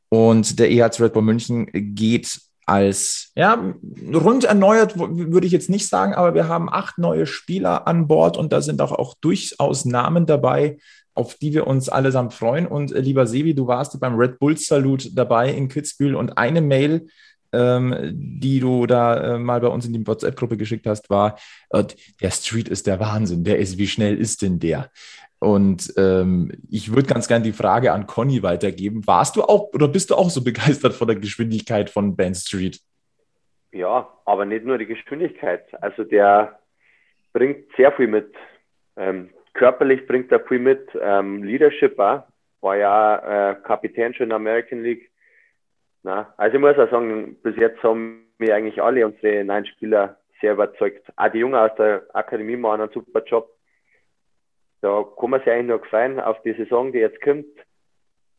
Und 0.08 0.58
der 0.58 0.70
EHC 0.70 1.00
Red 1.00 1.12
Bull 1.12 1.22
München 1.22 1.68
geht 1.72 2.40
als 2.66 3.30
ja, 3.36 3.72
rund 4.12 4.44
erneuert, 4.44 4.98
würde 4.98 5.46
ich 5.46 5.52
jetzt 5.52 5.70
nicht 5.70 5.88
sagen, 5.88 6.14
aber 6.14 6.34
wir 6.34 6.48
haben 6.48 6.68
acht 6.68 6.98
neue 6.98 7.26
Spieler 7.26 7.86
an 7.86 8.08
Bord 8.08 8.36
und 8.36 8.52
da 8.52 8.60
sind 8.60 8.80
auch, 8.80 8.92
auch 8.92 9.14
durchaus 9.20 9.84
Namen 9.84 10.26
dabei, 10.26 10.78
auf 11.14 11.36
die 11.36 11.54
wir 11.54 11.66
uns 11.66 11.88
allesamt 11.88 12.34
freuen. 12.34 12.66
Und 12.66 12.92
äh, 12.92 13.00
lieber 13.00 13.26
Sevi, 13.26 13.54
du 13.54 13.68
warst 13.68 13.98
beim 14.00 14.16
Red 14.16 14.38
Bull 14.40 14.58
Salut 14.58 15.10
dabei 15.16 15.52
in 15.52 15.68
Kitzbühel 15.68 16.16
und 16.16 16.36
eine 16.36 16.60
Mail, 16.60 17.06
ähm, 17.52 17.94
die 18.12 18.58
du 18.58 18.86
da 18.86 19.34
äh, 19.34 19.38
mal 19.38 19.60
bei 19.60 19.68
uns 19.68 19.86
in 19.86 19.92
die 19.92 20.06
WhatsApp-Gruppe 20.06 20.56
geschickt 20.56 20.86
hast, 20.86 21.08
war, 21.08 21.38
äh, 21.70 21.84
der 22.20 22.32
Street 22.32 22.68
ist 22.68 22.86
der 22.86 22.98
Wahnsinn. 22.98 23.44
Der 23.44 23.58
ist, 23.58 23.78
wie 23.78 23.86
schnell 23.86 24.18
ist 24.18 24.42
denn 24.42 24.58
der? 24.58 24.90
Und 25.38 25.92
ähm, 25.98 26.50
ich 26.70 26.94
würde 26.94 27.08
ganz 27.08 27.28
gerne 27.28 27.44
die 27.44 27.52
Frage 27.52 27.92
an 27.92 28.06
Conny 28.06 28.42
weitergeben. 28.42 29.06
Warst 29.06 29.36
du 29.36 29.42
auch 29.42 29.72
oder 29.74 29.88
bist 29.88 30.10
du 30.10 30.14
auch 30.14 30.30
so 30.30 30.42
begeistert 30.44 30.94
von 30.94 31.08
der 31.08 31.16
Geschwindigkeit 31.16 31.90
von 31.90 32.16
Ben 32.16 32.34
Street? 32.34 32.80
Ja, 33.72 34.08
aber 34.24 34.44
nicht 34.46 34.64
nur 34.64 34.78
die 34.78 34.86
Geschwindigkeit. 34.86 35.64
Also 35.82 36.04
der 36.04 36.58
bringt 37.32 37.66
sehr 37.76 37.92
viel 37.92 38.06
mit. 38.06 38.32
Ähm, 38.96 39.30
körperlich 39.52 40.06
bringt 40.06 40.32
er 40.32 40.40
viel 40.40 40.58
mit. 40.58 40.88
Ähm, 40.98 41.42
Leadership 41.42 41.98
auch. 41.98 42.22
War 42.62 42.76
ja 42.76 43.50
äh, 43.50 43.54
Kapitän 43.56 44.14
schon 44.14 44.24
in 44.24 44.28
der 44.30 44.36
American 44.36 44.82
League. 44.82 45.10
Na, 46.02 46.32
also 46.38 46.54
ich 46.56 46.60
muss 46.60 46.78
auch 46.78 46.90
sagen, 46.90 47.36
bis 47.42 47.56
jetzt 47.56 47.82
haben 47.82 48.26
wir 48.38 48.54
eigentlich 48.54 48.80
alle 48.82 49.04
unsere 49.04 49.44
neuen 49.44 49.66
Spieler 49.66 50.16
sehr 50.40 50.52
überzeugt. 50.52 51.04
Auch 51.16 51.28
die 51.28 51.38
Jungen 51.38 51.54
aus 51.54 51.74
der 51.76 52.06
Akademie 52.14 52.56
machen 52.56 52.82
einen 52.82 52.92
super 52.92 53.22
Job 53.24 53.55
da 54.86 55.04
kann 55.18 55.30
man 55.30 55.40
sich 55.40 55.50
eigentlich 55.50 55.66
nur 55.66 55.80
gefallen 55.80 56.20
auf 56.20 56.40
die 56.42 56.54
Saison, 56.54 56.92
die 56.92 56.98
jetzt 56.98 57.20
kommt. 57.20 57.46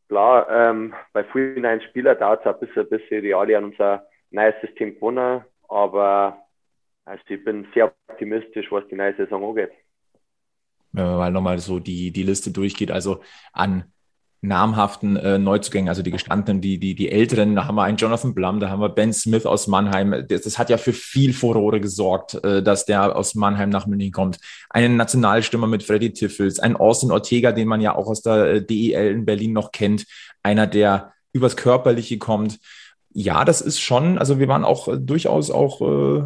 Klar, 0.08 0.48
ähm, 0.50 0.94
bei 1.12 1.26
vielen 1.26 1.64
neuen 1.64 1.82
Spielern 1.82 2.18
dauert 2.18 2.46
es 2.46 2.54
ein 2.54 2.60
bisschen, 2.60 2.88
bis 2.90 3.02
sie 3.10 3.34
alle 3.34 3.58
an 3.58 3.66
unser 3.66 4.08
neues 4.32 4.56
System 4.62 4.96
gewonnen 4.96 5.44
aber 5.70 6.38
also 7.06 7.24
ich 7.28 7.44
bin 7.44 7.68
sehr 7.74 7.94
optimistisch, 8.10 8.72
was 8.72 8.88
die 8.90 8.96
neue 8.96 9.16
Saison 9.16 9.44
angeht. 9.44 9.72
Wenn 10.92 11.06
man 11.06 11.18
mal 11.18 11.32
nochmal 11.32 11.60
so 11.60 11.80
die, 11.80 12.12
die 12.12 12.24
Liste 12.24 12.52
durchgeht, 12.52 12.92
also 12.92 13.22
an 13.54 13.92
namhaften 14.42 15.18
äh, 15.18 15.40
Neuzugängen, 15.40 15.90
also 15.90 16.04
die 16.04 16.12
gestandenen, 16.12 16.62
die, 16.62 16.80
die, 16.80 16.94
die 16.94 17.12
älteren, 17.12 17.56
da 17.56 17.66
haben 17.66 17.76
wir 17.76 17.84
einen 17.84 17.98
Jonathan 17.98 18.36
Blum, 18.36 18.60
da 18.60 18.70
haben 18.70 18.82
wir 18.82 18.90
Ben 18.90 19.12
Smith 19.12 19.46
aus 19.46 19.68
Mannheim. 19.68 20.26
Das, 20.28 20.42
das 20.42 20.60
hat 20.60 20.70
ja 20.70 20.78
für 20.78 20.94
viel 20.94 21.34
Furore 21.34 21.80
gesorgt, 21.82 22.36
äh, 22.44 22.62
dass 22.62 22.86
der 22.86 23.16
aus 23.16 23.36
Mannheim 23.36 23.70
nach 23.70 23.88
München 23.88 24.12
kommt. 24.12 24.40
Einen 24.70 24.96
Nationalstürmer 24.96 25.68
mit 25.68 25.84
Freddy 25.84 26.14
Tiffels, 26.14 26.60
ein 26.60 26.76
Austin 26.76 27.12
Ortega, 27.12 27.52
den 27.52 27.68
man 27.68 27.82
ja 27.82 27.96
auch 27.96 28.08
aus 28.08 28.22
der 28.22 28.46
äh, 28.46 28.66
DEL 28.66 29.12
in 29.12 29.26
Berlin 29.26 29.54
noch 29.54 29.72
kennt, 29.72 30.06
einer, 30.44 30.68
der 30.68 31.14
übers 31.34 31.56
Körperliche 31.56 32.18
kommt. 32.20 32.60
Ja, 33.12 33.44
das 33.44 33.62
ist 33.62 33.80
schon, 33.80 34.20
also 34.20 34.40
wir 34.40 34.48
waren 34.48 34.64
auch 34.64 34.88
äh, 34.88 34.98
durchaus 34.98 35.50
auch 35.50 35.82
äh, 35.82 36.24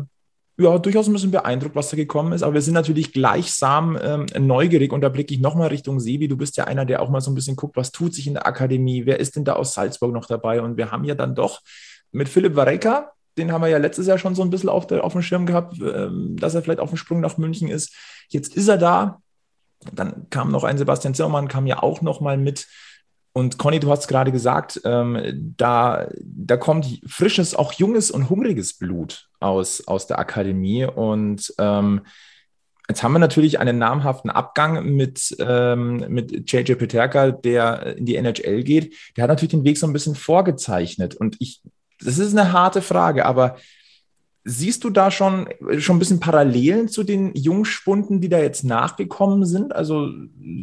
ja, 0.58 0.78
durchaus 0.78 1.08
ein 1.08 1.14
bisschen 1.14 1.32
beeindruckt, 1.32 1.76
was 1.76 1.90
da 1.90 1.98
gekommen 1.98 2.34
ist. 2.34 2.44
Aber 2.44 2.54
wir 2.54 2.62
sind 2.62 2.74
natürlich 2.74 3.14
gleichsam 3.14 3.98
ähm, 4.02 4.26
neugierig 4.38 4.92
und 4.94 5.02
da 5.02 5.10
blicke 5.10 5.34
ich 5.34 5.40
nochmal 5.40 5.70
Richtung 5.70 6.00
Sebi. 6.00 6.28
Du 6.28 6.38
bist 6.38 6.58
ja 6.58 6.66
einer, 6.66 6.86
der 6.86 7.02
auch 7.02 7.10
mal 7.10 7.22
so 7.22 7.32
ein 7.32 7.36
bisschen 7.36 7.56
guckt, 7.56 7.78
was 7.78 7.92
tut 7.92 8.14
sich 8.14 8.28
in 8.28 8.34
der 8.34 8.46
Akademie, 8.46 9.06
wer 9.06 9.20
ist 9.20 9.36
denn 9.36 9.46
da 9.46 9.54
aus 9.54 9.74
Salzburg 9.74 10.14
noch 10.14 10.26
dabei? 10.26 10.62
Und 10.62 10.78
wir 10.78 10.92
haben 10.92 11.04
ja 11.04 11.16
dann 11.16 11.36
doch 11.36 11.62
mit 12.12 12.30
Philipp 12.30 12.56
Vareka, 12.56 13.12
den 13.38 13.52
haben 13.52 13.62
wir 13.62 13.70
ja 13.70 13.78
letztes 13.78 14.08
Jahr 14.08 14.18
schon 14.18 14.36
so 14.36 14.42
ein 14.42 14.50
bisschen 14.50 14.70
auf, 14.70 14.88
der, 14.88 15.04
auf 15.04 15.14
dem 15.14 15.22
Schirm 15.22 15.46
gehabt, 15.46 15.80
ähm, 15.80 16.36
dass 16.38 16.54
er 16.54 16.62
vielleicht 16.62 16.80
auf 16.80 16.90
dem 16.90 16.98
Sprung 16.98 17.22
nach 17.22 17.38
München 17.38 17.70
ist. 17.70 17.96
Jetzt 18.30 18.56
ist 18.56 18.68
er 18.68 18.78
da. 18.78 19.22
Dann 19.94 20.28
kam 20.30 20.52
noch 20.52 20.64
ein 20.64 20.78
Sebastian 20.78 21.16
Zimmermann, 21.16 21.48
kam 21.48 21.66
ja 21.66 21.82
auch 21.82 22.02
noch 22.02 22.22
mal 22.22 22.38
mit. 22.38 22.68
Und 23.34 23.58
Conny, 23.58 23.80
du 23.80 23.90
hast 23.90 24.08
gerade 24.08 24.32
gesagt, 24.32 24.82
ähm, 24.84 25.54
da, 25.58 26.08
da 26.20 26.58
kommt 26.58 27.02
frisches, 27.08 27.56
auch 27.56 27.72
junges 27.74 28.12
und 28.12 28.30
hungriges 28.30 28.78
Blut 28.78 29.30
aus, 29.40 29.88
aus 29.88 30.06
der 30.06 30.20
Akademie. 30.20 30.84
Und 30.84 31.54
ähm, 31.58 32.02
jetzt 32.90 33.04
haben 33.04 33.14
wir 33.14 33.20
natürlich 33.20 33.60
einen 33.60 33.78
namhaften 33.78 34.30
Abgang 34.30 34.86
mit, 34.96 35.34
ähm, 35.40 36.06
mit 36.10 36.52
JJ 36.52 36.74
Peterka, 36.76 37.32
der 37.32 37.98
in 37.98 38.06
die 38.06 38.18
NHL 38.18 38.64
geht. 38.64 38.96
Der 39.16 39.24
hat 39.24 39.30
natürlich 39.30 39.52
den 39.52 39.64
Weg 39.64 39.78
so 39.78 39.88
ein 39.88 39.94
bisschen 39.94 40.16
vorgezeichnet. 40.16 41.16
Und 41.16 41.38
ich, 41.40 41.62
das 42.02 42.18
ist 42.18 42.38
eine 42.38 42.52
harte 42.52 42.82
Frage, 42.82 43.26
aber 43.26 43.56
Siehst 44.44 44.84
du 44.84 44.90
da 44.90 45.12
schon, 45.12 45.50
schon 45.78 45.98
ein 45.98 46.00
bisschen 46.00 46.20
Parallelen 46.20 46.88
zu 46.88 47.04
den 47.04 47.32
Jungspunden, 47.36 48.22
die 48.22 48.30
da 48.30 48.40
jetzt 48.40 48.64
nachgekommen 48.64 49.46
sind? 49.46 49.76
Also 49.76 50.10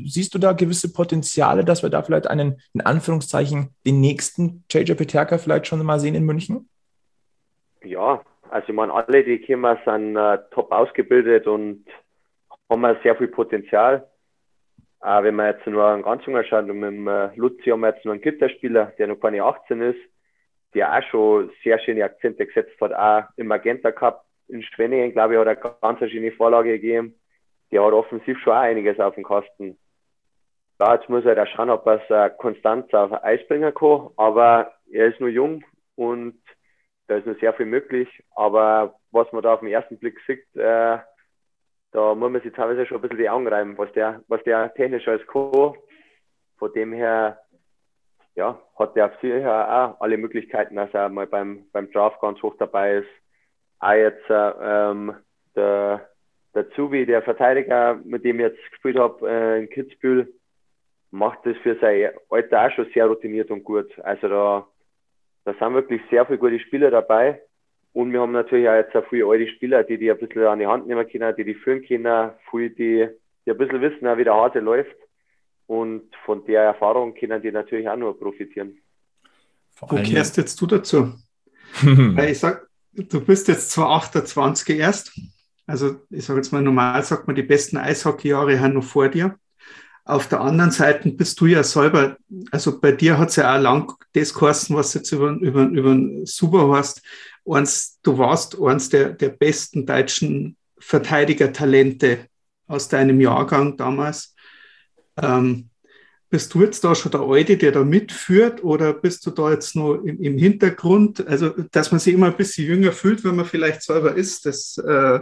siehst 0.05 0.35
du 0.35 0.39
da 0.39 0.53
gewisse 0.53 0.93
Potenziale, 0.93 1.65
dass 1.65 1.85
wir 1.85 1.91
da 1.91 2.03
vielleicht 2.03 2.27
einen, 2.27 2.61
in 2.75 2.81
Anführungszeichen, 2.81 3.71
den 3.87 4.01
nächsten 4.01 4.65
JJ 4.69 4.95
Peterka 4.95 5.39
vielleicht 5.39 5.69
schon 5.69 5.85
mal 5.85 6.01
sehen 6.01 6.17
in 6.17 6.25
München? 6.25 6.69
Ja, 7.85 8.21
also 8.51 8.69
ich 8.69 8.75
meine, 8.75 8.93
alle, 8.93 9.23
die 9.23 9.39
kommen, 9.39 9.79
sind 9.85 10.17
äh, 10.17 10.39
top 10.51 10.73
ausgebildet 10.73 11.47
und 11.47 11.85
haben 12.69 12.97
sehr 13.03 13.17
viel 13.17 13.29
Potenzial. 13.29 14.09
auch 15.01 15.23
wenn 15.23 15.37
man 15.37 15.55
jetzt 15.55 15.67
nur 15.67 15.87
einen 15.87 16.03
ganz 16.03 16.25
jungen 16.27 16.45
schaut, 16.45 16.69
und 16.69 16.81
mit 16.81 16.91
dem 16.91 17.07
äh, 17.07 17.35
Luzi 17.37 17.71
haben 17.71 17.81
wir 17.81 17.91
jetzt 17.91 18.05
nur 18.05 18.15
einen 18.15 18.23
Gitterspieler, 18.23 18.93
der 18.99 19.07
noch 19.07 19.21
keine 19.21 19.45
18 19.45 19.81
ist, 19.83 20.01
der 20.75 20.93
auch 20.93 21.03
schon 21.11 21.51
sehr 21.63 21.79
schöne 21.81 22.05
Akzente 22.05 22.47
gesetzt 22.47 22.81
hat, 22.81 22.93
auch 22.93 23.29
im 23.37 23.47
Magenta 23.47 23.93
Cup 23.93 24.25
in 24.49 24.63
Schwenningen, 24.63 25.13
glaube 25.13 25.35
ich, 25.35 25.41
hat 25.41 25.47
er 25.47 25.57
ganz 25.57 26.01
eine 26.01 26.11
schöne 26.11 26.33
Vorlage 26.33 26.73
gegeben. 26.73 27.15
Der 27.71 27.85
hat 27.85 27.93
offensiv 27.93 28.39
schon 28.41 28.53
auch 28.53 28.61
einiges 28.61 28.99
auf 28.99 29.15
dem 29.15 29.25
Kasten. 29.25 29.79
Ja, 30.81 30.95
jetzt 30.95 31.09
muss 31.09 31.25
er 31.25 31.35
da 31.35 31.47
schauen, 31.47 31.71
ob 31.71 31.87
er 31.87 32.03
es 32.03 32.11
äh, 32.11 32.31
konstant 32.37 32.95
auf 32.95 33.13
Eis 33.25 33.47
bringen 33.49 33.75
kann, 33.75 34.11
aber 34.17 34.73
er 34.91 35.09
ist 35.09 35.21
nur 35.21 35.29
jung 35.29 35.65
und 35.97 36.41
da 37.09 37.17
ist 37.17 37.27
noch 37.27 37.39
sehr 37.41 37.53
viel 37.55 37.67
möglich. 37.67 38.09
Aber 38.37 38.95
was 39.11 39.31
man 39.33 39.43
da 39.43 39.55
auf 39.55 39.61
den 39.61 39.71
ersten 39.71 39.99
Blick 39.99 40.19
sieht, 40.27 40.45
äh, 40.55 40.99
da 41.91 42.15
muss 42.15 42.31
man 42.31 42.43
sich 42.43 42.53
teilweise 42.53 42.87
schon 42.87 42.99
ein 42.99 43.01
bisschen 43.01 43.19
die 43.19 43.31
Augen 43.31 43.49
reiben, 43.49 43.77
was 43.77 43.91
der, 43.93 44.23
was 44.29 44.43
der 44.45 44.73
technisch 44.75 45.09
alles 45.09 45.27
kann. 45.27 45.75
Von 46.59 46.73
dem 46.75 46.93
her, 46.93 47.41
ja, 48.39 48.57
hat 48.79 48.95
der 48.95 49.13
sicher 49.21 49.69
auch 49.69 50.01
alle 50.01 50.17
Möglichkeiten, 50.17 50.77
dass 50.77 50.95
er 50.95 51.09
mal 51.09 51.27
beim, 51.27 51.65
beim 51.73 51.91
Draft 51.91 52.21
ganz 52.21 52.41
hoch 52.41 52.55
dabei 52.57 52.99
ist. 52.99 53.09
Auch 53.81 53.93
jetzt 53.93 54.31
äh, 54.31 54.53
ähm, 54.63 55.15
der, 55.57 56.09
der 56.55 56.71
Zubi, 56.71 57.05
der 57.05 57.23
Verteidiger, 57.23 57.99
mit 58.05 58.25
dem 58.25 58.37
ich 58.37 58.47
jetzt 58.47 58.71
gespielt 58.71 58.97
habe 58.97 59.29
äh, 59.29 59.59
in 59.59 59.69
Kitzbühel, 59.69 60.33
macht 61.11 61.45
das 61.45 61.57
für 61.65 61.77
sein 61.81 62.11
Alter 62.31 62.67
auch 62.67 62.71
schon 62.71 62.87
sehr 62.95 63.07
routiniert 63.07 63.51
und 63.51 63.65
gut. 63.65 63.91
Also 64.05 64.29
da, 64.29 64.67
da 65.45 65.55
sind 65.55 65.75
wirklich 65.75 66.01
sehr 66.09 66.25
viele 66.25 66.39
gute 66.39 66.61
Spieler 66.61 66.93
dabei. 66.93 67.43
Und 67.93 68.13
wir 68.13 68.21
haben 68.21 68.33
natürlich 68.33 68.69
auch 68.69 68.75
jetzt 68.75 68.95
auch 68.95 69.09
viele 69.09 69.27
alte 69.27 69.49
Spieler, 69.49 69.83
die 69.83 69.99
die 69.99 70.13
ein 70.13 70.19
bisschen 70.19 70.47
an 70.47 70.61
die 70.61 70.67
Hand 70.69 70.87
nehmen 70.87 71.09
können, 71.09 71.35
die 71.35 71.45
die 71.45 71.55
führen 71.55 71.85
können, 71.85 72.31
viele, 72.51 72.71
die, 72.71 73.09
die 73.45 73.51
ein 73.51 73.59
bisschen 73.59 73.81
wissen, 73.81 74.17
wie 74.17 74.25
der 74.25 74.35
Hase 74.35 74.61
läuft. 74.61 74.95
Und 75.69 76.05
von 76.25 76.45
der 76.47 76.63
Erfahrung 76.63 77.15
können 77.15 77.43
die 77.43 77.53
natürlich 77.53 77.89
auch 77.89 77.97
nur 77.97 78.19
profitieren. 78.19 78.79
Wo 79.79 79.97
kehrst 79.97 80.37
jetzt 80.37 80.61
du 80.61 80.67
dazu? 80.67 81.13
Ich 82.27 82.39
sag, 82.39 82.67
du 82.93 83.21
bist 83.21 83.47
jetzt 83.47 83.71
zwar 83.71 83.91
28 83.91 84.79
erst, 84.79 85.21
also 85.67 85.97
ich 86.09 86.25
sage 86.25 86.41
jetzt 86.41 86.51
mal 86.51 86.63
normal, 86.63 87.03
sagt 87.05 87.27
man, 87.27 87.37
die 87.37 87.43
besten 87.43 87.77
Eishockeyjahre 87.77 88.59
haben 88.59 88.73
noch 88.73 88.83
vor 88.83 89.09
dir. 89.09 89.39
Auf 90.07 90.27
der 90.27 90.41
anderen 90.41 90.71
Seite 90.71 91.11
bist 91.11 91.39
du 91.39 91.47
ja 91.47 91.63
selber, 91.63 92.17
also 92.51 92.81
bei 92.81 92.93
dir 92.93 93.19
hat 93.19 93.29
es 93.29 93.37
ja 93.37 93.55
auch 93.55 93.61
lang 93.61 93.93
das 94.15 94.33
geheißen, 94.33 94.75
was 94.75 94.95
jetzt 94.95 95.13
über, 95.13 95.33
über, 95.33 95.65
über 95.65 96.25
Super 96.25 96.71
hast. 96.71 97.03
Eins, 97.47 97.99
du 98.03 98.17
warst 98.17 98.59
eines 98.59 98.89
der, 98.89 99.11
der 99.11 99.29
besten 99.29 99.85
deutschen 99.85 100.57
Verteidigertalente 100.79 102.27
aus 102.67 102.89
deinem 102.89 103.21
Jahrgang 103.21 103.77
damals. 103.77 104.35
Ähm, 105.23 105.71
bist 106.31 106.53
du 106.53 106.63
jetzt 106.63 106.85
da 106.85 106.95
schon 106.95 107.11
der 107.11 107.23
Alte, 107.23 107.57
der 107.57 107.73
da 107.73 107.85
mitführt 107.85 108.63
oder 108.63 108.93
bist 108.93 109.25
du 109.27 109.31
da 109.31 109.51
jetzt 109.51 109.75
nur 109.75 110.05
im, 110.05 110.23
im, 110.23 110.37
Hintergrund? 110.37 111.27
Also, 111.27 111.51
dass 111.73 111.91
man 111.91 112.01
sich 112.01 112.15
immer 112.15 112.27
ein 112.27 112.37
bisschen 112.37 112.67
jünger 112.67 112.93
fühlt, 112.93 113.25
wenn 113.25 113.37
man 113.37 113.47
vielleicht 113.47 113.83
selber 113.83 114.15
ist, 114.15 114.45
das, 114.45 114.77
äh, 114.79 115.21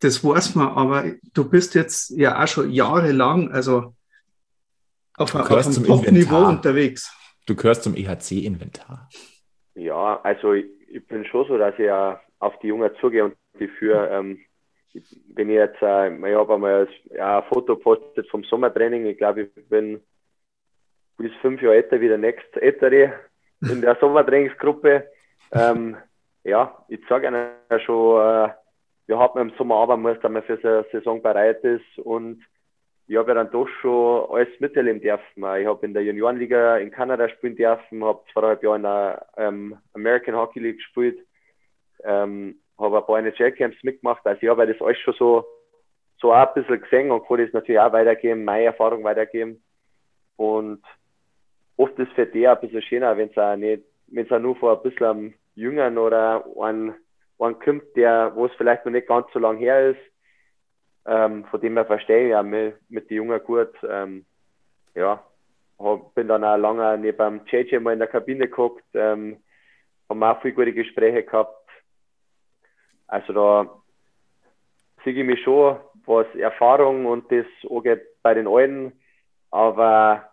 das 0.00 0.22
weiß 0.22 0.54
man, 0.54 0.68
aber 0.68 1.12
du 1.32 1.48
bist 1.48 1.74
jetzt 1.74 2.10
ja 2.10 2.42
auch 2.42 2.46
schon 2.46 2.70
jahrelang, 2.70 3.52
also 3.52 3.94
auf, 5.16 5.34
auf 5.34 5.50
einem 5.50 5.84
Top-Niveau 5.84 6.48
unterwegs. 6.48 7.12
Du 7.46 7.54
gehörst 7.54 7.84
zum 7.84 7.94
EHC-Inventar. 7.94 9.08
Ja, 9.74 10.20
also 10.22 10.52
ich, 10.52 10.66
ich, 10.88 11.06
bin 11.06 11.24
schon 11.24 11.46
so, 11.46 11.56
dass 11.56 11.74
ich 11.74 11.86
ja 11.86 12.20
auf 12.38 12.58
die 12.60 12.68
Jungen 12.68 12.90
zugehe 13.00 13.24
und 13.24 13.34
die 13.58 13.68
für, 13.68 14.10
ähm, 14.10 14.40
wenn 15.34 15.50
ich 15.50 15.56
jetzt, 15.56 15.82
äh, 15.82 16.16
ich 16.16 16.36
habe 16.36 16.54
einmal 16.54 16.88
ein 17.18 17.42
Foto 17.44 17.76
postet 17.76 18.28
vom 18.28 18.44
Sommertraining, 18.44 19.06
ich 19.06 19.18
glaube, 19.18 19.42
ich 19.42 19.68
bin 19.68 20.00
bis 21.16 21.32
fünf 21.42 21.62
Jahre 21.62 21.76
älter 21.76 22.00
wie 22.00 22.08
der 22.08 22.18
nächste 22.18 22.60
Ältere 22.60 23.14
in 23.60 23.80
der 23.80 23.96
Sommertrainingsgruppe. 24.00 25.08
Ähm, 25.52 25.96
ja, 26.42 26.84
ich 26.88 27.00
sage 27.08 27.28
Ihnen 27.28 27.80
schon, 27.84 28.20
äh, 28.20 28.48
wir 29.06 29.18
haben 29.18 29.38
im 29.38 29.56
Sommer 29.56 29.76
aber 29.76 29.96
muss, 29.96 30.18
dass 30.20 30.32
man 30.32 30.42
für 30.42 30.58
eine 30.64 30.84
Saison 30.90 31.22
bereit 31.22 31.62
ist 31.62 31.98
und 31.98 32.42
ich 33.06 33.16
habe 33.16 33.28
ja 33.28 33.34
dann 33.34 33.50
doch 33.50 33.68
schon 33.80 34.30
alles 34.30 34.48
miterleben 34.60 35.00
dürfen. 35.00 35.44
Ich 35.60 35.66
habe 35.66 35.86
in 35.86 35.92
der 35.92 36.02
Juniorenliga 36.02 36.78
in 36.78 36.90
Kanada 36.90 37.28
spielen 37.28 37.54
dürfen, 37.54 38.02
habe 38.02 38.24
zweieinhalb 38.32 38.62
Jahre 38.62 38.76
in 38.76 38.82
der 38.82 39.26
ähm, 39.36 39.78
American 39.92 40.34
Hockey 40.34 40.60
League 40.60 40.78
gespielt, 40.78 41.18
ähm, 42.02 42.56
habe 42.78 42.98
ein 42.98 43.06
paar 43.06 43.18
NHL-Camps 43.18 43.82
mitgemacht. 43.82 44.26
Also 44.26 44.42
ich 44.42 44.48
habe 44.48 44.66
das 44.66 44.80
alles 44.80 44.98
schon 44.98 45.14
so, 45.14 45.44
so 46.18 46.32
auch 46.32 46.48
ein 46.48 46.54
bisschen 46.54 46.80
gesehen 46.80 47.10
und 47.10 47.26
kann 47.26 47.38
das 47.38 47.52
natürlich 47.52 47.80
auch 47.80 47.92
weitergeben, 47.92 48.44
meine 48.44 48.66
Erfahrung 48.66 49.04
weitergeben. 49.04 49.62
Und 50.36 50.82
oft 51.76 51.98
ist 51.98 52.12
für 52.12 52.26
die 52.26 52.46
ein 52.46 52.60
bisschen 52.60 52.82
schöner, 52.82 53.16
wenn 53.16 53.30
es 53.30 53.38
auch 53.38 53.56
nicht, 53.56 53.82
wenn 54.08 54.26
es 54.26 54.32
auch 54.32 54.38
nur 54.38 54.56
vor 54.56 54.76
ein 54.76 54.82
bisschen 54.82 55.06
einem 55.06 55.34
Jüngeren 55.54 55.98
oder 55.98 56.44
einen, 56.60 56.94
einen 57.38 57.58
kommt, 57.60 57.84
der, 57.96 58.32
wo 58.34 58.46
es 58.46 58.52
vielleicht 58.56 58.84
noch 58.84 58.92
nicht 58.92 59.06
ganz 59.06 59.26
so 59.32 59.38
lang 59.38 59.58
her 59.58 59.90
ist, 59.90 60.00
ähm, 61.06 61.44
von 61.46 61.60
dem 61.60 61.76
her 61.76 61.84
verstehe 61.84 62.24
ich 62.24 62.30
ja 62.30 62.42
mit, 62.42 62.76
mit 62.88 63.10
den 63.10 63.16
Jungen 63.16 63.42
gut. 63.42 63.72
Ähm, 63.88 64.24
ja, 64.94 65.22
hab, 65.78 66.14
bin 66.14 66.28
dann 66.28 66.44
auch 66.44 66.56
lange 66.56 66.98
neben 66.98 67.42
JJ 67.46 67.78
mal 67.78 67.92
in 67.92 67.98
der 67.98 68.08
Kabine 68.08 68.48
geguckt, 68.48 68.84
ähm, 68.94 69.42
haben 70.08 70.22
auch 70.22 70.40
viele 70.40 70.54
gute 70.54 70.72
Gespräche 70.72 71.22
gehabt. 71.22 71.63
Also 73.06 73.32
da 73.32 73.82
sehe 75.04 75.12
ich 75.12 75.24
mich 75.24 75.42
schon, 75.42 75.76
was 76.06 76.26
Erfahrung 76.34 77.06
und 77.06 77.30
das 77.30 77.46
angeht 77.70 78.02
bei 78.22 78.34
den 78.34 78.48
Alten, 78.48 78.92
aber 79.50 80.30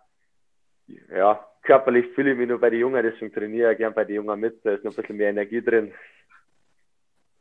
ja, 1.14 1.44
körperlich 1.62 2.06
fühle 2.14 2.32
ich 2.32 2.38
mich 2.38 2.48
nur 2.48 2.60
bei 2.60 2.70
den 2.70 2.80
Jungen, 2.80 3.02
deswegen 3.02 3.32
trainiere 3.32 3.72
ich 3.72 3.78
gern 3.78 3.94
bei 3.94 4.04
den 4.04 4.16
Jungen 4.16 4.40
mit, 4.40 4.64
da 4.64 4.72
ist 4.72 4.84
noch 4.84 4.92
ein 4.92 4.96
bisschen 4.96 5.16
mehr 5.16 5.30
Energie 5.30 5.62
drin. 5.62 5.92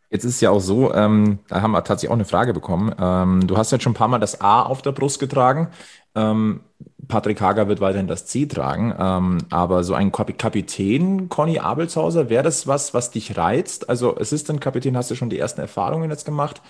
Jetzt 0.09 0.25
ist 0.25 0.35
es 0.35 0.41
ja 0.41 0.49
auch 0.49 0.59
so, 0.59 0.93
ähm, 0.93 1.39
da 1.47 1.61
haben 1.61 1.71
wir 1.71 1.83
tatsächlich 1.85 2.09
auch 2.09 2.15
eine 2.15 2.25
Frage 2.25 2.53
bekommen. 2.53 2.93
Ähm, 2.99 3.47
du 3.47 3.57
hast 3.57 3.71
jetzt 3.71 3.83
schon 3.83 3.93
ein 3.93 3.95
paar 3.95 4.09
Mal 4.09 4.19
das 4.19 4.41
A 4.41 4.61
auf 4.61 4.81
der 4.81 4.91
Brust 4.91 5.21
getragen. 5.21 5.69
Ähm, 6.15 6.65
Patrick 7.07 7.41
Hager 7.41 7.67
wird 7.67 7.81
weiterhin 7.81 8.07
das 8.07 8.25
C 8.25 8.45
tragen. 8.45 8.93
Ähm, 8.99 9.39
aber 9.49 9.83
so 9.83 9.93
ein 9.93 10.11
Kapitän, 10.11 11.29
Conny 11.29 11.59
Abelshauser, 11.59 12.29
wäre 12.29 12.43
das 12.43 12.67
was, 12.67 12.93
was 12.93 13.11
dich 13.11 13.37
reizt? 13.37 13.89
Also 13.89 14.15
Assistant-Kapitän 14.17 14.97
hast 14.97 15.11
du 15.11 15.15
schon 15.15 15.29
die 15.29 15.39
ersten 15.39 15.61
Erfahrungen 15.61 16.09
jetzt 16.09 16.25
gemacht. 16.25 16.61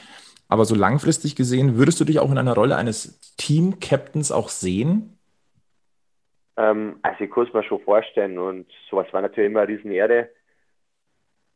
Aber 0.47 0.65
so 0.65 0.75
langfristig 0.75 1.35
gesehen, 1.35 1.77
würdest 1.77 1.99
du 1.99 2.05
dich 2.05 2.19
auch 2.19 2.31
in 2.31 2.37
einer 2.37 2.55
Rolle 2.55 2.75
eines 2.75 3.35
Team-Captains 3.37 4.31
auch 4.31 4.49
sehen? 4.49 5.17
Ähm, 6.57 6.97
also 7.01 7.23
ich 7.23 7.31
kann 7.31 7.47
es 7.47 7.53
mir 7.53 7.63
schon 7.63 7.81
vorstellen 7.81 8.37
und 8.37 8.67
sowas 8.89 9.07
war 9.11 9.21
natürlich 9.21 9.49
immer 9.49 9.61
eine 9.61 9.69
Riesenehre 9.69 10.29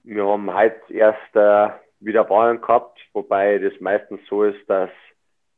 wir 0.06 0.26
haben 0.26 0.54
heute 0.54 0.82
erst 0.94 1.36
äh, 1.36 1.70
wieder 2.00 2.24
Bauern 2.24 2.62
gehabt, 2.62 3.00
wobei 3.14 3.58
das 3.58 3.74
meistens 3.80 4.22
so 4.30 4.44
ist, 4.44 4.70
dass 4.70 4.92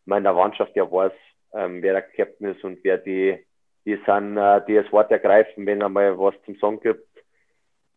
man 0.06 0.20
in 0.20 0.24
der 0.24 0.34
Mannschaft 0.34 0.76
ja 0.76 0.90
weiß, 0.90 1.12
ähm, 1.54 1.82
wer 1.82 1.94
der 1.94 2.02
Captain 2.02 2.48
ist 2.48 2.64
und 2.64 2.80
wer 2.84 2.98
die, 2.98 3.38
die 3.86 4.00
sind, 4.06 4.38
äh, 4.38 4.62
die 4.68 4.76
das 4.76 4.92
Wort 4.92 5.12
ergreifen, 5.12 5.66
wenn 5.66 5.82
einmal 5.82 6.18
was 6.18 6.36
zum 6.46 6.56
Song 6.58 6.80
gibt. 6.80 7.08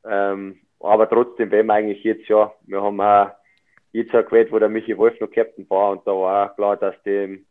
Ähm, 0.04 0.60
aber 0.80 1.08
trotzdem, 1.08 1.50
wenn 1.50 1.66
wir 1.66 1.74
eigentlich 1.74 2.02
jetzt 2.04 2.28
ja, 2.28 2.52
wir 2.62 2.82
haben 2.82 3.00
auch 3.00 3.30
jetzt 3.92 4.12
Jahr 4.12 4.22
gewählt, 4.22 4.50
wo 4.52 4.58
der 4.58 4.68
Michi 4.68 4.96
Wolf 4.96 5.18
noch 5.20 5.30
Captain 5.30 5.68
war 5.68 5.90
und 5.90 6.06
da 6.06 6.12
war 6.12 6.50
auch 6.50 6.56
klar, 6.56 6.76
dass 6.76 7.00
dem, 7.02 7.46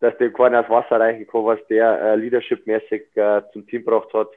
dass 0.00 0.16
dem 0.18 0.32
keiner 0.32 0.62
das 0.62 0.70
Wasser 0.70 1.00
reichen 1.00 1.26
kann, 1.26 1.44
was 1.44 1.58
der 1.68 2.00
äh, 2.00 2.16
leadershipmäßig 2.16 3.16
äh, 3.16 3.42
zum 3.52 3.66
Team 3.66 3.84
gebracht 3.84 4.12
hat. 4.14 4.30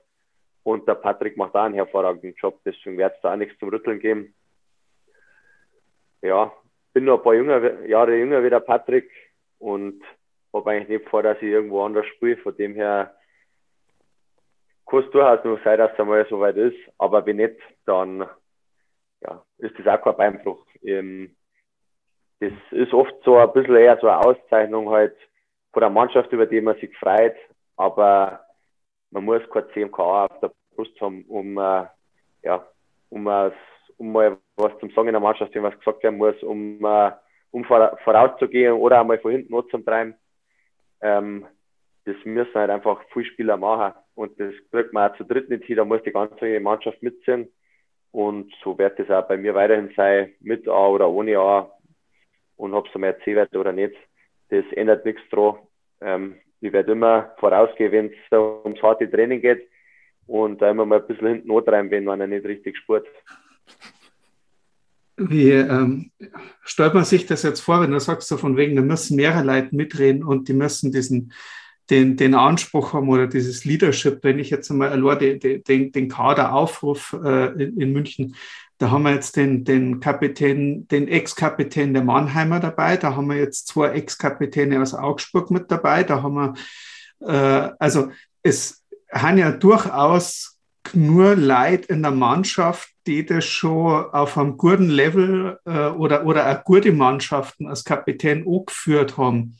Und 0.63 0.88
der 0.88 0.95
Patrick 0.95 1.38
macht 1.38 1.55
auch 1.55 1.63
einen 1.63 1.75
hervorragenden 1.75 2.35
Job, 2.35 2.59
deswegen 2.65 2.97
wird 2.97 3.15
es 3.15 3.21
da 3.21 3.33
auch 3.33 3.38
nichts 3.38 3.57
zum 3.59 3.69
Rütteln 3.69 3.99
geben. 3.99 4.33
Ja, 6.21 6.51
bin 6.93 7.05
noch 7.05 7.19
ein 7.19 7.23
paar 7.23 7.33
jünger, 7.33 7.85
Jahre 7.85 8.17
jünger 8.17 8.43
wie 8.43 8.49
der 8.49 8.59
Patrick 8.59 9.09
und 9.57 10.01
habe 10.53 10.71
eigentlich 10.71 10.89
nicht 10.89 11.09
vor, 11.09 11.23
dass 11.23 11.38
ich 11.38 11.49
irgendwo 11.49 11.83
anders 11.83 12.05
spiele. 12.07 12.38
Von 12.38 12.55
dem 12.55 12.75
her 12.75 13.15
kann 14.88 15.03
es 15.03 15.12
durchaus 15.12 15.43
nur 15.43 15.59
sein, 15.63 15.78
dass 15.78 15.93
es 15.93 15.99
einmal 15.99 16.26
so 16.30 16.39
weit 16.39 16.57
ist. 16.57 16.78
Aber 16.97 17.26
wenn 17.26 17.38
nicht, 17.38 17.59
dann 17.86 18.28
ja, 19.21 19.43
ist 19.57 19.78
das 19.78 19.88
auch 19.88 20.03
kein 20.03 20.17
Beinbruch. 20.17 20.65
Ähm, 20.84 21.36
das 22.39 22.53
ist 22.71 22.93
oft 22.93 23.13
so 23.24 23.38
ein 23.38 23.51
bisschen 23.53 23.76
eher 23.76 23.97
so 23.99 24.07
eine 24.07 24.26
Auszeichnung 24.26 24.89
halt 24.89 25.15
von 25.74 25.82
der 25.82 25.89
Mannschaft, 25.89 26.32
über 26.32 26.45
die 26.45 26.61
man 26.61 26.80
sich 26.80 26.95
freut. 26.97 27.36
Aber 27.76 28.45
man 29.11 29.26
muss 29.26 29.41
kein 29.51 29.69
CMK 29.74 29.99
auf 29.99 30.39
der 30.41 30.51
Brust 30.76 30.99
haben, 31.01 31.26
um, 31.28 31.57
äh, 31.57 31.86
ja, 32.43 32.65
um, 33.09 33.28
um 33.97 34.11
mal 34.11 34.38
was 34.55 34.78
zum 34.80 34.89
Sagen 34.91 35.09
in 35.09 35.13
der 35.13 35.21
Mannschaft, 35.21 35.53
wenn 35.53 35.63
was 35.63 35.78
gesagt 35.78 36.03
werden 36.03 36.17
muss, 36.17 36.41
um, 36.43 36.84
äh, 36.84 37.11
um 37.51 37.65
vorauszugehen 37.65 38.74
oder 38.74 39.01
einmal 39.01 39.19
von 39.19 39.32
hinten 39.32 39.86
treiben. 39.86 40.15
Ähm, 41.02 41.45
das 42.06 42.16
müssen 42.26 42.54
halt 42.56 42.70
einfach 42.70 43.02
viele 43.14 43.26
Spieler 43.26 43.58
machen. 43.58 43.93
Und 44.16 44.39
das 44.39 44.54
kriegt 44.72 44.93
man 44.93 45.12
auch 45.12 45.18
zu 45.18 45.24
dritt 45.24 45.50
nicht 45.50 45.66
hin, 45.66 45.78
da 45.78 45.86
muss 45.86 46.04
die 46.04 46.12
ganze 46.12 46.60
Mannschaft 46.60 47.02
mitziehen. 47.02 47.50
Und 48.12 48.54
so 48.64 48.78
wird 48.78 49.00
es 49.00 49.10
auch 49.10 49.28
bei 49.28 49.38
mir 49.38 49.54
weiterhin 49.54 49.91
sein, 49.95 50.34
mit 50.39 50.68
A 50.68 50.88
oder 50.88 51.10
ohne 51.10 51.38
A. 51.38 51.72
Und 52.58 52.74
ob 52.74 52.88
es 52.88 52.95
einmal 52.95 53.18
C 53.20 53.36
wird 53.36 53.56
oder 53.56 53.72
nicht, 53.72 53.95
das 54.50 54.66
ändert 54.74 55.06
nichts 55.06 55.22
dran. 55.30 55.60
Ähm, 56.02 56.36
ich 56.62 56.74
werde 56.74 56.91
immer 56.91 57.34
vorausgehen, 57.38 57.91
wenn 57.91 58.08
es 58.08 58.38
ums 58.38 58.82
harte 58.82 59.10
Training 59.10 59.41
geht. 59.41 59.70
Und 60.28 60.62
da 60.62 60.70
immer 60.70 60.86
mal 60.86 61.00
ein 61.00 61.08
bisschen 61.08 61.28
hinten 61.28 61.52
rein 61.52 61.89
wenn 61.89 62.08
er 62.08 62.28
nicht 62.28 62.45
richtig 62.45 62.78
spurt. 62.78 63.08
Wie 65.20 65.51
ähm, 65.51 66.11
stellt 66.63 66.93
man 66.93 67.03
sich 67.03 67.26
das 67.26 67.43
jetzt 67.43 67.59
vor, 67.59 67.82
wenn 67.82 67.91
du 67.91 67.99
sagst, 67.99 68.30
so 68.30 68.38
von 68.38 68.55
wegen, 68.55 68.76
da 68.76 68.82
müssen 68.82 69.17
mehrere 69.17 69.43
Leute 69.43 69.76
mitreden 69.76 70.24
und 70.24 70.47
die 70.47 70.53
müssen 70.53 70.91
diesen, 70.93 71.34
den, 71.89 72.15
den 72.15 72.36
Anspruch 72.36 72.93
haben 72.93 73.09
oder 73.09 73.28
dieses 73.28 73.65
Leadership, 73.65 74.24
wenn 74.24 74.39
ich 74.39 74.49
jetzt 74.49 74.72
einmal 74.72 74.89
allein 74.89 75.39
den, 75.39 75.91
den 75.91 76.07
Kader 76.07 76.53
aufrufe 76.53 77.53
äh, 77.57 77.63
in, 77.63 77.82
in, 77.82 77.91
München, 77.91 78.36
da 78.78 78.91
haben 78.91 79.03
wir 79.03 79.13
jetzt 79.13 79.36
den, 79.36 79.65
den 79.65 79.99
Kapitän, 79.99 80.88
den 80.88 81.09
Ex-Kapitän 81.09 81.93
der 81.93 82.03
Mannheimer 82.03 82.61
dabei, 82.61 82.95
da 82.95 83.15
haben 83.15 83.28
wir 83.28 83.38
jetzt 83.38 83.67
zwei 83.67 83.89
Ex-Kapitäne 83.89 84.82
aus 84.82 84.93
Augsburg 84.93 85.51
mit 85.51 85.70
dabei, 85.70 86.03
da 86.03 86.24
haben 86.24 86.36
wir, 86.36 86.53
äh, 87.28 87.72
also 87.78 88.11
es 88.41 88.86
haben 89.11 89.38
ja 89.38 89.51
durchaus 89.51 90.59
nur 90.95 91.35
Leute 91.35 91.87
in 91.93 92.01
der 92.01 92.11
Mannschaft, 92.11 92.89
die 93.07 93.25
das 93.25 93.45
schon 93.45 94.05
auf 94.11 94.37
einem 94.37 94.57
guten 94.57 94.89
Level 94.89 95.59
äh, 95.65 95.87
oder, 95.87 96.25
oder 96.25 96.49
auch 96.49 96.63
gute 96.63 96.91
Mannschaften 96.91 97.67
als 97.67 97.83
Kapitän 97.83 98.45
angeführt 98.47 99.17
haben. 99.17 99.57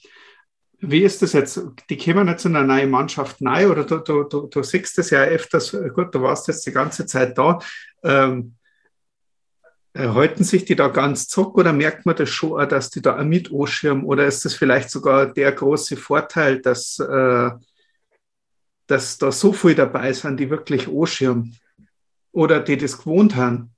Wie 0.82 1.04
ist 1.04 1.22
das 1.22 1.34
jetzt? 1.34 1.62
Die 1.90 1.98
kommen 1.98 2.28
jetzt 2.28 2.46
in 2.46 2.56
eine 2.56 2.68
neue 2.68 2.88
Mannschaft 2.88 3.38
rein 3.44 3.70
oder 3.70 3.84
du, 3.84 3.98
du, 3.98 4.24
du, 4.24 4.48
du 4.48 4.64
siehst 4.64 4.98
das 4.98 5.10
ja 5.10 5.24
öfters, 5.24 5.76
gut, 5.94 6.16
du 6.16 6.22
warst 6.22 6.48
jetzt 6.48 6.66
die 6.66 6.72
ganze 6.72 7.06
Zeit 7.06 7.38
da. 7.38 7.60
Ähm, 8.04 8.56
halten 9.98 10.44
sich 10.44 10.66
die 10.66 10.76
da 10.76 10.88
ganz 10.88 11.28
zurück 11.28 11.58
oder 11.58 11.74
merkt 11.74 12.06
man 12.06 12.16
das 12.16 12.30
schon, 12.30 12.68
dass 12.70 12.90
die 12.90 13.02
da 13.02 13.20
auch 13.20 13.24
mit 13.24 13.52
anschirmen 13.52 14.04
oder 14.04 14.26
ist 14.26 14.46
das 14.46 14.54
vielleicht 14.54 14.90
sogar 14.90 15.26
der 15.26 15.52
große 15.52 15.98
Vorteil, 15.98 16.62
dass, 16.62 17.00
äh, 17.00 17.50
dass 18.90 19.18
da 19.18 19.32
so 19.32 19.54
viele 19.54 19.76
dabei 19.76 20.12
sind, 20.14 20.40
die 20.40 20.50
wirklich 20.50 20.88
anschirmen 20.88 21.56
oder 22.32 22.60
die 22.60 22.78
das 22.78 22.98
gewohnt 22.98 23.36
haben? 23.36 23.72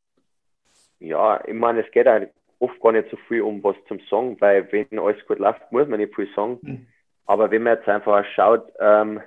Ja, 0.99 1.43
ich 1.45 1.53
meine, 1.53 1.83
es 1.85 1.91
geht 1.91 2.07
auch 2.07 2.21
oft 2.59 2.79
gar 2.79 2.91
nicht 2.91 3.09
so 3.09 3.17
viel 3.27 3.41
um 3.41 3.63
was 3.63 3.75
zum 3.87 3.99
Song, 4.01 4.39
weil 4.39 4.71
wenn 4.71 4.99
alles 4.99 5.25
gut 5.27 5.39
läuft, 5.39 5.71
muss 5.71 5.87
man 5.87 5.99
nicht 5.99 6.15
viel 6.15 6.29
sagen. 6.35 6.59
Mhm. 6.61 6.87
Aber 7.25 7.49
wenn 7.49 7.63
man 7.63 7.77
jetzt 7.77 7.87
einfach 7.87 8.23
schaut, 8.35 8.71
ähm, 8.79 9.21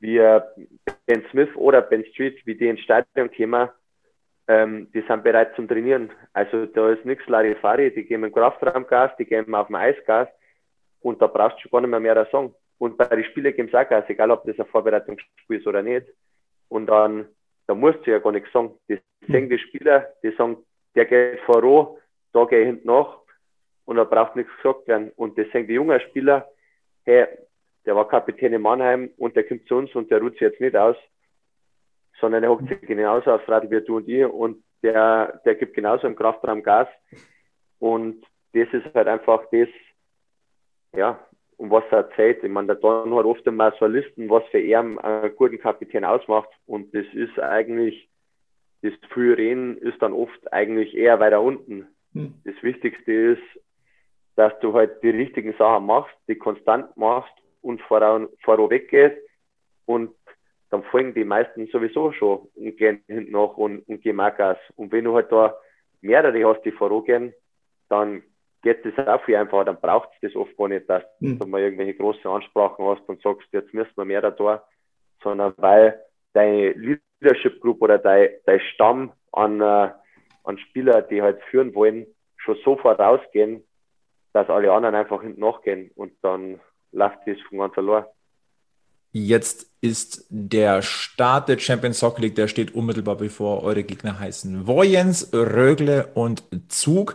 wie 0.00 0.18
Ben 1.06 1.24
Smith 1.30 1.48
oder 1.56 1.80
Ben 1.80 2.04
Street, 2.12 2.44
wie 2.44 2.54
die 2.54 2.68
ins 2.68 2.80
Stadion 2.80 3.30
kommen, 3.34 3.68
ähm, 4.48 4.88
die 4.92 5.02
sind 5.08 5.24
bereit 5.24 5.56
zum 5.56 5.66
Trainieren. 5.66 6.10
Also 6.34 6.66
da 6.66 6.90
ist 6.90 7.04
nichts 7.04 7.26
Larifari, 7.26 7.92
die 7.94 8.04
gehen 8.04 8.22
im 8.22 8.32
Kraftraumgas, 8.32 9.12
die 9.18 9.24
gehen 9.24 9.54
auf 9.54 9.68
dem 9.68 9.76
Eisgas 9.76 10.28
und 11.00 11.22
da 11.22 11.26
brauchst 11.26 11.56
du 11.56 11.62
schon 11.62 11.70
gar 11.70 11.80
nicht 11.80 11.90
mehr 11.90 12.00
mehr 12.00 12.28
sagen. 12.30 12.54
Und 12.78 12.96
bei 12.96 13.06
den 13.06 13.24
Spielen 13.24 13.68
auch 13.68 13.88
Gas, 13.88 14.04
egal 14.08 14.30
ob 14.30 14.44
das 14.44 14.58
ein 14.58 14.66
Vorbereitungsspiel 14.66 15.58
ist 15.58 15.66
oder 15.66 15.82
nicht. 15.82 16.06
Und 16.68 16.86
dann, 16.86 17.28
da 17.66 17.74
musst 17.74 18.04
du 18.04 18.10
ja 18.10 18.18
gar 18.18 18.32
nichts 18.32 18.52
sagen. 18.52 18.74
Die 18.88 18.94
mhm. 18.94 19.32
sehen 19.32 19.48
die 19.48 19.58
Spieler, 19.58 20.08
die 20.22 20.32
sagen, 20.32 20.58
der 20.94 21.06
geht 21.06 21.40
voran, 21.40 21.96
da 22.32 22.44
gehe 22.44 22.60
ich 22.60 22.66
hinten 22.66 22.86
nach 22.88 23.18
und 23.84 23.96
da 23.96 24.04
braucht 24.04 24.36
nichts 24.36 24.52
gesagt 24.56 24.88
werden. 24.88 25.12
Und 25.16 25.38
das 25.38 25.46
sehen 25.52 25.66
die 25.66 25.74
jungen 25.74 26.00
Spieler, 26.00 26.48
hey, 27.04 27.26
der 27.84 27.96
war 27.96 28.08
Kapitän 28.08 28.52
in 28.52 28.62
Mannheim 28.62 29.10
und 29.16 29.36
der 29.36 29.44
kommt 29.44 29.66
zu 29.68 29.76
uns 29.76 29.94
und 29.94 30.10
der 30.10 30.20
ruht 30.20 30.32
sich 30.32 30.42
jetzt 30.42 30.60
nicht 30.60 30.76
aus, 30.76 30.96
sondern 32.20 32.42
er 32.42 32.50
hockt 32.50 32.68
sich 32.68 32.80
genauso 32.80 33.32
aufs 33.32 33.48
Rad 33.48 33.70
wie 33.70 33.80
du 33.82 33.96
und 33.96 34.08
ich 34.08 34.24
und 34.24 34.64
der, 34.82 35.40
der 35.44 35.54
gibt 35.54 35.74
genauso 35.74 36.06
im 36.06 36.16
Kraftraum 36.16 36.62
Gas. 36.62 36.88
Und 37.78 38.24
das 38.52 38.68
ist 38.72 38.94
halt 38.94 39.08
einfach 39.08 39.44
das, 39.50 39.68
ja, 40.96 41.18
um 41.56 41.70
was 41.70 41.84
er 41.90 41.98
erzählt. 41.98 42.42
Ich 42.42 42.50
meine, 42.50 42.68
der 42.68 42.76
Don 42.76 43.14
hat 43.14 43.24
oft 43.24 43.46
immer 43.46 43.72
so 43.78 43.86
Listen, 43.86 44.28
was 44.30 44.44
für 44.50 44.60
er 44.60 44.80
einen 44.80 45.36
guten 45.36 45.58
Kapitän 45.58 46.04
ausmacht. 46.04 46.48
Und 46.66 46.94
das 46.94 47.06
ist 47.12 47.38
eigentlich, 47.38 48.08
das 48.82 48.92
Frühreden 49.10 49.78
ist 49.78 50.00
dann 50.00 50.12
oft 50.12 50.52
eigentlich 50.52 50.94
eher 50.94 51.20
weiter 51.20 51.40
unten. 51.40 51.86
Hm. 52.12 52.34
Das 52.44 52.54
Wichtigste 52.62 53.12
ist, 53.12 53.42
dass 54.36 54.52
du 54.60 54.72
halt 54.72 55.02
die 55.02 55.10
richtigen 55.10 55.54
Sachen 55.58 55.86
machst, 55.86 56.14
die 56.28 56.36
konstant 56.36 56.96
machst 56.96 57.32
und 57.62 57.80
voran, 57.82 58.28
vorweg 58.42 58.88
gehst 58.88 59.16
und 59.86 60.10
dann 60.70 60.82
folgen 60.84 61.14
die 61.14 61.24
meisten 61.24 61.68
sowieso 61.68 62.10
schon 62.12 62.48
und 62.56 62.76
gehen 62.76 63.00
hinten 63.06 63.30
nach 63.30 63.56
und, 63.56 63.86
und 63.88 64.02
gehen 64.02 64.18
auch 64.18 64.36
Gas. 64.36 64.58
Und 64.74 64.90
wenn 64.90 65.04
du 65.04 65.14
halt 65.14 65.30
da 65.30 65.56
mehrere 66.00 66.44
hast, 66.48 66.64
die 66.64 66.72
vorangehen, 66.72 67.32
dann 67.88 68.24
geht 68.64 68.84
das 68.84 69.06
auch 69.06 69.22
viel 69.24 69.36
einfacher, 69.36 69.66
dann 69.66 69.80
braucht 69.80 70.08
es 70.14 70.32
das 70.32 70.36
oft 70.36 70.56
gar 70.56 70.68
nicht, 70.68 70.88
dass 70.88 71.04
mhm. 71.20 71.38
du 71.38 71.46
mal 71.46 71.60
irgendwelche 71.60 71.94
großen 71.94 72.28
Ansprachen 72.28 72.84
hast 72.86 73.08
und 73.08 73.22
sagst, 73.22 73.46
jetzt 73.52 73.72
müssen 73.72 73.92
wir 73.94 74.04
mehr 74.04 74.22
da 74.22 74.32
tun, 74.32 74.58
sondern 75.22 75.54
weil 75.58 76.00
deine 76.32 76.72
Leadership 76.72 77.60
Group 77.60 77.80
oder 77.82 77.98
dein, 77.98 78.30
dein 78.46 78.60
Stamm 78.74 79.12
an, 79.32 79.60
äh, 79.60 79.90
an 80.44 80.58
Spieler, 80.58 81.02
die 81.02 81.22
halt 81.22 81.40
führen 81.50 81.74
wollen, 81.74 82.06
schon 82.38 82.56
so 82.64 82.76
vorausgehen, 82.76 83.62
dass 84.32 84.48
alle 84.48 84.72
anderen 84.72 84.94
einfach 84.94 85.22
hinten 85.22 85.40
nachgehen 85.40 85.90
und 85.94 86.12
dann 86.22 86.58
läuft 86.90 87.18
das 87.26 87.36
von 87.48 87.58
ganz 87.58 87.78
allein. 87.78 88.04
Jetzt 89.12 89.70
ist 89.80 90.26
der 90.28 90.82
Start 90.82 91.48
der 91.48 91.58
Champions 91.58 92.00
Soccer 92.00 92.22
League, 92.22 92.34
der 92.34 92.48
steht 92.48 92.74
unmittelbar 92.74 93.16
bevor 93.16 93.62
eure 93.62 93.84
Gegner 93.84 94.18
heißen 94.18 94.66
Vojens, 94.66 95.32
Rögle 95.32 96.08
und 96.14 96.42
Zug. 96.68 97.14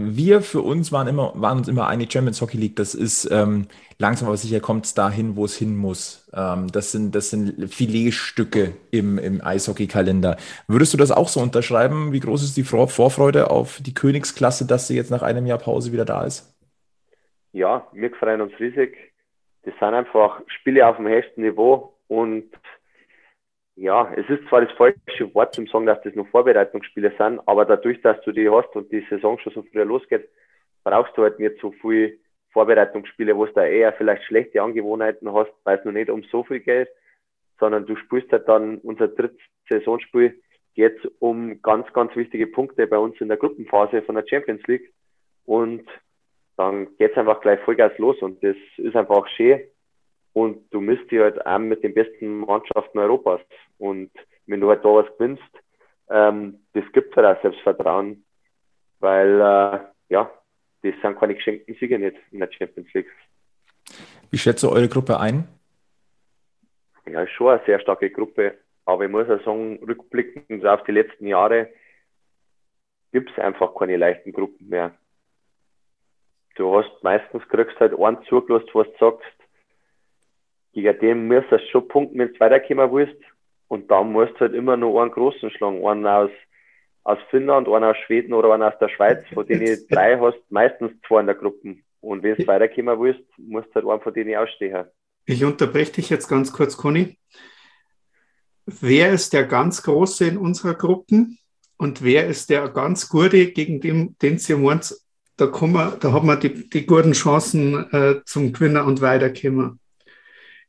Wir 0.00 0.42
für 0.42 0.62
uns 0.62 0.92
waren 0.92 1.08
immer, 1.08 1.32
waren 1.34 1.58
uns 1.58 1.68
immer 1.68 1.88
eine 1.88 2.08
Champions 2.08 2.40
Hockey 2.40 2.56
League. 2.56 2.76
Das 2.76 2.94
ist 2.94 3.28
ähm, 3.32 3.66
langsam 3.98 4.28
aber 4.28 4.36
sicher 4.36 4.60
kommt 4.60 4.86
es 4.86 4.94
dahin, 4.94 5.34
wo 5.34 5.44
es 5.44 5.56
hin 5.56 5.76
muss. 5.76 6.30
Ähm, 6.32 6.68
das 6.72 6.92
sind, 6.92 7.14
das 7.14 7.30
sind 7.30 7.72
Filetstücke 7.74 8.74
im, 8.92 9.18
im 9.18 9.40
Eishockey-Kalender. 9.44 10.36
Würdest 10.68 10.94
du 10.94 10.98
das 10.98 11.10
auch 11.10 11.28
so 11.28 11.40
unterschreiben? 11.40 12.12
Wie 12.12 12.20
groß 12.20 12.44
ist 12.44 12.56
die 12.56 12.62
Vorfreude 12.62 13.50
auf 13.50 13.80
die 13.82 13.94
Königsklasse, 13.94 14.66
dass 14.66 14.86
sie 14.86 14.94
jetzt 14.94 15.10
nach 15.10 15.22
einem 15.22 15.46
Jahr 15.46 15.58
Pause 15.58 15.92
wieder 15.92 16.04
da 16.04 16.24
ist? 16.24 16.54
Ja, 17.52 17.86
wir 17.92 18.10
freuen 18.12 18.40
uns 18.40 18.52
riesig 18.60 18.96
das 19.68 19.78
sind 19.78 19.94
einfach 19.94 20.40
Spiele 20.46 20.86
auf 20.86 20.96
dem 20.96 21.08
höchsten 21.08 21.42
Niveau 21.42 21.94
und 22.08 22.50
ja, 23.78 24.12
es 24.16 24.28
ist 24.28 24.46
zwar 24.48 24.62
das 24.62 24.76
falsche 24.76 25.32
Wort 25.34 25.54
zum 25.54 25.68
sagen, 25.68 25.86
dass 25.86 26.02
das 26.02 26.14
nur 26.16 26.26
Vorbereitungsspiele 26.26 27.12
sind, 27.16 27.40
aber 27.46 27.64
dadurch, 27.64 28.00
dass 28.02 28.20
du 28.22 28.32
die 28.32 28.50
hast 28.50 28.74
und 28.74 28.90
die 28.90 29.06
Saison 29.08 29.38
schon 29.38 29.52
so 29.52 29.62
früh 29.62 29.82
losgeht, 29.82 30.28
brauchst 30.82 31.16
du 31.16 31.22
halt 31.22 31.38
nicht 31.38 31.60
so 31.60 31.70
viel 31.70 32.18
Vorbereitungsspiele, 32.52 33.36
wo 33.36 33.46
du 33.46 33.60
eher 33.60 33.92
vielleicht 33.92 34.24
schlechte 34.24 34.60
Angewohnheiten 34.60 35.32
hast, 35.32 35.52
weil 35.62 35.78
es 35.78 35.84
noch 35.84 35.92
nicht 35.92 36.10
um 36.10 36.24
so 36.24 36.42
viel 36.42 36.58
geht, 36.58 36.88
sondern 37.60 37.86
du 37.86 37.94
spielst 37.94 38.32
halt 38.32 38.48
dann 38.48 38.78
unser 38.78 39.06
drittes 39.06 39.38
Saisonspiel 39.68 40.40
geht 40.74 40.98
um 41.20 41.62
ganz, 41.62 41.92
ganz 41.92 42.14
wichtige 42.16 42.48
Punkte 42.48 42.86
bei 42.88 42.98
uns 42.98 43.20
in 43.20 43.28
der 43.28 43.36
Gruppenphase 43.36 44.02
von 44.02 44.16
der 44.16 44.24
Champions 44.28 44.66
League 44.66 44.92
und 45.44 45.86
dann 46.56 46.96
geht 46.96 47.12
es 47.12 47.16
einfach 47.16 47.40
gleich 47.40 47.60
Vollgas 47.60 47.96
los 47.98 48.20
und 48.22 48.42
das 48.42 48.56
ist 48.76 48.96
einfach 48.96 49.28
schön. 49.28 49.60
Und 50.32 50.72
du 50.72 50.80
misst 50.80 51.10
dich 51.10 51.20
halt 51.20 51.44
auch 51.44 51.58
mit 51.58 51.82
den 51.82 51.94
besten 51.94 52.40
Mannschaften 52.40 52.98
Europas. 52.98 53.40
Und 53.78 54.10
wenn 54.46 54.60
du 54.60 54.68
halt 54.68 54.84
da 54.84 54.88
was 54.88 55.06
gewinnst, 55.18 55.42
ähm, 56.10 56.60
das 56.74 56.84
gibt 56.92 57.16
halt 57.16 57.26
auch 57.26 57.42
Selbstvertrauen, 57.42 58.24
weil 59.00 59.40
äh, 59.40 59.78
ja, 60.08 60.30
das 60.82 60.94
sind 61.02 61.18
keine 61.18 61.34
geschenkten 61.34 61.74
Siege 61.74 61.98
nicht 61.98 62.16
in 62.30 62.40
der 62.40 62.50
Champions 62.50 62.92
League. 62.94 63.10
Wie 64.30 64.38
schätzt 64.38 64.62
du 64.62 64.70
eure 64.70 64.88
Gruppe 64.88 65.18
ein? 65.18 65.48
Ja, 67.06 67.22
ist 67.22 67.32
schon 67.32 67.48
eine 67.48 67.62
sehr 67.66 67.80
starke 67.80 68.10
Gruppe. 68.10 68.58
Aber 68.84 69.04
ich 69.04 69.10
muss 69.10 69.28
auch 69.28 69.44
sagen, 69.44 69.82
rückblickend 69.86 70.64
auf 70.64 70.84
die 70.84 70.92
letzten 70.92 71.26
Jahre 71.26 71.68
gibt 73.12 73.30
es 73.30 73.38
einfach 73.38 73.74
keine 73.74 73.96
leichten 73.96 74.32
Gruppen 74.32 74.68
mehr 74.68 74.94
du 76.58 76.76
hast 76.76 76.90
meistens 77.02 77.46
kriegst 77.48 77.78
halt 77.80 77.98
einen 77.98 78.22
zugelassen, 78.24 78.68
was 78.74 78.86
du 78.86 78.98
sagst, 78.98 79.37
gegen 80.72 80.98
den 80.98 81.28
musst 81.28 81.50
du 81.50 81.58
schon 81.70 81.88
punkten, 81.88 82.18
wenn 82.18 82.32
du 82.32 82.40
weiterkommen 82.40 82.92
willst. 82.92 83.20
Und 83.68 83.90
dann 83.90 84.12
musst 84.12 84.34
du 84.34 84.40
halt 84.40 84.54
immer 84.54 84.76
nur 84.76 85.00
einen 85.02 85.10
großen 85.10 85.50
schlagen, 85.50 85.86
einen 85.86 86.06
aus, 86.06 86.30
aus 87.04 87.18
Finnland, 87.30 87.68
einen 87.68 87.84
aus 87.84 87.96
Schweden 88.06 88.32
oder 88.32 88.52
einen 88.52 88.62
aus 88.62 88.78
der 88.80 88.88
Schweiz, 88.88 89.22
von 89.34 89.46
denen 89.46 89.78
drei 89.90 90.18
hast, 90.18 90.38
meistens 90.48 90.92
zwei 91.06 91.20
in 91.20 91.26
der 91.26 91.34
Gruppe. 91.34 91.76
Und 92.00 92.22
wenn 92.22 92.36
du 92.36 92.46
weiterkommen 92.46 92.98
willst, 93.00 93.24
musst 93.36 93.68
du 93.68 93.74
halt 93.74 93.86
einen 93.86 94.00
von 94.00 94.14
denen 94.14 94.36
ausstehen. 94.36 94.86
Ich 95.26 95.44
unterbreche 95.44 95.92
dich 95.92 96.08
jetzt 96.08 96.28
ganz 96.28 96.52
kurz, 96.52 96.76
Conny. 96.76 97.18
Wer 98.64 99.10
ist 99.10 99.32
der 99.32 99.44
ganz 99.44 99.82
Große 99.82 100.26
in 100.26 100.38
unserer 100.38 100.74
Gruppe 100.74 101.26
und 101.76 102.02
wer 102.02 102.26
ist 102.26 102.50
der 102.50 102.68
ganz 102.68 103.08
Gute, 103.08 103.52
gegen 103.52 103.80
den, 103.80 104.16
den 104.20 104.38
Sie 104.38 104.54
meint, 104.54 104.94
da, 105.36 105.46
wir, 105.46 105.96
da 106.00 106.12
hat 106.12 106.24
man 106.24 106.40
die, 106.40 106.68
die 106.68 106.84
guten 106.84 107.12
Chancen 107.12 107.90
äh, 107.92 108.20
zum 108.24 108.52
Gewinner 108.52 108.84
und 108.84 109.00
weiterkommen. 109.00 109.78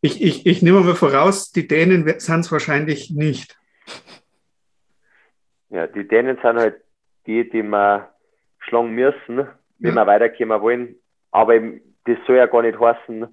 Ich, 0.01 0.21
ich, 0.21 0.45
ich 0.45 0.61
nehme 0.61 0.79
mal 0.79 0.95
voraus, 0.95 1.51
die 1.51 1.67
Dänen 1.67 2.07
sind 2.19 2.39
es 2.39 2.51
wahrscheinlich 2.51 3.11
nicht. 3.11 3.57
Ja, 5.69 5.87
die 5.87 6.07
Dänen 6.07 6.37
sind 6.41 6.57
halt 6.57 6.81
die, 7.25 7.49
die 7.49 7.63
wir 7.63 8.13
schlagen 8.59 8.91
müssen, 8.91 9.47
wenn 9.79 9.95
ja. 9.95 9.95
wir 9.95 10.07
weiterkommen 10.07 10.61
wollen. 10.61 10.95
Aber 11.31 11.59
das 12.05 12.17
soll 12.25 12.37
ja 12.37 12.45
gar 12.45 12.61
nicht 12.61 12.79
heißen, 12.79 13.27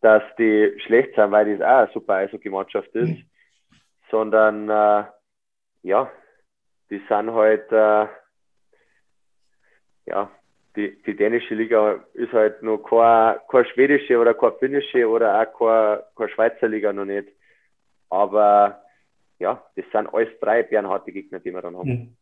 dass 0.00 0.22
die 0.38 0.74
schlecht 0.84 1.14
sind, 1.14 1.30
weil 1.30 1.56
das 1.56 1.66
auch 1.66 1.82
eine 1.82 1.90
super 1.92 2.14
Eishockey-Mannschaft 2.14 2.94
ist, 2.94 3.08
mhm. 3.08 3.24
sondern 4.10 4.68
äh, 4.68 5.04
ja, 5.82 6.10
die 6.90 7.00
sind 7.08 7.32
halt, 7.32 7.70
äh, 7.70 8.06
ja, 10.06 10.30
die, 10.76 11.02
die 11.02 11.16
dänische 11.16 11.54
Liga 11.54 12.04
ist 12.14 12.32
halt 12.32 12.62
noch 12.62 12.78
keine, 12.78 13.40
keine 13.50 13.66
schwedische 13.66 14.18
oder 14.18 14.34
keine 14.34 14.52
finnische 14.58 15.08
oder 15.08 15.40
auch 15.40 15.58
keine, 15.58 16.04
keine 16.16 16.30
Schweizer 16.30 16.68
Liga 16.68 16.92
noch 16.92 17.04
nicht. 17.04 17.28
Aber 18.08 18.82
ja, 19.38 19.64
das 19.76 19.84
sind 19.92 20.12
alles 20.12 20.28
drei 20.40 20.62
bernharte 20.62 21.12
Gegner, 21.12 21.40
die 21.40 21.52
wir 21.52 21.62
dann 21.62 21.76
haben. 21.76 21.88
Mhm. 21.88 22.16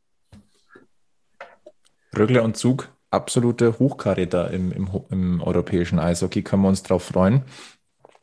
Rögle 2.16 2.42
und 2.42 2.56
Zug, 2.56 2.88
absolute 3.10 3.78
Hochkaräter 3.78 4.50
im, 4.50 4.72
im, 4.72 4.88
im 5.10 5.42
europäischen 5.42 5.98
Eishockey, 5.98 6.42
können 6.42 6.62
wir 6.62 6.68
uns 6.68 6.82
darauf 6.82 7.04
freuen. 7.04 7.42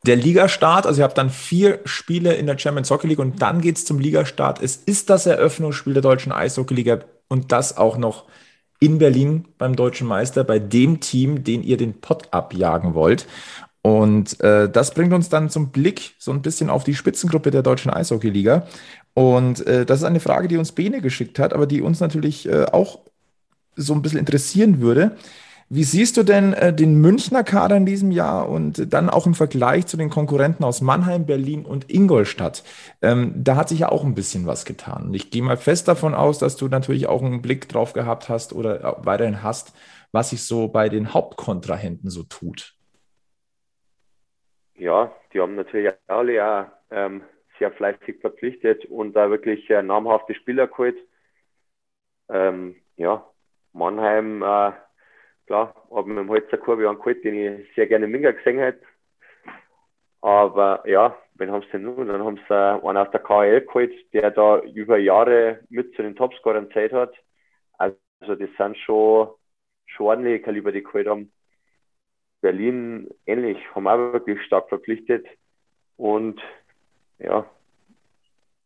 Der 0.06 0.16
Ligastart, 0.16 0.86
also 0.86 1.00
ihr 1.00 1.04
habt 1.04 1.18
dann 1.18 1.30
vier 1.30 1.80
Spiele 1.84 2.34
in 2.34 2.46
der 2.46 2.58
Champions 2.58 2.90
Hockey 2.90 3.08
League 3.08 3.18
und 3.18 3.42
dann 3.42 3.60
geht 3.60 3.76
es 3.76 3.84
zum 3.84 3.98
Ligastart. 3.98 4.62
Es 4.62 4.76
ist 4.76 5.10
das 5.10 5.26
Eröffnungsspiel 5.26 5.94
der 5.94 6.02
deutschen 6.02 6.32
Eishockey-Liga 6.32 7.00
und 7.28 7.52
das 7.52 7.76
auch 7.76 7.96
noch 7.96 8.28
in 8.80 8.98
Berlin 8.98 9.46
beim 9.58 9.76
deutschen 9.76 10.06
Meister, 10.06 10.44
bei 10.44 10.58
dem 10.58 11.00
Team, 11.00 11.44
den 11.44 11.62
ihr 11.62 11.76
den 11.76 12.00
Pott 12.00 12.28
abjagen 12.30 12.94
wollt. 12.94 13.26
Und 13.82 14.40
äh, 14.40 14.68
das 14.68 14.94
bringt 14.94 15.12
uns 15.12 15.28
dann 15.28 15.48
zum 15.48 15.70
Blick 15.70 16.16
so 16.18 16.32
ein 16.32 16.42
bisschen 16.42 16.70
auf 16.70 16.82
die 16.82 16.94
Spitzengruppe 16.94 17.52
der 17.52 17.62
deutschen 17.62 17.92
Eishockey-Liga. 17.92 18.66
Und 19.14 19.64
äh, 19.66 19.86
das 19.86 20.00
ist 20.00 20.04
eine 20.04 20.20
Frage, 20.20 20.48
die 20.48 20.56
uns 20.56 20.72
Bene 20.72 21.00
geschickt 21.00 21.38
hat, 21.38 21.52
aber 21.52 21.66
die 21.66 21.82
uns 21.82 22.00
natürlich 22.00 22.48
äh, 22.48 22.64
auch 22.64 22.98
so 23.76 23.94
ein 23.94 24.02
bisschen 24.02 24.18
interessieren 24.18 24.80
würde. 24.80 25.16
Wie 25.68 25.82
siehst 25.82 26.16
du 26.16 26.22
denn 26.22 26.52
äh, 26.52 26.72
den 26.72 27.00
Münchner 27.00 27.42
Kader 27.42 27.76
in 27.76 27.86
diesem 27.86 28.12
Jahr 28.12 28.48
und 28.48 28.92
dann 28.92 29.10
auch 29.10 29.26
im 29.26 29.34
Vergleich 29.34 29.86
zu 29.88 29.96
den 29.96 30.10
Konkurrenten 30.10 30.62
aus 30.62 30.80
Mannheim, 30.80 31.26
Berlin 31.26 31.66
und 31.66 31.90
Ingolstadt? 31.90 32.62
Ähm, 33.02 33.32
da 33.36 33.56
hat 33.56 33.68
sich 33.68 33.80
ja 33.80 33.88
auch 33.88 34.04
ein 34.04 34.14
bisschen 34.14 34.46
was 34.46 34.64
getan. 34.64 35.12
Ich 35.12 35.32
gehe 35.32 35.42
mal 35.42 35.56
fest 35.56 35.88
davon 35.88 36.14
aus, 36.14 36.38
dass 36.38 36.56
du 36.56 36.68
natürlich 36.68 37.08
auch 37.08 37.20
einen 37.20 37.42
Blick 37.42 37.68
drauf 37.68 37.94
gehabt 37.94 38.28
hast 38.28 38.52
oder 38.52 38.98
weiterhin 39.04 39.42
hast, 39.42 39.76
was 40.12 40.30
sich 40.30 40.44
so 40.44 40.68
bei 40.68 40.88
den 40.88 41.12
Hauptkontrahenten 41.12 42.10
so 42.10 42.22
tut. 42.22 42.74
Ja, 44.76 45.12
die 45.32 45.40
haben 45.40 45.56
natürlich 45.56 45.92
alle 46.06 46.46
auch 46.46 46.66
ähm, 46.92 47.22
sehr 47.58 47.72
fleißig 47.72 48.20
verpflichtet 48.20 48.84
und 48.84 49.14
da 49.14 49.30
wirklich 49.30 49.68
äh, 49.70 49.82
namhafte 49.82 50.34
Spieler 50.34 50.68
geholt. 50.68 50.96
Ähm, 52.28 52.76
ja, 52.96 53.28
Mannheim, 53.72 54.42
äh, 54.42 54.72
klar, 55.46 55.74
habe 55.90 56.08
mit 56.08 56.18
dem 56.18 56.28
Holzer 56.28 56.58
Kurve 56.58 56.88
angeholt, 56.88 57.24
den 57.24 57.34
ich 57.34 57.74
sehr 57.74 57.86
gerne 57.86 58.06
im 58.06 58.12
Minga 58.12 58.32
gesehen 58.32 58.58
hätte. 58.58 58.84
Aber 60.20 60.82
ja, 60.88 61.16
wen 61.34 61.50
haben 61.50 61.62
sie 61.62 61.70
denn 61.72 61.82
nun? 61.82 62.08
Dann 62.08 62.24
haben 62.24 62.40
sie 62.48 62.54
äh, 62.54 62.86
einen 62.86 62.96
aus 62.96 63.10
der 63.12 63.20
KL 63.20 63.60
geholt, 63.60 63.94
der 64.12 64.30
da 64.30 64.58
über 64.60 64.98
Jahre 64.98 65.60
mit 65.68 65.94
zu 65.94 66.02
den 66.02 66.16
Topscorern 66.16 66.70
Zeit 66.72 66.92
hat. 66.92 67.14
Also 67.78 67.96
das 68.20 68.50
sind 68.58 68.76
schon, 68.78 69.28
schon 69.86 70.06
ordentliche 70.06 70.40
Kaliber, 70.40 70.72
die 70.72 70.82
geholt 70.82 71.06
haben. 71.06 71.32
Berlin 72.40 73.08
ähnlich, 73.24 73.58
haben 73.74 73.86
auch 73.86 74.12
wirklich 74.12 74.42
stark 74.42 74.68
verpflichtet. 74.68 75.26
Und 75.96 76.40
ja, 77.18 77.46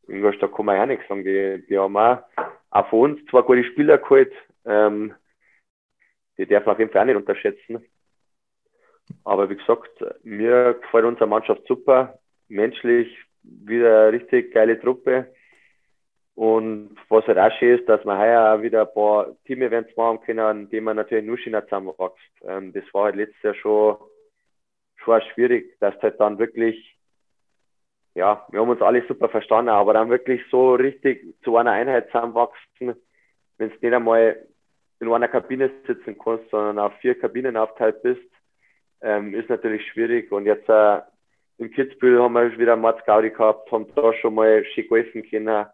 Ingolstadt 0.09 0.55
kann 0.55 0.67
man 0.67 0.77
ja 0.77 0.87
nichts 0.87 1.07
sagen. 1.09 1.25
Die, 1.25 1.65
die 1.69 1.79
haben 1.79 1.97
auch, 1.97 2.19
auch 2.71 2.89
von 2.89 3.13
uns 3.13 3.27
zwei 3.31 3.43
gute 3.43 3.65
Spieler 3.65 3.99
geholt, 3.99 4.33
ähm, 4.65 5.15
die 6.41 6.47
darf 6.47 6.65
man 6.65 6.75
auf 6.75 6.79
jeden 6.79 6.91
Fall 6.91 7.03
auch 7.03 7.07
nicht 7.07 7.17
unterschätzen. 7.17 7.85
Aber 9.25 9.51
wie 9.51 9.57
gesagt, 9.57 9.91
mir 10.23 10.75
gefällt 10.75 11.05
unsere 11.05 11.27
Mannschaft 11.27 11.67
super. 11.67 12.19
Menschlich 12.49 13.17
wieder 13.43 14.03
eine 14.09 14.13
richtig 14.13 14.53
geile 14.53 14.81
Truppe. 14.81 15.35
Und 16.35 16.97
was 17.09 17.27
halt 17.27 17.39
auch 17.39 17.53
schön 17.59 17.79
ist, 17.79 17.89
dass 17.89 18.05
wir 18.05 18.19
heuer 18.19 18.55
auch 18.55 18.63
wieder 18.63 18.83
ein 18.83 18.95
paar 18.95 19.37
Team-Events 19.45 19.95
machen 19.97 20.21
können, 20.23 20.71
die 20.71 20.81
man 20.81 20.97
natürlich 20.97 21.27
nur 21.27 21.37
schöner 21.37 21.65
zusammenwächst. 21.65 22.33
Ähm, 22.45 22.73
das 22.73 22.85
war 22.95 23.05
halt 23.05 23.17
letztes 23.17 23.43
Jahr 23.43 23.55
schon, 23.55 23.97
schon 24.97 25.21
schwierig, 25.35 25.79
dass 25.81 26.01
halt 26.01 26.19
dann 26.19 26.39
wirklich, 26.39 26.99
ja, 28.15 28.47
wir 28.51 28.61
haben 28.61 28.71
uns 28.71 28.81
alle 28.81 29.07
super 29.07 29.29
verstanden, 29.29 29.69
aber 29.69 29.93
dann 29.93 30.09
wirklich 30.09 30.41
so 30.51 30.75
richtig 30.75 31.35
zu 31.45 31.57
einer 31.59 31.73
Einheit 31.73 32.07
zusammenwachsen, 32.07 32.95
wenn 33.59 33.71
es 33.71 33.83
nicht 33.83 33.93
einmal 33.93 34.47
in 35.01 35.13
einer 35.13 35.29
Kabine 35.29 35.71
sitzen 35.87 36.17
kannst, 36.19 36.51
sondern 36.51 36.79
auf 36.79 36.93
vier 37.01 37.19
Kabinen 37.19 37.57
aufteilt 37.57 38.03
bist, 38.03 38.21
ähm, 39.01 39.35
ist 39.35 39.49
natürlich 39.49 39.85
schwierig. 39.91 40.31
Und 40.31 40.45
jetzt 40.45 40.69
äh, 40.69 41.01
in 41.59 41.71
Kitzbühel 41.71 42.23
haben 42.23 42.35
wir 42.35 42.59
wieder 42.59 42.77
Mats 42.77 43.05
Gaudi 43.07 43.31
gehabt, 43.31 43.71
haben 43.73 43.87
da 43.95 44.13
schon 44.15 44.35
mal 44.35 44.65
schön 44.67 44.89
golfen 44.89 45.23
können, 45.29 45.67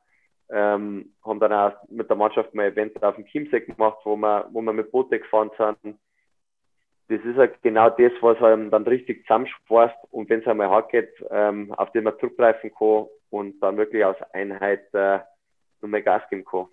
ähm, 0.48 1.12
haben 1.24 1.40
dann 1.40 1.52
auch 1.52 1.72
mit 1.88 2.08
der 2.08 2.16
Mannschaft 2.16 2.54
mal 2.54 2.66
Event 2.66 3.02
auf 3.02 3.16
dem 3.16 3.26
Chiemsee 3.26 3.60
gemacht, 3.60 3.98
wo 4.04 4.16
wir, 4.16 4.48
wo 4.52 4.62
wir 4.62 4.72
mit 4.72 4.92
Boote 4.92 5.18
gefahren 5.18 5.50
sind. 5.82 5.98
Das 7.08 7.20
ist 7.24 7.36
halt 7.36 7.60
genau 7.62 7.90
das, 7.90 8.12
was 8.20 8.40
einem 8.42 8.70
dann 8.70 8.84
richtig 8.84 9.22
zusammenschweißt 9.26 9.96
und 10.10 10.28
wenn 10.28 10.40
es 10.40 10.46
einmal 10.46 10.70
hart 10.70 10.90
geht, 10.90 11.10
ähm, 11.30 11.72
auf 11.74 11.90
den 11.92 12.04
man 12.04 12.18
zurückgreifen 12.18 12.72
kann 12.74 13.06
und 13.30 13.60
dann 13.60 13.76
wirklich 13.76 14.04
aus 14.04 14.16
Einheit 14.32 14.92
äh, 14.92 15.20
nochmal 15.80 16.02
Gas 16.02 16.22
geben 16.30 16.44
kann 16.44 16.66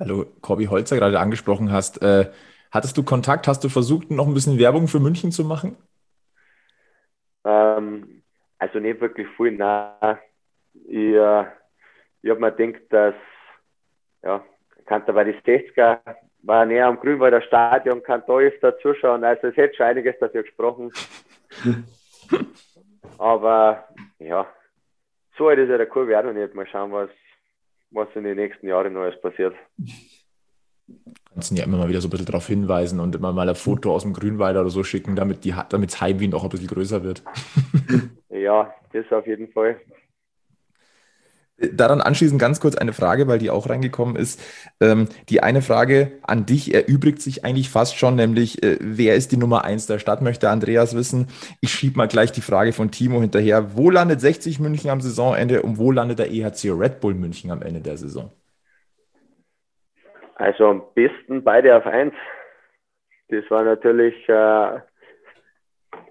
weil 0.00 0.08
du 0.08 0.24
Corby 0.40 0.64
Holzer 0.64 0.96
gerade 0.96 1.20
angesprochen 1.20 1.70
hast. 1.70 2.02
Äh, 2.02 2.30
hattest 2.72 2.96
du 2.96 3.04
Kontakt? 3.04 3.46
Hast 3.46 3.62
du 3.62 3.68
versucht, 3.68 4.10
noch 4.10 4.26
ein 4.26 4.34
bisschen 4.34 4.58
Werbung 4.58 4.88
für 4.88 4.98
München 4.98 5.30
zu 5.30 5.44
machen? 5.44 5.76
Ähm, 7.44 8.22
also 8.58 8.78
nicht 8.80 9.00
wirklich 9.00 9.28
viel, 9.36 9.52
nein. 9.52 10.18
Ich, 10.86 11.14
äh, 11.14 11.44
ich 12.22 12.30
habe 12.30 12.40
mir 12.40 12.52
gedacht, 12.52 12.82
dass, 12.90 13.14
ja, 14.22 14.42
kannte 14.86 15.12
bei 15.12 15.24
die 15.24 15.34
60er, 15.34 16.00
war 16.42 16.64
näher 16.64 16.86
am 16.86 16.98
Grünwalder 16.98 17.42
Stadion, 17.42 18.02
kann 18.02 18.22
da 18.26 18.38
öfter 18.38 18.78
zuschauen. 18.78 19.22
Also 19.22 19.48
es 19.48 19.56
hätte 19.56 19.76
schon 19.76 19.86
einiges 19.86 20.18
dafür 20.18 20.42
gesprochen. 20.42 20.90
Aber 23.18 23.86
ja, 24.18 24.46
so 25.36 25.48
alt 25.48 25.58
ist 25.58 25.68
ja 25.68 25.76
der 25.76 25.86
Kurve 25.86 26.18
auch 26.18 26.24
noch 26.24 26.32
nicht. 26.32 26.54
Mal 26.54 26.66
schauen, 26.66 26.90
was, 26.90 27.10
was 27.90 28.08
in 28.14 28.24
den 28.24 28.36
nächsten 28.36 28.68
Jahren 28.68 28.92
Neues 28.92 29.20
passiert. 29.20 29.54
Kannst 31.32 31.56
ja 31.56 31.64
immer 31.64 31.78
mal 31.78 31.88
wieder 31.88 32.00
so 32.00 32.08
ein 32.08 32.10
bisschen 32.10 32.26
darauf 32.26 32.46
hinweisen 32.46 33.00
und 33.00 33.14
immer 33.14 33.32
mal 33.32 33.48
ein 33.48 33.54
Foto 33.54 33.94
aus 33.94 34.02
dem 34.02 34.12
Grünwalder 34.12 34.62
oder 34.62 34.70
so 34.70 34.82
schicken, 34.82 35.16
damit 35.16 35.44
die 35.44 35.54
damit 35.68 36.00
Heimwien 36.00 36.34
auch 36.34 36.42
ein 36.42 36.50
bisschen 36.50 36.66
größer 36.66 37.04
wird. 37.04 37.22
ja, 38.28 38.74
das 38.92 39.10
auf 39.12 39.26
jeden 39.26 39.48
Fall. 39.52 39.80
Daran 41.72 42.00
anschließend 42.00 42.40
ganz 42.40 42.58
kurz 42.58 42.74
eine 42.74 42.94
Frage, 42.94 43.28
weil 43.28 43.38
die 43.38 43.50
auch 43.50 43.68
reingekommen 43.68 44.16
ist. 44.16 44.40
Ähm, 44.80 45.08
die 45.28 45.42
eine 45.42 45.60
Frage 45.60 46.12
an 46.22 46.46
dich 46.46 46.72
erübrigt 46.74 47.20
sich 47.20 47.44
eigentlich 47.44 47.68
fast 47.68 47.98
schon, 47.98 48.16
nämlich 48.16 48.62
äh, 48.62 48.78
wer 48.80 49.14
ist 49.14 49.30
die 49.30 49.36
Nummer 49.36 49.64
eins 49.64 49.86
der 49.86 49.98
Stadt, 49.98 50.22
möchte 50.22 50.48
Andreas 50.48 50.96
wissen. 50.96 51.28
Ich 51.60 51.70
schiebe 51.70 51.98
mal 51.98 52.08
gleich 52.08 52.32
die 52.32 52.40
Frage 52.40 52.72
von 52.72 52.90
Timo 52.90 53.20
hinterher. 53.20 53.76
Wo 53.76 53.90
landet 53.90 54.22
60 54.22 54.58
München 54.58 54.88
am 54.90 55.02
Saisonende 55.02 55.62
und 55.62 55.76
wo 55.76 55.90
landet 55.90 56.18
der 56.18 56.30
EHC 56.30 56.70
Red 56.70 57.00
Bull 57.00 57.14
München 57.14 57.50
am 57.50 57.60
Ende 57.60 57.80
der 57.80 57.98
Saison? 57.98 58.32
Also 60.36 60.66
am 60.68 60.82
besten 60.94 61.44
beide 61.44 61.76
auf 61.76 61.86
eins. 61.86 62.14
Das 63.28 63.44
war 63.50 63.64
natürlich, 63.64 64.16
äh, 64.28 64.80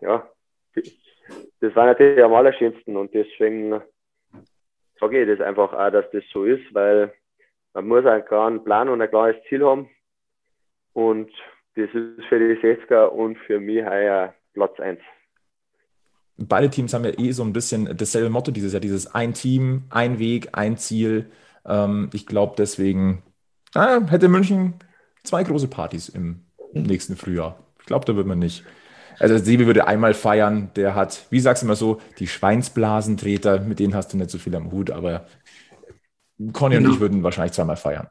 ja, 0.02 0.30
das 1.60 1.76
war 1.76 1.88
natürlich 1.88 2.24
am 2.24 2.34
allerschönsten 2.34 2.96
und 2.96 3.14
deswegen 3.16 3.82
sage 5.00 5.22
ich 5.22 5.28
das 5.28 5.46
einfach 5.46 5.74
auch, 5.74 5.92
dass 5.92 6.06
das 6.12 6.24
so 6.32 6.46
ist, 6.46 6.74
weil 6.74 7.14
man 7.74 7.88
muss 7.88 8.06
einen 8.06 8.26
klaren 8.26 8.64
Plan 8.64 8.90
und 8.90 9.02
ein 9.02 9.10
klares 9.10 9.36
Ziel 9.48 9.64
haben. 9.64 9.90
Und 10.94 11.32
das 11.76 11.90
ist 11.94 12.26
für 12.28 12.40
die 12.40 12.60
60er 12.60 13.08
und 13.08 13.38
für 13.40 13.60
mich 13.60 13.86
heuer 13.86 14.34
Platz 14.54 14.80
1. 14.80 15.00
Beide 16.38 16.70
Teams 16.70 16.94
haben 16.94 17.06
ja 17.06 17.18
eh 17.18 17.32
so 17.32 17.44
ein 17.44 17.54
bisschen 17.54 17.98
dasselbe 17.98 18.30
Motto 18.30 18.52
dieses 18.52 18.74
Jahr, 18.74 18.80
dieses 18.80 19.14
ein 19.14 19.34
Team, 19.34 19.84
ein 19.90 20.20
Weg, 20.20 20.50
ein 20.54 20.78
Ziel. 20.78 21.30
Ähm, 21.66 22.10
ich 22.14 22.26
glaube 22.26 22.56
deswegen, 22.58 23.24
ah, 23.76 24.00
hätte 24.10 24.30
München 24.30 24.76
zwei 25.24 25.44
große 25.44 25.68
Partys 25.68 26.10
im 26.10 26.46
nächsten 26.72 27.18
Frühjahr. 27.18 27.60
Ich 27.80 27.86
glaube, 27.86 28.06
da 28.06 28.16
wird 28.16 28.28
man 28.28 28.40
nicht. 28.40 28.64
Also 29.20 29.38
Sebi 29.38 29.66
würde 29.66 29.88
einmal 29.88 30.14
feiern, 30.14 30.72
der 30.76 30.96
hat, 30.96 31.26
wie 31.30 31.40
sagst 31.40 31.62
du 31.62 31.68
immer 31.68 31.76
so, 31.76 32.00
die 32.20 32.28
Schweinsblasentreter, 32.28 33.60
mit 33.62 33.80
denen 33.80 33.94
hast 33.94 34.14
du 34.14 34.18
nicht 34.18 34.30
so 34.30 34.38
viel 34.38 34.56
am 34.56 34.72
Hut, 34.72 34.92
aber 34.92 35.26
Conny 36.54 36.76
genau. 36.76 36.90
und 36.90 36.96
ich 36.96 37.02
würden 37.02 37.24
wahrscheinlich 37.24 37.54
zweimal 37.54 37.78
feiern. 37.78 38.08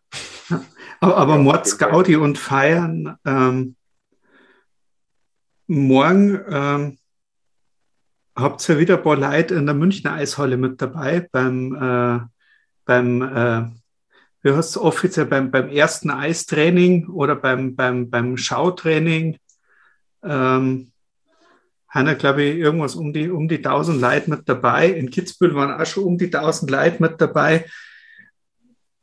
Aber, 1.00 1.16
aber 1.16 1.38
Mords 1.38 1.78
Gaudi 1.78 2.16
und 2.16 2.38
feiern, 2.38 3.16
ähm, 3.24 3.76
morgen 5.68 6.40
ähm, 6.50 6.98
habt 8.34 8.68
ihr 8.68 8.80
wieder 8.80 8.96
ein 8.96 9.02
paar 9.04 9.14
Leute 9.14 9.54
in 9.54 9.66
der 9.66 9.76
Münchner 9.76 10.14
Eishalle 10.14 10.56
mit 10.56 10.82
dabei 10.82 11.28
beim, 11.30 11.74
äh, 11.76 12.26
beim 12.84 13.22
äh, 13.22 13.70
wie 14.42 14.50
heißt 14.50 14.70
es 14.70 14.78
offiziell, 14.78 15.26
beim, 15.26 15.52
beim 15.52 15.68
ersten 15.68 16.10
Eistraining 16.10 17.08
oder 17.08 17.36
beim, 17.36 17.76
beim, 17.76 18.10
beim 18.10 18.36
Schautraining. 18.36 19.38
Ähm, 20.24 20.90
haben 21.88 22.18
glaube 22.18 22.42
ich, 22.42 22.58
irgendwas 22.58 22.94
um 22.94 23.12
die, 23.12 23.30
um 23.30 23.48
die 23.48 23.56
1000 23.56 24.00
Leute 24.00 24.30
mit 24.30 24.48
dabei. 24.48 24.88
In 24.88 25.10
Kitzbühel 25.10 25.54
waren 25.54 25.80
auch 25.80 25.86
schon 25.86 26.04
um 26.04 26.18
die 26.18 26.26
1000 26.26 26.70
Leute 26.70 27.02
mit 27.02 27.20
dabei. 27.20 27.64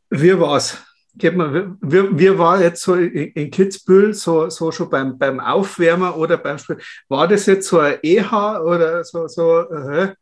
Wie 0.09 0.39
war's? 0.39 0.77
Wie, 1.17 1.31
wie 1.31 2.37
war 2.37 2.61
jetzt 2.61 2.81
so 2.81 2.95
in 2.95 3.49
Kitzbühel, 3.49 4.13
so, 4.13 4.49
so 4.49 4.71
schon 4.71 4.89
beim, 4.89 5.17
beim 5.17 5.39
Aufwärmer 5.39 6.17
oder 6.17 6.37
beim 6.37 6.57
Spiel? 6.57 6.77
War 7.07 7.27
das 7.27 7.45
jetzt 7.45 7.69
so 7.69 7.79
ein 7.79 7.99
EH 8.03 8.59
oder 8.61 9.03
so, 9.03 9.27
so 9.27 9.61
äh, 9.61 10.13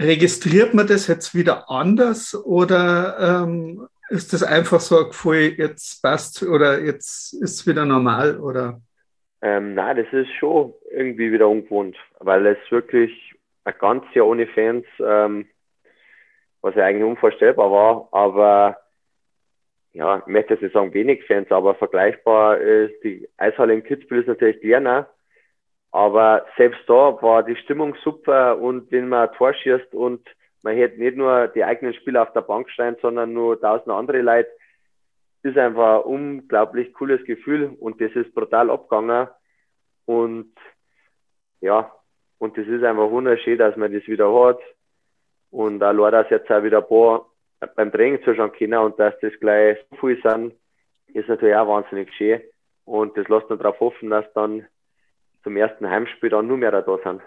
registriert 0.00 0.72
man 0.72 0.86
das 0.86 1.08
jetzt 1.08 1.34
wieder 1.34 1.68
anders 1.68 2.34
oder 2.34 3.42
ähm, 3.44 3.88
ist 4.08 4.32
das 4.32 4.42
einfach 4.42 4.80
so 4.80 4.98
ein 4.98 5.06
Gefühl, 5.08 5.54
jetzt 5.58 6.00
passt 6.00 6.42
oder 6.42 6.80
jetzt 6.80 7.34
ist 7.34 7.60
es 7.60 7.66
wieder 7.66 7.84
normal 7.84 8.38
oder? 8.38 8.80
Ähm, 9.44 9.74
nein, 9.74 9.98
das 9.98 10.10
ist 10.10 10.32
schon 10.38 10.72
irgendwie 10.90 11.30
wieder 11.30 11.46
ungewohnt, 11.50 11.98
weil 12.18 12.46
es 12.46 12.58
wirklich 12.70 13.34
ein 13.64 13.74
ganzes 13.78 14.14
Jahr 14.14 14.26
ohne 14.26 14.46
Fans, 14.46 14.86
ähm, 14.98 15.46
was 16.62 16.74
ja 16.76 16.86
eigentlich 16.86 17.04
unvorstellbar 17.04 17.70
war, 17.70 18.08
aber 18.12 18.78
ja, 19.92 20.20
ich 20.20 20.26
möchte 20.28 20.54
jetzt 20.54 20.62
nicht 20.62 20.72
sagen 20.72 20.94
wenig 20.94 21.26
Fans, 21.26 21.52
aber 21.52 21.74
vergleichbar 21.74 22.56
ist 22.56 22.94
die 23.04 23.28
Eishalle 23.36 23.74
in 23.74 23.84
Kitzbühel 23.84 24.22
ist 24.22 24.28
natürlich 24.28 24.62
kleiner, 24.62 25.10
aber 25.92 26.46
selbst 26.56 26.80
da 26.86 27.20
war 27.20 27.42
die 27.42 27.56
Stimmung 27.56 27.94
super 28.02 28.58
und 28.58 28.90
wenn 28.92 29.08
man 29.10 29.28
ein 29.28 29.34
Tor 29.34 29.52
schießt 29.52 29.94
und 29.94 30.26
man 30.62 30.74
hätte 30.74 30.98
nicht 30.98 31.18
nur 31.18 31.48
die 31.48 31.64
eigenen 31.64 31.92
Spieler 31.92 32.22
auf 32.22 32.32
der 32.32 32.40
Bank 32.40 32.70
stehen, 32.70 32.96
sondern 33.02 33.34
nur 33.34 33.60
tausend 33.60 33.90
andere 33.90 34.22
Leute, 34.22 34.48
ist 35.44 35.58
einfach 35.58 36.04
ein 36.04 36.04
unglaublich 36.04 36.92
cooles 36.94 37.24
Gefühl 37.24 37.76
und 37.78 38.00
das 38.00 38.12
ist 38.12 38.34
brutal 38.34 38.70
abgegangen. 38.70 39.28
Und 40.06 40.52
ja, 41.60 41.92
und 42.38 42.56
das 42.58 42.66
ist 42.66 42.82
einfach 42.82 43.10
wunderschön, 43.10 43.58
dass 43.58 43.76
man 43.76 43.92
das 43.92 44.06
wieder 44.06 44.32
hat. 44.34 44.60
Und 45.50 45.82
auch 45.82 45.92
leider, 45.92 46.22
dass 46.22 46.30
jetzt 46.30 46.50
auch 46.50 46.62
wieder 46.62 46.78
ein 46.78 46.88
paar 46.88 47.30
beim 47.76 47.92
Training 47.92 48.22
zuschauen 48.24 48.52
können 48.52 48.78
und 48.78 48.98
dass 48.98 49.14
das 49.20 49.32
gleich 49.40 49.78
so 49.90 49.96
viel 49.96 50.20
sind, 50.22 50.54
ist 51.14 51.28
natürlich 51.28 51.54
auch 51.54 51.68
wahnsinnig 51.68 52.12
schön. 52.14 52.40
Und 52.84 53.16
das 53.16 53.28
lässt 53.28 53.50
uns 53.50 53.60
darauf 53.60 53.80
hoffen, 53.80 54.10
dass 54.10 54.26
dann 54.34 54.66
zum 55.42 55.56
ersten 55.56 55.88
Heimspiel 55.88 56.30
dann 56.30 56.46
nur 56.46 56.56
mehr 56.56 56.70
da 56.70 56.98
sind. 57.02 57.22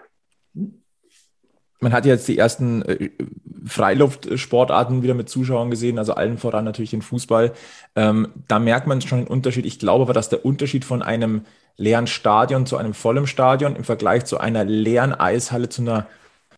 Man 1.80 1.92
hat 1.92 2.04
jetzt 2.04 2.28
die 2.28 2.38
ersten 2.38 2.82
äh, 2.82 3.10
Freiluftsportarten 3.64 5.02
wieder 5.02 5.14
mit 5.14 5.28
Zuschauern 5.28 5.70
gesehen, 5.70 5.98
also 5.98 6.14
allen 6.14 6.38
voran 6.38 6.64
natürlich 6.64 6.90
den 6.90 7.02
Fußball. 7.02 7.52
Ähm, 7.96 8.28
da 8.48 8.58
merkt 8.58 8.86
man 8.86 9.00
schon 9.00 9.20
den 9.20 9.26
Unterschied. 9.28 9.66
Ich 9.66 9.78
glaube 9.78 10.02
aber, 10.02 10.12
dass 10.12 10.28
der 10.28 10.44
Unterschied 10.44 10.84
von 10.84 11.02
einem 11.02 11.42
leeren 11.76 12.06
Stadion 12.06 12.66
zu 12.66 12.76
einem 12.76 12.94
vollen 12.94 13.26
Stadion 13.26 13.76
im 13.76 13.84
Vergleich 13.84 14.24
zu 14.24 14.38
einer 14.38 14.64
leeren 14.64 15.14
Eishalle 15.14 15.68
zu 15.68 15.82
einer 15.82 16.06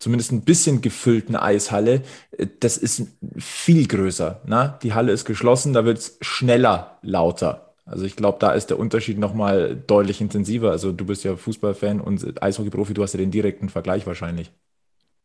zumindest 0.01 0.31
ein 0.31 0.41
bisschen 0.41 0.81
gefüllten 0.81 1.35
Eishalle, 1.35 2.01
äh, 2.37 2.47
das 2.59 2.77
ist 2.77 3.03
viel 3.37 3.87
größer. 3.87 4.41
Ne? 4.45 4.77
Die 4.83 4.93
Halle 4.93 5.11
ist 5.11 5.25
geschlossen, 5.25 5.73
da 5.73 5.85
wird 5.85 5.99
es 5.99 6.17
schneller 6.21 6.97
lauter. 7.01 7.73
Also 7.85 8.05
ich 8.05 8.15
glaube, 8.15 8.37
da 8.39 8.51
ist 8.53 8.69
der 8.69 8.79
Unterschied 8.79 9.17
nochmal 9.19 9.75
deutlich 9.75 10.21
intensiver. 10.21 10.71
Also 10.71 10.91
du 10.91 11.05
bist 11.05 11.23
ja 11.23 11.35
Fußballfan 11.35 12.01
und 12.01 12.41
Eishockeyprofi, 12.41 12.93
du 12.93 13.03
hast 13.03 13.13
ja 13.13 13.19
den 13.19 13.31
direkten 13.31 13.69
Vergleich 13.69 14.07
wahrscheinlich. 14.07 14.51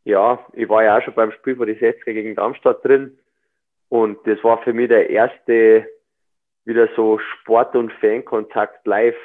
Ja, 0.07 0.39
ich 0.53 0.69
war 0.69 0.85
ja 0.85 0.97
auch 0.97 1.03
schon 1.03 1.15
beim 1.15 1.33
Spiel 1.33 1.57
von 1.57 1.67
die 1.67 1.75
60er 1.75 2.13
gegen 2.13 2.37
Darmstadt 2.37 2.85
drin. 2.85 3.19
Und 3.89 4.25
das 4.25 4.43
war 4.45 4.63
für 4.63 4.73
mich 4.73 4.89
der 4.89 5.11
erste 5.11 5.85
wieder 6.65 6.89
so 6.95 7.19
Sport- 7.19 7.75
und 7.75 7.93
Fankontakt 7.95 8.87
live, 8.87 9.17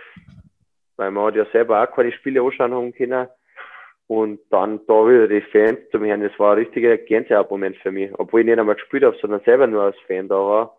weil 0.98 1.12
man 1.12 1.26
hat 1.26 1.36
ja 1.36 1.46
selber 1.52 1.84
auch 1.84 1.96
keine 1.96 2.12
Spiele 2.12 2.42
anschauen 2.42 2.74
haben 2.74 2.96
können. 2.96 3.28
Und 4.08 4.40
dann 4.50 4.80
da 4.88 5.08
wieder 5.08 5.28
die 5.28 5.42
Fans 5.42 5.78
zum 5.92 6.04
Hören, 6.04 6.24
das 6.24 6.38
war 6.40 6.54
ein 6.54 6.58
richtiger 6.58 6.98
Gänsehautmoment 6.98 7.78
für 7.78 7.92
mich, 7.92 8.12
obwohl 8.18 8.40
ich 8.40 8.48
nicht 8.48 8.58
einmal 8.58 8.74
gespielt 8.74 9.04
habe, 9.04 9.18
sondern 9.22 9.42
selber 9.42 9.68
nur 9.68 9.84
als 9.84 10.00
Fan 10.08 10.30
da 10.30 10.36
war. 10.36 10.78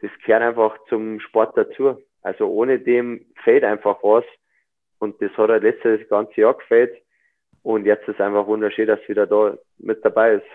Das 0.00 0.10
gehört 0.26 0.42
einfach 0.42 0.76
zum 0.88 1.20
Sport 1.20 1.56
dazu. 1.56 1.96
Also 2.22 2.48
ohne 2.48 2.80
dem 2.80 3.24
fehlt 3.44 3.62
einfach 3.62 4.02
was. 4.02 4.24
Und 4.98 5.22
das 5.22 5.30
hat 5.36 5.48
halt 5.48 5.62
letztes 5.62 6.08
ganze 6.08 6.40
Jahr 6.40 6.54
gefällt 6.54 7.00
und 7.62 7.86
jetzt 7.86 8.08
ist 8.08 8.20
einfach 8.20 8.46
wunderschön, 8.46 8.86
dass 8.86 9.00
wieder 9.08 9.26
da 9.26 9.54
mit 9.78 10.04
dabei 10.04 10.34
ist. 10.34 10.46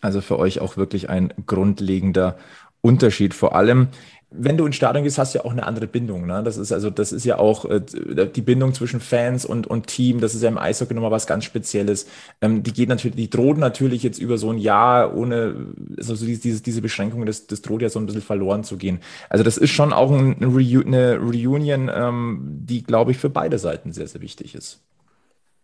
Also 0.00 0.20
für 0.20 0.38
euch 0.38 0.60
auch 0.60 0.76
wirklich 0.76 1.08
ein 1.08 1.32
grundlegender 1.46 2.36
Unterschied. 2.82 3.32
Vor 3.32 3.54
allem, 3.54 3.88
wenn 4.36 4.58
du 4.58 4.66
ins 4.66 4.76
Stadion 4.76 5.04
gehst, 5.04 5.16
hast 5.16 5.34
du 5.34 5.38
ja 5.38 5.44
auch 5.44 5.52
eine 5.52 5.64
andere 5.64 5.86
Bindung. 5.86 6.26
Ne? 6.26 6.42
Das 6.44 6.56
ist 6.56 6.72
also, 6.72 6.90
das 6.90 7.12
ist 7.12 7.24
ja 7.24 7.38
auch 7.38 7.64
äh, 7.64 7.80
die 7.80 8.42
Bindung 8.42 8.74
zwischen 8.74 9.00
Fans 9.00 9.46
und, 9.46 9.66
und 9.66 9.86
Team. 9.86 10.20
Das 10.20 10.34
ist 10.34 10.42
ja 10.42 10.48
im 10.48 10.58
Eishockey 10.58 10.92
nochmal 10.92 11.10
was 11.10 11.26
ganz 11.26 11.44
Spezielles. 11.44 12.06
Ähm, 12.42 12.62
die 12.62 12.72
geht 12.72 12.88
natürlich, 12.88 13.16
die 13.16 13.30
droht 13.30 13.58
natürlich 13.58 14.02
jetzt 14.02 14.18
über 14.18 14.36
so 14.36 14.50
ein 14.50 14.58
Jahr 14.58 15.16
ohne, 15.16 15.68
also 15.96 16.14
diese, 16.16 16.62
diese 16.62 16.82
Beschränkungen, 16.82 17.26
das, 17.26 17.46
das 17.46 17.62
droht 17.62 17.82
ja 17.82 17.88
so 17.88 17.98
ein 17.98 18.06
bisschen 18.06 18.22
verloren 18.22 18.64
zu 18.64 18.76
gehen. 18.76 19.00
Also 19.30 19.44
das 19.44 19.56
ist 19.56 19.70
schon 19.70 19.92
auch 19.92 20.10
ein, 20.10 20.36
eine, 20.42 21.18
Reunion, 21.18 21.90
ähm, 21.94 22.40
die, 22.42 22.82
glaube 22.82 23.12
ich, 23.12 23.18
für 23.18 23.30
beide 23.30 23.58
Seiten 23.58 23.92
sehr, 23.92 24.08
sehr 24.08 24.20
wichtig 24.20 24.54
ist. 24.54 24.82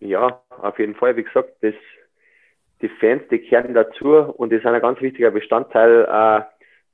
Ja, 0.01 0.43
auf 0.49 0.79
jeden 0.79 0.95
Fall. 0.95 1.17
Wie 1.17 1.25
gesagt, 1.25 1.53
das, 1.61 1.75
die 2.81 2.89
Fans, 2.89 3.23
die 3.31 3.39
kehren 3.39 3.75
dazu 3.75 4.09
und 4.09 4.51
die 4.51 4.57
sind 4.57 4.69
ein 4.69 4.81
ganz 4.81 5.01
wichtiger 5.01 5.31
Bestandteil 5.31 6.05
äh, 6.05 6.45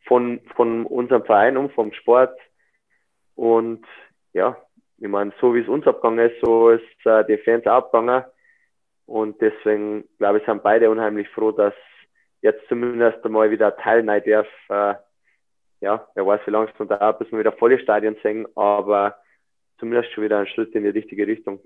von, 0.07 0.41
von 0.55 0.85
unserem 0.87 1.25
Verein 1.25 1.57
und 1.57 1.73
vom 1.73 1.93
Sport. 1.93 2.37
Und 3.37 3.85
ja, 4.33 4.57
ich 4.99 5.09
meine, 5.09 5.33
so 5.41 5.55
wie 5.55 5.61
es 5.61 5.69
uns 5.69 5.87
abgegangen 5.87 6.31
ist, 6.31 6.41
so 6.45 6.71
ist 6.71 7.07
äh, 7.07 7.25
die 7.27 7.39
Fans 7.39 7.67
auch 7.67 7.85
abgegangen. 7.93 8.25
Und 9.07 9.41
deswegen, 9.41 10.05
glaube 10.19 10.39
ich, 10.39 10.47
sind 10.47 10.65
beide 10.65 10.91
unheimlich 10.91 11.29
froh, 11.29 11.53
dass 11.53 11.75
jetzt 12.41 12.67
zumindest 12.69 13.25
einmal 13.25 13.51
wieder 13.51 13.77
teilnehmen 13.77 14.23
darf. 14.27 14.49
Äh, 14.69 15.01
ja, 15.81 16.09
wer 16.15 16.27
weiß, 16.27 16.41
wie 16.47 16.51
lange 16.51 16.71
es 16.73 16.79
noch 16.79 16.89
dauert, 16.89 17.21
bis 17.21 17.31
wir 17.31 17.39
wieder 17.39 17.53
volle 17.53 17.79
Stadien 17.79 18.17
sehen, 18.23 18.47
aber 18.57 19.17
zumindest 19.79 20.13
schon 20.13 20.25
wieder 20.25 20.39
ein 20.39 20.47
Schritt 20.49 20.75
in 20.75 20.83
die 20.83 20.89
richtige 20.89 21.27
Richtung 21.27 21.61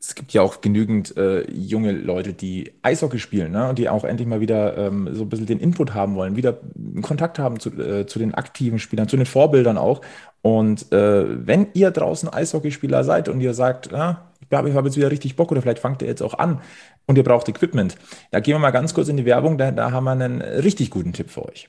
es 0.00 0.14
gibt 0.14 0.32
ja 0.32 0.40
auch 0.40 0.62
genügend 0.62 1.14
äh, 1.18 1.48
junge 1.50 1.92
Leute, 1.92 2.32
die 2.32 2.72
Eishockey 2.80 3.18
spielen 3.18 3.52
ne? 3.52 3.68
und 3.68 3.78
die 3.78 3.90
auch 3.90 4.04
endlich 4.04 4.26
mal 4.26 4.40
wieder 4.40 4.78
ähm, 4.78 5.10
so 5.12 5.24
ein 5.24 5.28
bisschen 5.28 5.44
den 5.44 5.60
Input 5.60 5.92
haben 5.92 6.14
wollen, 6.14 6.36
wieder 6.36 6.58
Kontakt 7.02 7.38
haben 7.38 7.60
zu, 7.60 7.70
äh, 7.78 8.06
zu 8.06 8.18
den 8.18 8.34
aktiven 8.34 8.78
Spielern, 8.78 9.08
zu 9.08 9.18
den 9.18 9.26
Vorbildern 9.26 9.76
auch. 9.76 10.00
Und 10.40 10.90
äh, 10.90 11.46
wenn 11.46 11.66
ihr 11.74 11.90
draußen 11.90 12.32
Eishockeyspieler 12.32 13.04
seid 13.04 13.28
und 13.28 13.42
ihr 13.42 13.52
sagt, 13.52 13.92
ah, 13.92 14.30
ich 14.40 14.48
glaube, 14.48 14.70
ich 14.70 14.74
habe 14.74 14.88
jetzt 14.88 14.96
wieder 14.96 15.10
richtig 15.10 15.36
Bock 15.36 15.52
oder 15.52 15.60
vielleicht 15.60 15.80
fangt 15.80 16.00
ihr 16.00 16.08
jetzt 16.08 16.22
auch 16.22 16.38
an 16.38 16.62
und 17.06 17.18
ihr 17.18 17.24
braucht 17.24 17.50
Equipment, 17.50 17.96
da 18.30 18.40
gehen 18.40 18.54
wir 18.54 18.58
mal 18.58 18.70
ganz 18.70 18.94
kurz 18.94 19.08
in 19.08 19.18
die 19.18 19.26
Werbung, 19.26 19.58
da, 19.58 19.70
da 19.70 19.92
haben 19.92 20.04
wir 20.04 20.12
einen 20.12 20.40
richtig 20.40 20.90
guten 20.90 21.12
Tipp 21.12 21.28
für 21.28 21.46
euch 21.46 21.68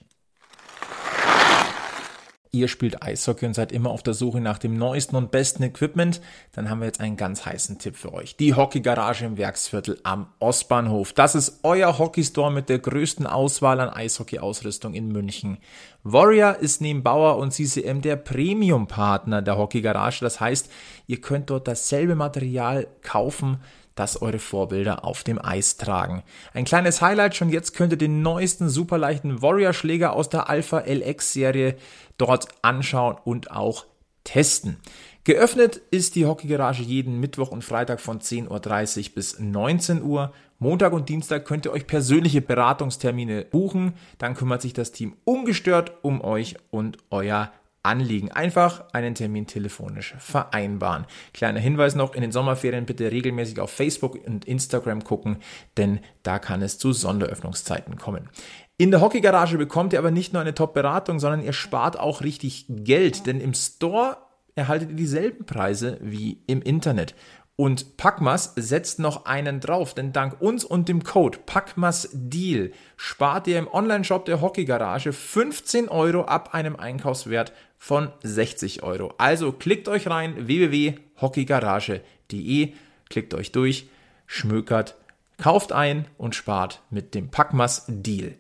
ihr 2.53 2.67
spielt 2.67 3.01
Eishockey 3.01 3.45
und 3.45 3.53
seid 3.53 3.71
immer 3.71 3.91
auf 3.91 4.03
der 4.03 4.13
Suche 4.13 4.41
nach 4.41 4.57
dem 4.57 4.77
neuesten 4.77 5.15
und 5.15 5.31
besten 5.31 5.63
Equipment, 5.63 6.19
dann 6.51 6.69
haben 6.69 6.79
wir 6.79 6.85
jetzt 6.85 6.99
einen 6.99 7.15
ganz 7.15 7.45
heißen 7.45 7.79
Tipp 7.79 7.95
für 7.95 8.13
euch. 8.13 8.35
Die 8.35 8.55
Hockeygarage 8.55 9.25
im 9.25 9.37
Werksviertel 9.37 9.99
am 10.03 10.27
Ostbahnhof. 10.39 11.13
Das 11.13 11.33
ist 11.33 11.59
euer 11.63 11.97
Hockeystore 11.97 12.51
mit 12.51 12.67
der 12.67 12.79
größten 12.79 13.25
Auswahl 13.25 13.79
an 13.79 13.89
Eishockey-Ausrüstung 13.89 14.93
in 14.93 15.07
München. 15.13 15.59
Warrior 16.03 16.57
ist 16.57 16.81
neben 16.81 17.03
Bauer 17.03 17.37
und 17.37 17.53
CCM 17.53 18.01
der 18.01 18.17
Premium-Partner 18.17 19.41
der 19.41 19.57
Hockeygarage. 19.57 20.19
Das 20.19 20.41
heißt, 20.41 20.69
ihr 21.07 21.21
könnt 21.21 21.49
dort 21.49 21.69
dasselbe 21.69 22.15
Material 22.15 22.87
kaufen, 23.01 23.59
das 23.95 24.21
eure 24.21 24.39
Vorbilder 24.39 25.05
auf 25.05 25.23
dem 25.23 25.43
Eis 25.43 25.77
tragen. 25.77 26.23
Ein 26.53 26.65
kleines 26.65 27.01
Highlight, 27.01 27.35
schon 27.35 27.49
jetzt 27.49 27.75
könnt 27.75 27.93
ihr 27.93 27.97
den 27.97 28.21
neuesten 28.21 28.69
superleichten 28.69 29.41
Warrior-Schläger 29.41 30.13
aus 30.13 30.29
der 30.29 30.49
Alpha 30.49 30.79
LX-Serie 30.79 31.75
dort 32.21 32.47
anschauen 32.61 33.17
und 33.23 33.51
auch 33.51 33.85
testen. 34.23 34.77
Geöffnet 35.23 35.81
ist 35.91 36.15
die 36.15 36.25
Hockeygarage 36.25 36.83
jeden 36.83 37.19
Mittwoch 37.19 37.51
und 37.51 37.63
Freitag 37.63 37.99
von 37.99 38.19
10.30 38.19 39.09
Uhr 39.09 39.15
bis 39.15 39.39
19 39.39 40.03
Uhr. 40.03 40.31
Montag 40.57 40.93
und 40.93 41.09
Dienstag 41.09 41.45
könnt 41.45 41.65
ihr 41.65 41.71
euch 41.71 41.87
persönliche 41.87 42.41
Beratungstermine 42.41 43.45
buchen. 43.45 43.93
Dann 44.17 44.35
kümmert 44.35 44.61
sich 44.61 44.73
das 44.73 44.91
Team 44.91 45.15
ungestört 45.25 45.91
um 46.03 46.21
euch 46.21 46.55
und 46.69 46.97
euer 47.09 47.51
Anliegen. 47.83 48.31
Einfach 48.31 48.85
einen 48.93 49.15
Termin 49.15 49.47
telefonisch 49.47 50.15
vereinbaren. 50.19 51.05
Kleiner 51.33 51.59
Hinweis 51.59 51.95
noch, 51.95 52.13
in 52.13 52.21
den 52.21 52.31
Sommerferien 52.31 52.85
bitte 52.85 53.11
regelmäßig 53.11 53.59
auf 53.59 53.71
Facebook 53.71 54.17
und 54.25 54.45
Instagram 54.45 55.03
gucken, 55.03 55.37
denn 55.77 55.99
da 56.23 56.39
kann 56.39 56.61
es 56.61 56.77
zu 56.77 56.93
Sonderöffnungszeiten 56.93 57.97
kommen. 57.97 58.29
In 58.77 58.91
der 58.91 59.01
Hockeygarage 59.01 59.57
bekommt 59.57 59.93
ihr 59.93 59.99
aber 59.99 60.11
nicht 60.11 60.33
nur 60.33 60.41
eine 60.41 60.55
Top-Beratung, 60.55 61.19
sondern 61.19 61.43
ihr 61.43 61.53
spart 61.53 61.99
auch 61.99 62.21
richtig 62.21 62.65
Geld, 62.67 63.27
denn 63.27 63.39
im 63.39 63.53
Store 63.53 64.17
erhaltet 64.55 64.89
ihr 64.89 64.95
dieselben 64.95 65.45
Preise 65.45 65.97
wie 66.01 66.43
im 66.47 66.61
Internet. 66.61 67.15
Und 67.61 67.95
Packmas 67.95 68.53
setzt 68.55 68.97
noch 68.97 69.25
einen 69.25 69.59
drauf, 69.59 69.93
denn 69.93 70.13
dank 70.13 70.41
uns 70.41 70.65
und 70.65 70.89
dem 70.89 71.03
Code 71.03 71.37
PackmasDeal 71.45 72.71
spart 72.97 73.45
ihr 73.45 73.59
im 73.59 73.71
Onlineshop 73.71 74.25
der 74.25 74.41
Hockeygarage 74.41 75.13
15 75.13 75.87
Euro 75.87 76.23
ab 76.23 76.55
einem 76.55 76.75
Einkaufswert 76.75 77.53
von 77.77 78.09
60 78.23 78.81
Euro. 78.81 79.13
Also 79.19 79.51
klickt 79.51 79.87
euch 79.89 80.07
rein 80.07 80.47
www.hockeygarage.de, 80.47 82.73
Klickt 83.11 83.35
euch 83.35 83.51
durch, 83.51 83.89
schmökert, 84.25 84.95
kauft 85.37 85.71
ein 85.71 86.07
und 86.17 86.33
spart 86.33 86.81
mit 86.89 87.13
dem 87.13 87.29
Packmas 87.29 87.85
Deal. 87.87 88.33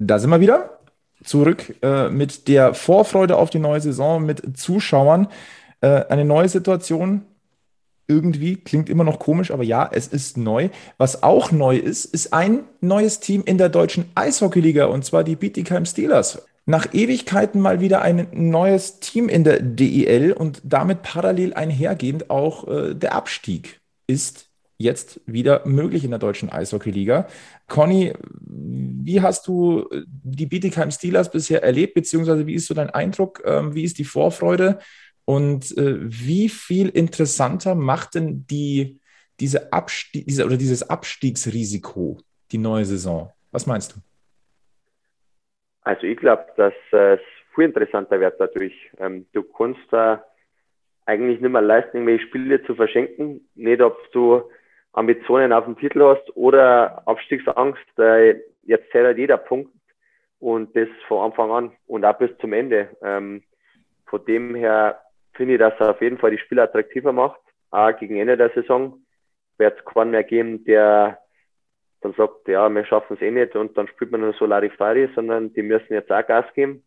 Da 0.00 0.18
sind 0.18 0.30
wir 0.30 0.40
wieder 0.40 0.80
zurück 1.22 1.76
äh, 1.80 2.08
mit 2.08 2.48
der 2.48 2.74
Vorfreude 2.74 3.36
auf 3.36 3.50
die 3.50 3.60
neue 3.60 3.80
Saison, 3.80 4.26
mit 4.26 4.58
Zuschauern. 4.58 5.28
Äh, 5.80 6.04
eine 6.08 6.24
neue 6.24 6.48
Situation. 6.48 7.22
Irgendwie 8.06 8.56
klingt 8.56 8.88
immer 8.88 9.04
noch 9.04 9.18
komisch, 9.18 9.50
aber 9.50 9.62
ja, 9.62 9.88
es 9.92 10.06
ist 10.06 10.38
neu. 10.38 10.70
Was 10.96 11.22
auch 11.22 11.52
neu 11.52 11.76
ist, 11.76 12.06
ist 12.06 12.32
ein 12.32 12.60
neues 12.80 13.20
Team 13.20 13.42
in 13.44 13.58
der 13.58 13.68
deutschen 13.68 14.06
Eishockeyliga 14.14 14.86
und 14.86 15.04
zwar 15.04 15.24
die 15.24 15.36
Bietigheim 15.36 15.84
Steelers. 15.84 16.42
Nach 16.64 16.92
Ewigkeiten 16.92 17.60
mal 17.60 17.80
wieder 17.80 18.02
ein 18.02 18.28
neues 18.32 19.00
Team 19.00 19.28
in 19.28 19.44
der 19.44 19.60
DEL 19.60 20.32
und 20.32 20.60
damit 20.64 21.02
parallel 21.02 21.54
einhergehend 21.54 22.30
auch 22.30 22.66
äh, 22.68 22.94
der 22.94 23.14
Abstieg 23.14 23.80
ist 24.06 24.48
jetzt 24.78 25.20
wieder 25.26 25.66
möglich 25.66 26.04
in 26.04 26.10
der 26.10 26.20
deutschen 26.20 26.50
Eishockeyliga. 26.50 27.26
Conny, 27.66 28.12
wie 28.40 29.20
hast 29.20 29.46
du 29.48 29.88
die 30.04 30.46
Bietigheim 30.46 30.90
Steelers 30.90 31.30
bisher 31.30 31.62
erlebt, 31.62 31.94
beziehungsweise 31.94 32.46
wie 32.46 32.54
ist 32.54 32.66
so 32.66 32.74
dein 32.74 32.90
Eindruck? 32.90 33.42
Ähm, 33.44 33.74
wie 33.74 33.82
ist 33.82 33.98
die 33.98 34.04
Vorfreude? 34.04 34.78
Und 35.28 35.76
äh, 35.76 35.96
wie 36.00 36.48
viel 36.48 36.88
interessanter 36.88 37.74
macht 37.74 38.14
denn 38.14 38.46
die, 38.46 38.98
diese 39.38 39.74
Abstieg, 39.74 40.24
diese, 40.26 40.46
oder 40.46 40.56
dieses 40.56 40.88
Abstiegsrisiko 40.88 42.16
die 42.50 42.56
neue 42.56 42.86
Saison? 42.86 43.30
Was 43.52 43.66
meinst 43.66 43.94
du? 43.94 44.00
Also 45.82 46.04
ich 46.06 46.16
glaube, 46.16 46.46
dass 46.56 46.72
es 46.92 47.20
viel 47.54 47.64
interessanter 47.64 48.18
wird 48.20 48.40
dadurch. 48.40 48.72
Ähm, 48.96 49.26
du 49.34 49.42
kannst 49.42 49.82
da 49.90 50.24
eigentlich 51.04 51.42
nicht 51.42 51.52
mehr 51.52 51.60
leisten, 51.60 51.98
irgendwelche 51.98 52.26
Spiele 52.26 52.64
zu 52.64 52.74
verschenken. 52.74 53.46
Nicht, 53.54 53.82
ob 53.82 53.98
du 54.12 54.50
Ambitionen 54.94 55.52
auf 55.52 55.66
dem 55.66 55.76
Titel 55.76 56.04
hast 56.04 56.34
oder 56.38 57.06
Abstiegsangst. 57.06 57.98
Äh, 57.98 58.40
jetzt 58.62 58.90
zählt 58.92 59.04
halt 59.04 59.18
jeder 59.18 59.36
Punkt 59.36 59.74
und 60.38 60.74
das 60.74 60.88
von 61.06 61.30
Anfang 61.30 61.50
an 61.50 61.72
und 61.86 62.06
auch 62.06 62.16
bis 62.16 62.30
zum 62.38 62.54
Ende. 62.54 62.96
Ähm, 63.02 63.42
von 64.06 64.24
dem 64.24 64.54
her 64.54 64.98
finde 65.38 65.54
ich, 65.54 65.60
dass 65.60 65.72
er 65.78 65.90
auf 65.90 66.02
jeden 66.02 66.18
Fall 66.18 66.32
die 66.32 66.38
Spiele 66.38 66.62
attraktiver 66.62 67.12
macht. 67.12 67.40
Auch 67.70 67.96
gegen 67.96 68.18
Ende 68.18 68.36
der 68.36 68.50
Saison 68.50 69.00
wird 69.56 69.78
es 69.78 69.84
keinen 69.86 70.10
mehr 70.10 70.24
geben, 70.24 70.64
der 70.64 71.18
dann 72.00 72.12
sagt, 72.14 72.46
ja, 72.46 72.68
wir 72.68 72.84
schaffen 72.84 73.16
es 73.16 73.22
eh 73.22 73.30
nicht 73.30 73.56
und 73.56 73.76
dann 73.76 73.88
spielt 73.88 74.10
man 74.12 74.20
nur 74.20 74.34
so 74.34 74.46
Larifari, 74.46 75.08
sondern 75.14 75.52
die 75.54 75.62
müssen 75.62 75.92
jetzt 75.94 76.12
auch 76.12 76.26
Gas 76.26 76.44
geben. 76.54 76.84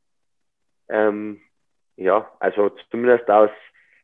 Ähm, 0.87 1.41
ja, 1.97 2.29
also 2.39 2.69
zumindest 2.89 3.29
aus, 3.29 3.49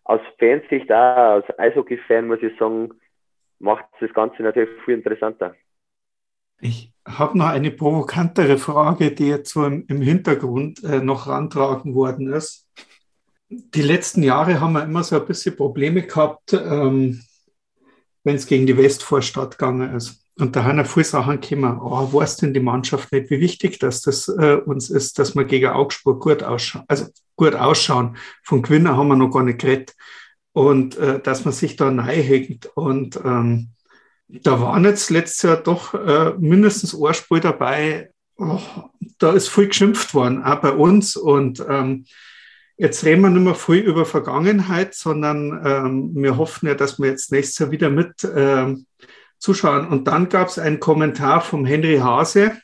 aus 0.03 0.21
Fansicht, 0.39 0.91
auch 0.91 1.43
als 1.43 1.59
Eishockey-Fan 1.59 2.27
muss 2.27 2.41
ich 2.41 2.57
sagen, 2.57 2.91
macht 3.59 3.85
das 3.99 4.13
Ganze 4.13 4.43
natürlich 4.43 4.69
viel 4.83 4.95
interessanter. 4.95 5.55
Ich 6.59 6.91
habe 7.07 7.37
noch 7.37 7.49
eine 7.49 7.71
provokantere 7.71 8.57
Frage, 8.57 9.11
die 9.11 9.29
jetzt 9.29 9.53
so 9.53 9.65
im, 9.65 9.85
im 9.87 10.01
Hintergrund 10.01 10.83
äh, 10.83 10.99
noch 10.99 11.27
rantragen 11.27 11.95
worden 11.95 12.33
ist 12.33 12.67
die 13.49 13.81
letzten 13.81 14.23
Jahre 14.23 14.59
haben 14.59 14.73
wir 14.73 14.83
immer 14.83 15.03
so 15.03 15.19
ein 15.19 15.25
bisschen 15.25 15.55
Probleme 15.55 16.03
gehabt, 16.03 16.53
ähm, 16.53 17.21
wenn 18.23 18.35
es 18.35 18.47
gegen 18.47 18.65
die 18.65 18.77
Westvorstadt 18.77 19.57
gegangen 19.57 19.95
ist. 19.95 20.21
Und 20.39 20.55
da 20.55 20.63
haben 20.63 20.85
viele 20.85 21.03
Sachen 21.03 21.41
gekommen, 21.41 21.79
oh, 21.81 22.13
weiß 22.13 22.37
denn 22.37 22.53
die 22.53 22.59
Mannschaft 22.59 23.11
nicht, 23.11 23.29
wie 23.31 23.39
wichtig 23.39 23.79
dass 23.79 24.01
das 24.01 24.27
äh, 24.27 24.57
uns 24.65 24.89
ist, 24.89 25.17
dass 25.17 25.35
wir 25.35 25.45
gegen 25.45 25.69
Augsburg 25.69 26.21
gut 26.21 26.43
ausschauen, 26.43 26.83
also 26.87 27.05
gut 27.35 27.55
ausschauen. 27.55 28.17
Von 28.43 28.61
Gewinner 28.61 28.97
haben 28.97 29.07
wir 29.07 29.15
noch 29.15 29.31
gar 29.31 29.43
nicht 29.43 29.59
geredet. 29.59 29.95
Und 30.53 30.97
äh, 30.97 31.19
dass 31.19 31.45
man 31.45 31.53
sich 31.53 31.75
da 31.75 31.91
hängt. 32.03 32.65
Und 32.75 33.19
ähm, 33.23 33.69
da 34.27 34.59
waren 34.59 34.83
jetzt 34.85 35.09
letztes 35.09 35.43
Jahr 35.43 35.57
doch 35.57 35.93
äh, 35.93 36.33
mindestens 36.37 36.93
ein 36.93 37.13
Spiel 37.13 37.39
dabei, 37.39 38.11
oh, 38.37 38.59
da 39.19 39.31
ist 39.31 39.49
viel 39.49 39.67
geschimpft 39.67 40.13
worden, 40.13 40.43
auch 40.43 40.61
bei 40.61 40.71
uns. 40.71 41.15
Und 41.15 41.65
ähm, 41.67 42.05
Jetzt 42.79 43.03
reden 43.03 43.21
wir 43.23 43.31
nicht 43.31 43.43
mehr 43.43 43.55
viel 43.55 43.79
über 43.79 44.05
Vergangenheit, 44.05 44.93
sondern 44.93 45.65
ähm, 45.65 46.11
wir 46.13 46.37
hoffen 46.37 46.67
ja, 46.67 46.75
dass 46.75 46.99
wir 46.99 47.09
jetzt 47.09 47.31
nächstes 47.31 47.57
Jahr 47.57 47.71
wieder 47.71 47.89
mit 47.89 48.23
ähm, 48.35 48.85
zuschauen. 49.39 49.87
Und 49.87 50.07
dann 50.07 50.29
gab 50.29 50.49
es 50.49 50.59
einen 50.59 50.79
Kommentar 50.79 51.41
vom 51.41 51.65
Henry 51.65 51.97
Hase, 51.97 52.55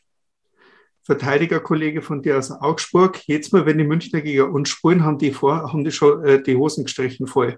Verteidigerkollege 1.02 2.04
von 2.04 2.22
dir 2.22 2.38
aus 2.38 2.52
Augsburg. 2.52 3.28
Jetzt 3.28 3.54
mal, 3.54 3.66
wenn 3.66 3.80
die 3.80 3.84
Münchner 3.84 4.22
gegen 4.22 4.52
uns 4.52 4.70
spielen, 4.70 5.04
haben 5.04 5.18
die, 5.18 5.32
vor, 5.32 5.74
haben 5.74 5.84
die 5.84 5.92
schon 5.92 6.24
äh, 6.24 6.44
die 6.44 6.56
Hosen 6.56 6.86
gestrichen 6.86 7.26
voll. 7.26 7.58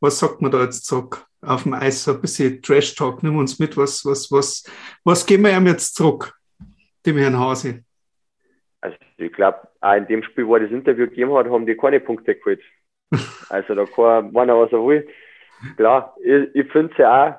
Was 0.00 0.18
sagt 0.18 0.40
man 0.40 0.50
da 0.50 0.62
jetzt 0.62 0.86
zurück 0.86 1.26
auf 1.42 1.64
dem 1.64 1.74
Eis? 1.74 2.02
So 2.02 2.12
ein 2.12 2.20
bisschen 2.22 2.62
Trash-Talk, 2.62 3.22
nimm 3.22 3.36
uns 3.36 3.58
mit. 3.58 3.76
Was, 3.76 4.06
was, 4.06 4.32
was, 4.32 4.64
was 5.04 5.26
geben 5.26 5.44
wir 5.44 5.54
ihm 5.54 5.66
jetzt 5.66 5.96
zurück, 5.96 6.34
dem 7.04 7.18
Herrn 7.18 7.38
Hase? 7.38 7.84
Also 8.80 8.96
ich 9.18 9.32
glaube, 9.32 9.67
auch 9.80 9.94
in 9.94 10.06
dem 10.06 10.22
Spiel, 10.22 10.46
wo 10.46 10.54
er 10.54 10.60
das 10.60 10.70
Interview 10.70 11.06
gegeben 11.06 11.32
hat, 11.34 11.46
haben 11.46 11.66
die 11.66 11.76
keine 11.76 12.00
Punkte 12.00 12.34
geholt. 12.34 12.62
Also 13.50 13.74
da 13.74 13.86
kann 13.86 14.36
einer, 14.36 14.58
was 14.58 14.72
er 14.72 14.86
will. 14.86 15.08
Klar, 15.76 16.14
ich, 16.22 16.54
ich 16.54 16.70
finde 16.70 16.92
es 16.92 16.98
ja 16.98 17.28
auch, 17.28 17.34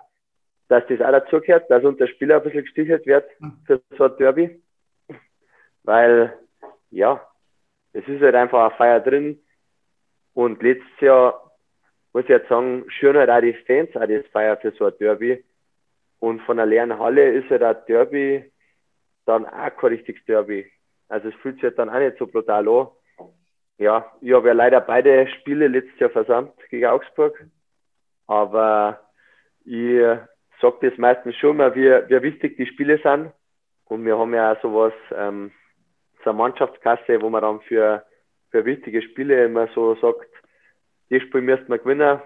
dass 0.67 0.83
das 0.87 1.01
auch 1.01 1.11
dazugehört, 1.11 1.69
dass 1.69 1.83
unter 1.83 2.07
Spieler 2.07 2.37
ein 2.37 2.43
bisschen 2.43 2.63
gestichelt 2.63 3.05
wird 3.05 3.29
für 3.65 3.81
so 3.95 4.05
ein 4.05 4.17
Derby. 4.17 4.61
Weil, 5.83 6.33
ja, 6.89 7.21
es 7.93 8.07
ist 8.07 8.21
halt 8.21 8.35
einfach 8.35 8.69
eine 8.69 8.77
Feier 8.77 8.99
drin. 8.99 9.39
Und 10.33 10.61
letztes 10.63 10.99
Jahr, 10.99 11.51
muss 12.13 12.23
ich 12.23 12.29
jetzt 12.29 12.49
sagen, 12.49 12.85
schön 12.89 13.17
halt 13.17 13.29
auch 13.29 13.41
die 13.41 13.53
Fans 13.65 13.95
auch 13.95 14.07
das 14.07 14.25
Feier 14.31 14.57
für 14.57 14.71
so 14.71 14.85
ein 14.85 14.93
Derby. 14.99 15.43
Und 16.19 16.41
von 16.41 16.59
einer 16.59 16.69
leeren 16.69 16.97
Halle 16.97 17.31
ist 17.31 17.49
halt 17.49 17.63
ein 17.63 17.77
Derby 17.87 18.51
dann 19.25 19.45
auch 19.45 19.75
kein 19.77 19.91
richtiges 19.91 20.23
Derby. 20.25 20.69
Also 21.09 21.29
es 21.29 21.35
fühlt 21.35 21.59
sich 21.59 21.75
dann 21.75 21.89
auch 21.89 21.99
nicht 21.99 22.17
so 22.17 22.27
brutal 22.27 22.67
an. 22.67 22.87
Ja, 23.77 24.11
ich 24.21 24.33
habe 24.33 24.47
ja 24.47 24.53
leider 24.53 24.81
beide 24.81 25.27
Spiele 25.27 25.67
letztes 25.67 25.99
Jahr 25.99 26.09
versammelt 26.09 26.53
gegen 26.69 26.85
Augsburg. 26.85 27.45
Aber 28.27 28.99
ich 29.65 30.01
sage 30.61 30.89
das 30.89 30.97
meistens 30.97 31.35
schon 31.37 31.57
mal, 31.57 31.75
wie, 31.75 31.89
wie 31.89 32.21
wichtig 32.21 32.57
die 32.57 32.67
Spiele 32.67 32.99
sind. 32.99 33.31
Und 33.85 34.05
wir 34.05 34.17
haben 34.17 34.33
ja 34.33 34.53
auch 34.53 34.61
sowas, 34.61 34.93
ähm, 35.15 35.51
so 36.23 36.29
eine 36.29 36.37
Mannschaftskasse, 36.37 37.21
wo 37.21 37.29
man 37.29 37.41
dann 37.41 37.61
für, 37.61 38.05
für 38.51 38.65
wichtige 38.65 39.01
Spiele 39.01 39.45
immer 39.45 39.67
so 39.73 39.95
sagt, 39.95 40.29
die 41.09 41.19
Spiel 41.21 41.41
müssten 41.41 41.69
wir 41.69 41.79
gewinnen. 41.79 42.21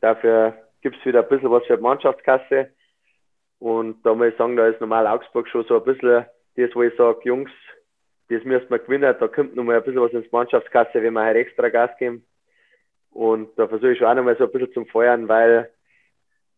Dafür 0.00 0.54
gibt 0.80 0.96
es 0.96 1.04
wieder 1.04 1.22
ein 1.22 1.28
bisschen 1.28 1.50
was 1.50 1.64
für 1.66 1.76
die 1.76 1.82
Mannschaftskasse. 1.82 2.70
Und 3.58 4.04
da 4.04 4.14
muss 4.14 4.28
ich 4.28 4.36
sagen, 4.36 4.56
da 4.56 4.66
ist 4.66 4.80
normal 4.80 5.06
Augsburg 5.06 5.46
schon 5.48 5.64
so 5.64 5.76
ein 5.76 5.84
bisschen 5.84 6.26
das, 6.56 6.74
wo 6.74 6.82
ich 6.82 6.96
sage, 6.96 7.20
Jungs, 7.24 7.50
das 8.28 8.44
müssen 8.44 8.70
wir 8.70 8.78
gewinnen. 8.78 9.14
Da 9.18 9.28
kommt 9.28 9.54
noch 9.54 9.64
mal 9.64 9.76
ein 9.76 9.82
bisschen 9.82 10.00
was 10.00 10.12
ins 10.12 10.30
Mannschaftskasse, 10.32 11.02
wenn 11.02 11.14
wir 11.14 11.22
halt 11.22 11.36
extra 11.36 11.68
Gas 11.68 11.90
geben. 11.98 12.24
Und 13.10 13.50
da 13.58 13.68
versuche 13.68 13.92
ich 13.92 14.04
auch 14.04 14.14
noch 14.14 14.24
mal 14.24 14.36
so 14.36 14.44
ein 14.44 14.52
bisschen 14.52 14.72
zum 14.72 14.86
Feuern, 14.86 15.28
weil, 15.28 15.70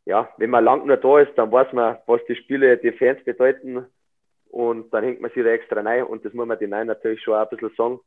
ja, 0.05 0.29
wenn 0.37 0.51
man 0.51 0.65
lang 0.65 0.87
nur 0.87 0.97
da 0.97 1.19
ist, 1.21 1.37
dann 1.37 1.51
weiß 1.51 1.73
man, 1.73 1.99
was 2.07 2.21
die 2.29 2.37
Spiele, 2.37 2.79
die 2.79 2.93
Fans 2.93 3.23
bedeuten. 3.25 3.87
Und 4.51 4.93
dann 4.95 5.03
hängt 5.03 5.21
man 5.21 5.33
sich 5.33 5.43
da 5.43 5.51
extra 5.51 5.81
rein. 5.81 6.05
Und 6.05 6.25
das 6.25 6.33
muss 6.33 6.47
man 6.47 6.59
den 6.59 6.71
Nein 6.71 6.87
natürlich 6.87 7.23
schon 7.23 7.35
auch 7.35 7.51
ein 7.51 7.57
bisschen 7.57 7.75
sagen. 7.77 8.01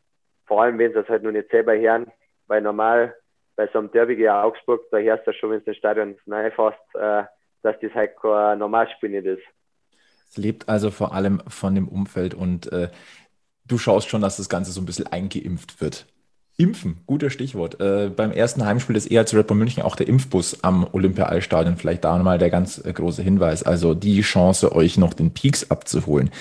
Vor 0.46 0.64
allem, 0.64 0.80
wenn 0.80 0.94
sie 0.94 1.00
es 1.00 1.10
halt 1.10 1.24
noch 1.24 1.32
nicht 1.32 1.50
selber 1.50 1.78
hören. 1.78 2.10
Weil 2.48 2.62
normal 2.62 3.16
bei 3.58 3.68
so 3.74 3.80
einem 3.80 3.92
Derby 3.92 4.16
gegen 4.16 4.30
Augsburg, 4.30 4.84
da 4.92 4.98
hörst 4.98 5.28
du 5.28 5.34
schon, 5.34 5.52
wenn 5.52 5.64
du 5.64 5.72
ins 5.72 5.78
Stadion 5.78 6.16
reinfährst, 6.26 6.78
äh, 6.94 7.24
dass 7.64 7.76
das 7.82 7.94
halt 7.94 8.16
kein 8.16 8.60
Normalspiel 8.60 9.10
nicht 9.10 9.26
ist. 9.26 9.44
Es 10.30 10.38
lebt 10.38 10.70
also 10.70 10.92
vor 10.92 11.14
allem 11.14 11.42
von 11.48 11.76
dem 11.76 11.88
Umfeld 11.88 12.34
und 12.34 12.72
äh, 12.72 12.90
du 13.68 13.78
schaust 13.78 14.10
schon, 14.10 14.22
dass 14.22 14.38
das 14.38 14.50
Ganze 14.50 14.72
so 14.72 14.82
ein 14.82 14.86
bisschen 14.86 15.08
eingeimpft 15.08 15.82
wird. 15.82 16.06
Impfen, 16.60 16.98
guter 17.06 17.30
Stichwort. 17.30 17.80
Äh, 17.80 18.10
beim 18.10 18.32
ersten 18.32 18.66
Heimspiel 18.66 18.96
des 18.96 19.10
EHC 19.10 19.36
Red 19.36 19.48
Bull 19.48 19.58
München 19.58 19.84
auch 19.84 19.96
der 19.96 20.08
Impfbus 20.08 20.64
am 20.64 20.88
Olympia-Eisstadion. 20.92 21.78
Vielleicht 21.78 22.04
da 22.04 22.18
nochmal 22.18 22.40
der 22.40 22.50
ganz 22.50 22.84
äh, 22.84 22.92
große 22.92 23.22
Hinweis. 23.22 23.62
Also 23.62 23.94
die 23.94 24.22
Chance, 24.22 24.74
euch 24.76 24.98
noch 24.98 25.14
den 25.14 25.32
Peaks 25.32 25.70
abzuholen. 25.70 26.32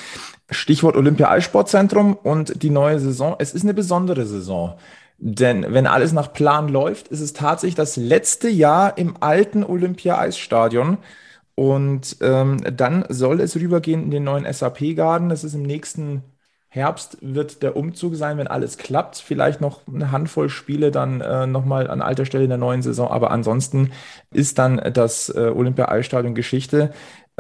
Stichwort 0.51 0.97
Olympia-Eissportzentrum 0.97 2.15
und 2.15 2.63
die 2.63 2.71
neue 2.71 2.99
Saison. 2.99 3.37
Es 3.39 3.53
ist 3.53 3.65
eine 3.65 3.75
besondere 3.75 4.25
Saison. 4.25 4.79
Denn 5.19 5.67
wenn 5.69 5.87
alles 5.87 6.13
nach 6.13 6.33
Plan 6.33 6.69
läuft, 6.69 7.09
ist 7.09 7.21
es 7.21 7.35
tatsächlich 7.35 7.75
das 7.75 7.97
letzte 7.97 8.49
Jahr 8.49 8.97
im 8.97 9.17
alten 9.21 9.65
Olympia-Eisstadion. 9.65 10.97
Und 11.55 12.17
ähm, 12.23 12.59
dann 12.75 13.05
soll 13.11 13.41
es 13.41 13.57
rübergehen 13.57 14.05
in 14.05 14.11
den 14.11 14.25
neuen 14.25 14.51
SAP-Garden. 14.51 15.29
Das 15.29 15.45
ist 15.45 15.55
im 15.55 15.63
nächsten 15.63 16.23
Herbst 16.77 17.19
wird 17.23 17.63
der 17.63 17.77
Umzug 17.77 18.15
sein, 18.15 18.39
wenn 18.39 18.47
alles 18.47 18.77
klappt. 18.79 19.17
Vielleicht 19.17 19.61
noch 19.61 19.81
eine 19.93 20.13
Handvoll 20.13 20.49
Spiele 20.49 20.91
dann 20.91 21.21
äh, 21.21 21.47
nochmal 21.47 21.89
an 21.89 22.03
alter 22.03 22.27
Stelle 22.27 22.45
in 22.45 22.51
der 22.51 22.59
neuen 22.59 22.83
Saison. 22.83 23.09
Aber 23.11 23.31
ansonsten 23.31 23.93
ist 24.33 24.59
dann 24.59 24.81
das 24.93 25.31
äh, 25.31 25.51
Olympia-Eisstadion 25.55 26.35
Geschichte. 26.35 26.93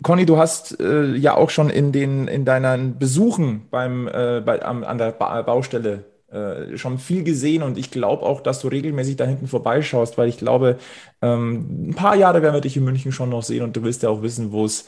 Conny, 0.02 0.26
du 0.26 0.36
hast 0.36 0.80
äh, 0.80 1.14
ja 1.14 1.34
auch 1.34 1.50
schon 1.50 1.70
in 1.70 1.92
den 1.92 2.28
in 2.28 2.44
deinen 2.44 2.98
Besuchen 2.98 3.68
beim 3.70 4.08
äh, 4.08 4.42
bei, 4.44 4.62
am, 4.62 4.84
an 4.84 4.98
der 4.98 5.12
ba 5.12 5.40
Baustelle 5.42 6.04
äh, 6.30 6.76
schon 6.76 6.98
viel 6.98 7.22
gesehen 7.22 7.62
und 7.62 7.78
ich 7.78 7.90
glaube 7.90 8.24
auch, 8.24 8.40
dass 8.40 8.60
du 8.60 8.68
regelmäßig 8.68 9.16
da 9.16 9.24
hinten 9.24 9.46
vorbeischaust, 9.46 10.18
weil 10.18 10.28
ich 10.28 10.38
glaube, 10.38 10.76
ähm, 11.22 11.90
ein 11.90 11.94
paar 11.94 12.16
Jahre 12.16 12.42
werden 12.42 12.54
wir 12.54 12.60
dich 12.60 12.76
in 12.76 12.84
München 12.84 13.12
schon 13.12 13.30
noch 13.30 13.42
sehen 13.42 13.62
und 13.62 13.76
du 13.76 13.84
wirst 13.84 14.02
ja 14.02 14.08
auch 14.08 14.22
wissen, 14.22 14.52
wo 14.52 14.64
es 14.64 14.86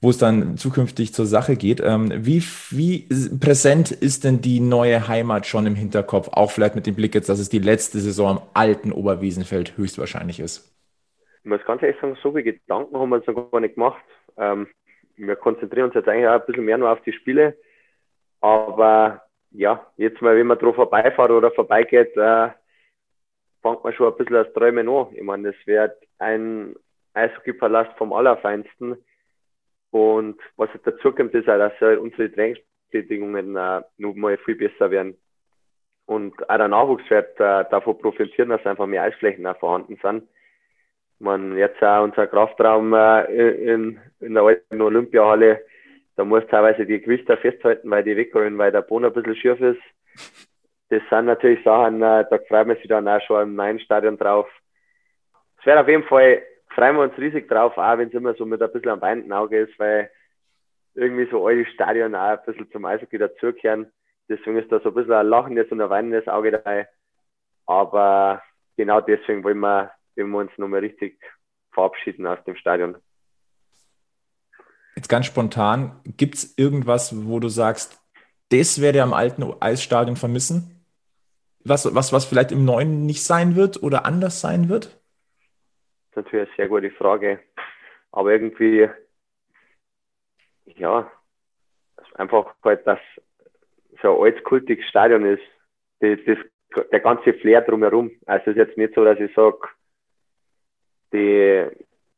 wo 0.00 0.10
es 0.10 0.18
dann 0.18 0.56
zukünftig 0.56 1.12
zur 1.12 1.26
Sache 1.26 1.56
geht. 1.56 1.80
Ähm, 1.80 2.10
wie, 2.14 2.42
wie 2.70 3.08
präsent 3.40 3.90
ist 3.90 4.24
denn 4.24 4.40
die 4.40 4.60
neue 4.60 5.08
Heimat 5.08 5.46
schon 5.46 5.66
im 5.66 5.74
Hinterkopf? 5.74 6.28
Auch 6.32 6.50
vielleicht 6.50 6.74
mit 6.74 6.86
dem 6.86 6.94
Blick 6.94 7.14
jetzt, 7.14 7.28
dass 7.28 7.38
es 7.38 7.48
die 7.48 7.58
letzte 7.58 7.98
Saison 7.98 8.38
am 8.38 8.42
alten 8.54 8.92
Oberwiesenfeld 8.92 9.76
höchstwahrscheinlich 9.76 10.40
ist. 10.40 10.74
Ich 11.42 11.50
muss 11.50 11.64
ganz 11.64 11.82
ehrlich 11.82 12.00
sagen, 12.00 12.16
so 12.22 12.30
viele 12.30 12.44
Gedanken 12.44 12.96
haben 12.96 13.10
wir 13.10 13.16
uns 13.16 13.26
noch 13.26 13.50
gar 13.50 13.60
nicht 13.60 13.74
gemacht. 13.74 14.02
Ähm, 14.36 14.68
wir 15.16 15.36
konzentrieren 15.36 15.86
uns 15.86 15.94
jetzt 15.94 16.08
eigentlich 16.08 16.28
auch 16.28 16.40
ein 16.40 16.46
bisschen 16.46 16.64
mehr 16.64 16.78
nur 16.78 16.90
auf 16.90 17.02
die 17.02 17.12
Spiele. 17.12 17.56
Aber 18.40 19.22
ja, 19.50 19.84
jetzt 19.96 20.22
mal, 20.22 20.36
wenn 20.36 20.46
man 20.46 20.58
drauf 20.58 20.76
vorbeifährt 20.76 21.30
oder 21.30 21.50
vorbeigeht, 21.50 22.16
äh, 22.16 22.50
fängt 23.62 23.82
man 23.82 23.92
schon 23.94 24.12
ein 24.12 24.16
bisschen 24.16 24.34
das 24.34 24.52
Träumen 24.52 24.88
an. 24.88 25.08
Ich 25.12 25.22
meine, 25.22 25.52
das 25.52 25.66
wird 25.66 25.96
ein 26.18 26.76
Eishockey-Palast 27.14 27.96
vom 27.98 28.12
Allerfeinsten. 28.12 28.96
Und 29.90 30.40
was 30.56 30.68
dazu 30.84 31.12
kommt, 31.12 31.34
ist 31.34 31.48
auch, 31.48 31.58
dass 31.58 31.80
halt 31.80 31.98
unsere 31.98 32.30
Trainingsbedingungen 32.30 33.56
äh, 33.56 33.82
noch 33.96 34.14
mal 34.14 34.36
viel 34.38 34.56
besser 34.56 34.90
werden. 34.90 35.16
Und 36.06 36.48
auch 36.48 36.56
der 36.56 36.68
Nachwuchs 36.68 37.08
wird 37.10 37.38
äh, 37.38 37.64
davon 37.70 37.98
profitieren, 37.98 38.48
dass 38.48 38.64
einfach 38.64 38.86
mehr 38.86 39.02
Eisflächen 39.02 39.46
auch 39.46 39.58
vorhanden 39.58 39.98
sind. 40.02 40.28
Man 41.18 41.56
jetzt 41.56 41.82
auch 41.82 42.04
unser 42.04 42.26
Kraftraum 42.26 42.94
äh, 42.94 43.24
in, 43.50 44.00
in 44.20 44.34
der 44.34 44.42
alten 44.42 44.80
Olympiahalle, 44.80 45.64
da 46.16 46.24
muss 46.24 46.46
teilweise 46.50 46.86
die 46.86 47.00
Gewichte 47.00 47.36
festhalten, 47.36 47.90
weil 47.90 48.04
die 48.04 48.16
wegrollen, 48.16 48.58
weil 48.58 48.72
der 48.72 48.82
Boden 48.82 49.04
ein 49.04 49.12
bisschen 49.12 49.36
schief 49.36 49.60
ist. 49.60 49.80
Das 50.90 51.02
sind 51.10 51.26
natürlich 51.26 51.62
Sachen, 51.62 52.02
äh, 52.02 52.24
da 52.28 52.38
freut 52.48 52.66
man 52.66 52.76
sich 52.76 52.88
dann 52.88 53.06
auch 53.06 53.20
schon 53.22 53.42
im 53.42 53.54
neuen 53.54 53.78
Stadion 53.78 54.16
drauf. 54.16 54.48
Es 55.60 55.66
wird 55.66 55.78
auf 55.78 55.88
jeden 55.88 56.04
Fall 56.04 56.42
freuen 56.70 56.96
wir 56.96 57.02
uns 57.02 57.18
riesig 57.18 57.48
drauf, 57.48 57.76
auch 57.76 57.98
wenn 57.98 58.08
es 58.08 58.14
immer 58.14 58.34
so 58.34 58.46
mit 58.46 58.62
ein 58.62 58.72
bisschen 58.72 58.90
am 58.90 59.00
weinenden 59.00 59.32
Auge 59.32 59.60
ist, 59.60 59.78
weil 59.78 60.10
irgendwie 60.94 61.28
so 61.30 61.46
alte 61.46 61.70
Stadion 61.70 62.14
auch 62.14 62.38
ein 62.38 62.44
bisschen 62.44 62.70
zum 62.70 62.84
Eishockey 62.84 63.18
dazugehören. 63.18 63.90
Deswegen 64.28 64.58
ist 64.58 64.70
da 64.70 64.80
so 64.80 64.88
ein 64.90 64.94
bisschen 64.94 65.12
ein 65.12 65.26
lachendes 65.26 65.70
und 65.70 65.80
ein 65.80 65.90
weinendes 65.90 66.26
Auge 66.28 66.52
dabei. 66.52 66.88
Aber 67.66 68.42
genau 68.76 69.00
deswegen 69.00 69.44
wollen 69.44 69.60
wir, 69.60 69.92
wollen 70.16 70.30
wir 70.30 70.38
uns 70.38 70.52
nochmal 70.58 70.80
richtig 70.80 71.20
verabschieden 71.72 72.26
aus 72.26 72.42
dem 72.44 72.56
Stadion. 72.56 72.96
Jetzt 74.96 75.08
ganz 75.08 75.26
spontan, 75.26 76.00
gibt 76.04 76.34
es 76.34 76.58
irgendwas, 76.58 77.26
wo 77.26 77.38
du 77.38 77.48
sagst, 77.48 78.00
das 78.50 78.80
werde 78.80 78.98
ich 78.98 79.02
am 79.02 79.14
alten 79.14 79.44
Eisstadion 79.60 80.16
vermissen? 80.16 80.84
Was, 81.64 81.94
was, 81.94 82.12
was 82.12 82.24
vielleicht 82.24 82.50
im 82.50 82.64
neuen 82.64 83.06
nicht 83.06 83.22
sein 83.22 83.54
wird 83.54 83.82
oder 83.82 84.06
anders 84.06 84.40
sein 84.40 84.68
wird? 84.68 84.97
Natürlich 86.18 86.48
eine 86.48 86.56
sehr 86.56 86.68
gute 86.68 86.90
Frage. 86.90 87.40
Aber 88.12 88.32
irgendwie, 88.32 88.88
ja, 90.66 91.10
einfach 92.14 92.54
halt, 92.64 92.86
dass 92.86 93.00
so 94.02 94.16
ein 94.16 94.26
altes, 94.26 94.44
kultiges 94.44 94.86
Stadion 94.86 95.24
ist, 95.24 95.42
das, 96.00 96.18
das, 96.26 96.38
der 96.90 97.00
ganze 97.00 97.32
Flair 97.34 97.62
drumherum. 97.62 98.10
Also 98.26 98.50
es 98.50 98.56
ist 98.56 98.66
jetzt 98.68 98.78
nicht 98.78 98.94
so, 98.94 99.04
dass 99.04 99.18
ich 99.18 99.34
sage, 99.34 99.58
die 101.12 101.66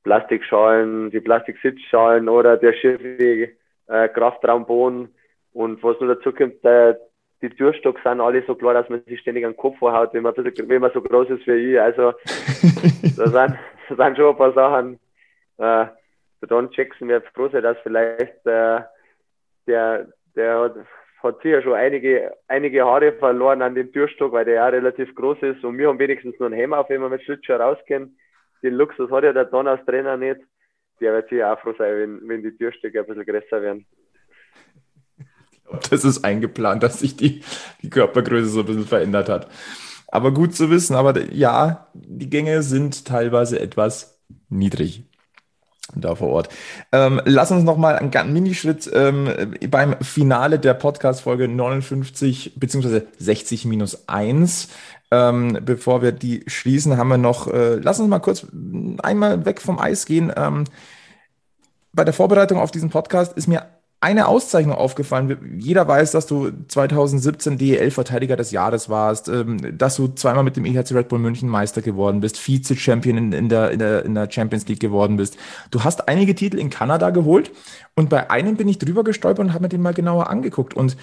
Plastikschalen, 0.03 1.11
die 1.11 1.21
Plastiksitzschalen 1.21 2.29
oder 2.29 2.57
der 2.57 2.73
schiffe 2.73 3.53
äh, 3.87 4.09
Kraftraumboden 4.09 5.15
und 5.53 5.83
was 5.83 6.01
nur 6.01 6.15
dazu 6.15 6.33
kommt, 6.33 6.63
der, 6.65 6.99
die 7.43 7.51
Türstocks 7.51 8.03
sind 8.03 8.21
alle 8.21 8.45
so 8.47 8.55
klar, 8.55 8.75
dass 8.75 8.89
man 8.89 9.03
sich 9.05 9.21
ständig 9.21 9.45
an 9.45 9.53
den 9.53 9.57
Kopf 9.57 9.79
vorhaut, 9.79 10.13
wenn 10.13 10.23
man, 10.23 10.35
bisschen, 10.35 10.69
wenn 10.69 10.81
man 10.81 10.93
so 10.93 11.01
groß 11.01 11.31
ist 11.31 11.47
wie 11.47 11.73
ich. 11.73 11.81
Also 11.81 12.13
da 13.17 13.27
sind, 13.29 13.59
sind 13.97 14.17
schon 14.17 14.31
ein 14.31 14.37
paar 14.37 14.53
Sachen. 14.53 14.95
Äh, 15.59 15.87
der 16.41 16.49
Don 16.49 16.71
Jackson 16.73 17.09
wird 17.09 17.27
froh 17.35 17.49
sein, 17.49 17.63
dass 17.63 17.77
vielleicht 17.83 18.47
äh, 18.47 18.81
der, 19.67 20.09
der 20.35 20.61
hat, 20.61 20.75
hat 21.23 21.43
sicher 21.43 21.63
schon 21.63 21.75
einige, 21.75 22.33
einige 22.49 22.85
Haare 22.85 23.13
verloren 23.13 23.63
an 23.63 23.75
dem 23.75 23.93
Türstock, 23.93 24.33
weil 24.33 24.45
der 24.45 24.55
ja 24.55 24.69
relativ 24.69 25.15
groß 25.15 25.39
ist 25.43 25.65
und 25.65 25.77
wir 25.77 25.89
haben 25.89 25.99
wenigstens 25.99 26.39
nur 26.39 26.47
einen 26.47 26.59
Helm 26.59 26.73
auf, 26.73 26.89
wenn 26.89 27.01
wir 27.01 27.09
mit 27.09 27.23
Schlittschuh 27.23 27.55
rausgehen. 27.55 28.19
Den 28.63 28.75
Luxus 28.75 29.11
hat 29.11 29.25
ja 29.25 29.33
der 29.33 29.45
Don 29.47 29.69
als 29.69 29.85
Trainer 29.85 30.17
nicht. 30.17 30.41
Der 31.01 31.15
wird 31.15 31.29
sicher 31.29 31.53
auch 31.53 31.61
froh 31.61 31.75
sein, 31.79 31.97
wenn, 31.97 32.29
wenn 32.29 32.43
die 32.43 32.57
Türstöcke 32.57 33.01
ein 33.01 33.07
bisschen 33.07 33.27
größer 33.27 33.63
werden. 33.63 33.87
Das 35.91 36.05
ist 36.05 36.25
eingeplant, 36.25 36.83
dass 36.83 36.99
sich 37.01 37.17
die, 37.17 37.43
die 37.81 37.91
Körpergröße 37.91 38.47
so 38.47 38.61
ein 38.61 38.67
bisschen 38.67 38.87
verändert 38.87 39.29
hat. 39.29 39.49
Aber 40.11 40.33
gut 40.33 40.55
zu 40.55 40.71
wissen. 40.71 40.95
Aber 40.95 41.33
ja, 41.33 41.89
die 41.95 42.31
Gänge 42.31 42.63
sind 42.63 43.05
teilweise 43.05 43.61
etwas 43.61 44.21
niedrig 44.49 45.05
da 45.95 46.15
vor 46.15 46.29
Ort. 46.29 46.49
Ähm, 46.93 47.21
lass 47.25 47.51
uns 47.51 47.65
nochmal 47.65 47.97
einen 47.97 48.33
Minischritt 48.33 48.91
ähm, 48.93 49.57
beim 49.69 49.97
Finale 50.01 50.59
der 50.59 50.75
Podcast-Folge 50.75 51.49
59 51.49 52.55
bzw. 52.57 53.03
60 53.19 53.65
minus 53.65 54.09
1. 54.09 54.69
Ähm, 55.11 55.59
bevor 55.63 56.03
wir 56.03 56.13
die 56.13 56.45
schließen, 56.47 56.97
haben 56.97 57.09
wir 57.09 57.19
noch, 57.19 57.49
äh, 57.49 57.77
lass 57.77 57.99
uns 57.99 58.09
mal 58.09 58.21
kurz 58.21 58.47
einmal 59.03 59.45
weg 59.45 59.61
vom 59.61 59.79
Eis 59.79 60.07
gehen. 60.07 60.33
Ähm, 60.37 60.65
bei 61.93 62.05
der 62.05 62.15
Vorbereitung 62.15 62.59
auf 62.59 62.71
diesen 62.71 62.91
Podcast 62.91 63.37
ist 63.37 63.49
mir 63.49 63.67
eine 64.03 64.29
Auszeichnung 64.29 64.75
aufgefallen. 64.75 65.59
Jeder 65.59 65.87
weiß, 65.87 66.13
dass 66.13 66.27
du 66.27 66.51
2017 66.69 67.59
DEL-Verteidiger 67.59 68.35
des 68.35 68.51
Jahres 68.51 68.89
warst, 68.89 69.29
ähm, 69.29 69.77
dass 69.77 69.97
du 69.97 70.09
zweimal 70.09 70.43
mit 70.43 70.57
dem 70.57 70.65
EHC 70.65 70.93
Red 70.93 71.09
Bull 71.09 71.19
München 71.19 71.51
Meister 71.51 71.83
geworden 71.83 72.21
bist, 72.21 72.39
Vize-Champion 72.39 73.19
in, 73.19 73.33
in, 73.33 73.49
der, 73.51 73.71
in, 73.71 73.79
der, 73.79 74.05
in 74.07 74.15
der 74.15 74.31
Champions 74.31 74.67
League 74.69 74.81
geworden 74.81 75.19
bist. 75.19 75.37
Du 75.71 75.85
hast 75.85 76.09
einige 76.09 76.35
Titel 76.35 76.59
in 76.59 76.71
Kanada 76.71 77.11
geholt 77.11 77.51
und 77.95 78.09
bei 78.09 78.31
einem 78.31 78.57
bin 78.57 78.69
ich 78.69 78.79
drüber 78.79 79.05
gestolpert 79.05 79.45
und 79.45 79.53
habe 79.53 79.65
mir 79.65 79.69
den 79.69 79.83
mal 79.83 79.93
genauer 79.93 80.31
angeguckt. 80.31 80.73
Und 80.73 80.97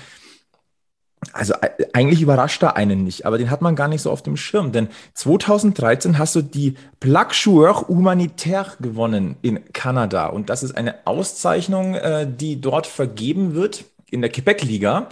also 1.34 1.54
äh, 1.62 1.70
eigentlich 1.94 2.22
überrascht 2.22 2.62
da 2.62 2.70
einen 2.70 3.04
nicht, 3.04 3.26
aber 3.26 3.38
den 3.38 3.50
hat 3.50 3.62
man 3.62 3.76
gar 3.76 3.88
nicht 3.88 4.02
so 4.02 4.12
auf 4.12 4.22
dem 4.22 4.38
Schirm, 4.38 4.72
denn 4.72 4.90
2013 5.14 6.18
hast 6.18 6.36
du 6.36 6.42
die 6.42 6.76
Plaque 7.00 7.34
Joueur 7.34 7.88
Humanitaire 7.88 8.74
gewonnen 8.80 9.36
in 9.42 9.72
Kanada 9.74 10.28
und 10.28 10.50
das 10.50 10.64
ist 10.64 10.78
eine 10.78 10.96
Auszeichnung, 11.06 11.96
äh, 11.96 12.28
die 12.30 12.62
dort 12.62 12.88
vergeben 12.88 13.56
wird 13.56 13.86
in 14.10 14.22
der 14.22 14.32
Quebec-Liga 14.32 15.10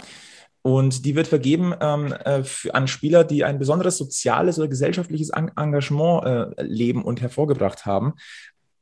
und 0.62 1.04
die 1.04 1.14
wird 1.14 1.28
vergeben 1.28 1.74
ähm, 1.80 2.14
äh, 2.24 2.42
an 2.72 2.88
Spieler, 2.88 3.24
die 3.24 3.44
ein 3.44 3.58
besonderes 3.58 3.98
soziales 3.98 4.58
oder 4.58 4.68
gesellschaftliches 4.68 5.30
Engagement 5.30 6.54
leben 6.58 7.04
und 7.04 7.20
hervorgebracht 7.20 7.86
haben. 7.86 8.14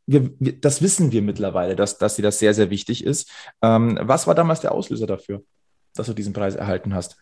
Wir, 0.06 0.30
wir, 0.38 0.58
das 0.60 0.82
wissen 0.82 1.12
wir 1.12 1.22
mittlerweile, 1.22 1.76
dass, 1.76 1.98
dass 1.98 2.16
sie 2.16 2.22
das 2.22 2.38
sehr, 2.38 2.54
sehr 2.54 2.70
wichtig 2.70 3.04
ist. 3.04 3.30
Ähm, 3.62 3.98
was 4.02 4.26
war 4.26 4.34
damals 4.34 4.60
der 4.60 4.72
Auslöser 4.72 5.06
dafür? 5.06 5.42
Dass 5.96 6.06
du 6.06 6.14
diesen 6.14 6.32
Preis 6.32 6.56
erhalten 6.56 6.94
hast? 6.94 7.20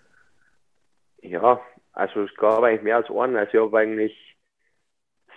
Ja, 1.21 1.61
also 1.93 2.23
es 2.23 2.35
gab 2.37 2.63
eigentlich 2.63 2.83
mehr 2.83 2.97
als 2.97 3.11
einen. 3.11 3.37
Also 3.37 3.55
ich 3.55 3.61
habe 3.61 3.79
eigentlich 3.79 4.37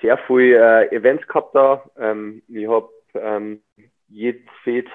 sehr 0.01 0.17
viele 0.27 0.89
äh, 0.89 0.95
Events 0.95 1.27
gehabt 1.27 1.55
da. 1.55 1.83
Ähm, 1.97 2.41
ich 2.47 2.67
habe 2.67 2.89
ähm, 3.13 3.61
jedes, 4.07 4.43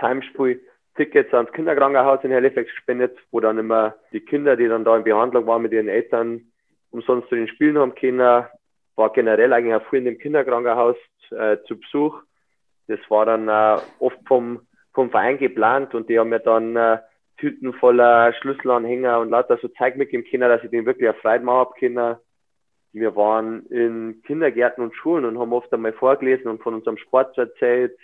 Heimspiel 0.00 0.60
Tickets 0.96 1.32
ans 1.32 1.52
Kinderkrankenhaus 1.52 2.22
in 2.24 2.32
Halifax 2.32 2.68
gespendet, 2.68 3.16
wo 3.30 3.40
dann 3.40 3.58
immer 3.58 3.94
die 4.12 4.20
Kinder, 4.20 4.56
die 4.56 4.68
dann 4.68 4.84
da 4.84 4.96
in 4.96 5.04
Behandlung 5.04 5.46
waren 5.46 5.62
mit 5.62 5.72
ihren 5.72 5.88
Eltern, 5.88 6.52
umsonst 6.90 7.28
zu 7.28 7.36
den 7.36 7.48
Spielen 7.48 7.78
haben 7.78 7.94
können. 7.94 8.44
War 8.96 9.12
generell 9.12 9.52
eigentlich 9.52 9.74
auch 9.74 9.88
viel 9.88 10.00
in 10.00 10.04
dem 10.06 10.18
Kinderkrankenhaus 10.18 10.96
äh, 11.30 11.58
zu 11.66 11.78
Besuch. 11.78 12.20
Das 12.88 12.98
war 13.08 13.24
dann 13.24 13.48
äh, 13.48 13.80
oft 14.00 14.18
vom, 14.26 14.66
vom 14.92 15.10
Verein 15.10 15.38
geplant 15.38 15.94
und 15.94 16.08
die 16.08 16.18
haben 16.18 16.30
mir 16.30 16.40
dann 16.40 16.76
äh, 16.76 16.98
Tüten 17.40 17.72
voller 17.72 18.32
Schlüsselanhänger 18.34 19.18
und 19.18 19.30
lauter 19.30 19.58
so 19.60 19.68
Zeug 19.68 19.96
mitgeben 19.96 20.26
können, 20.30 20.48
dass 20.48 20.62
ich 20.62 20.70
den 20.70 20.86
wirklich 20.86 21.08
auf 21.08 21.16
Freude 21.18 21.44
machen 21.44 21.72
können. 21.78 22.16
Wir 22.92 23.16
waren 23.16 23.66
in 23.66 24.22
Kindergärten 24.26 24.84
und 24.84 24.94
Schulen 24.94 25.24
und 25.24 25.38
haben 25.38 25.52
oft 25.52 25.72
einmal 25.72 25.92
vorgelesen 25.92 26.48
und 26.48 26.62
von 26.62 26.74
unserem 26.74 26.98
Sport 26.98 27.36
erzählt. 27.38 27.96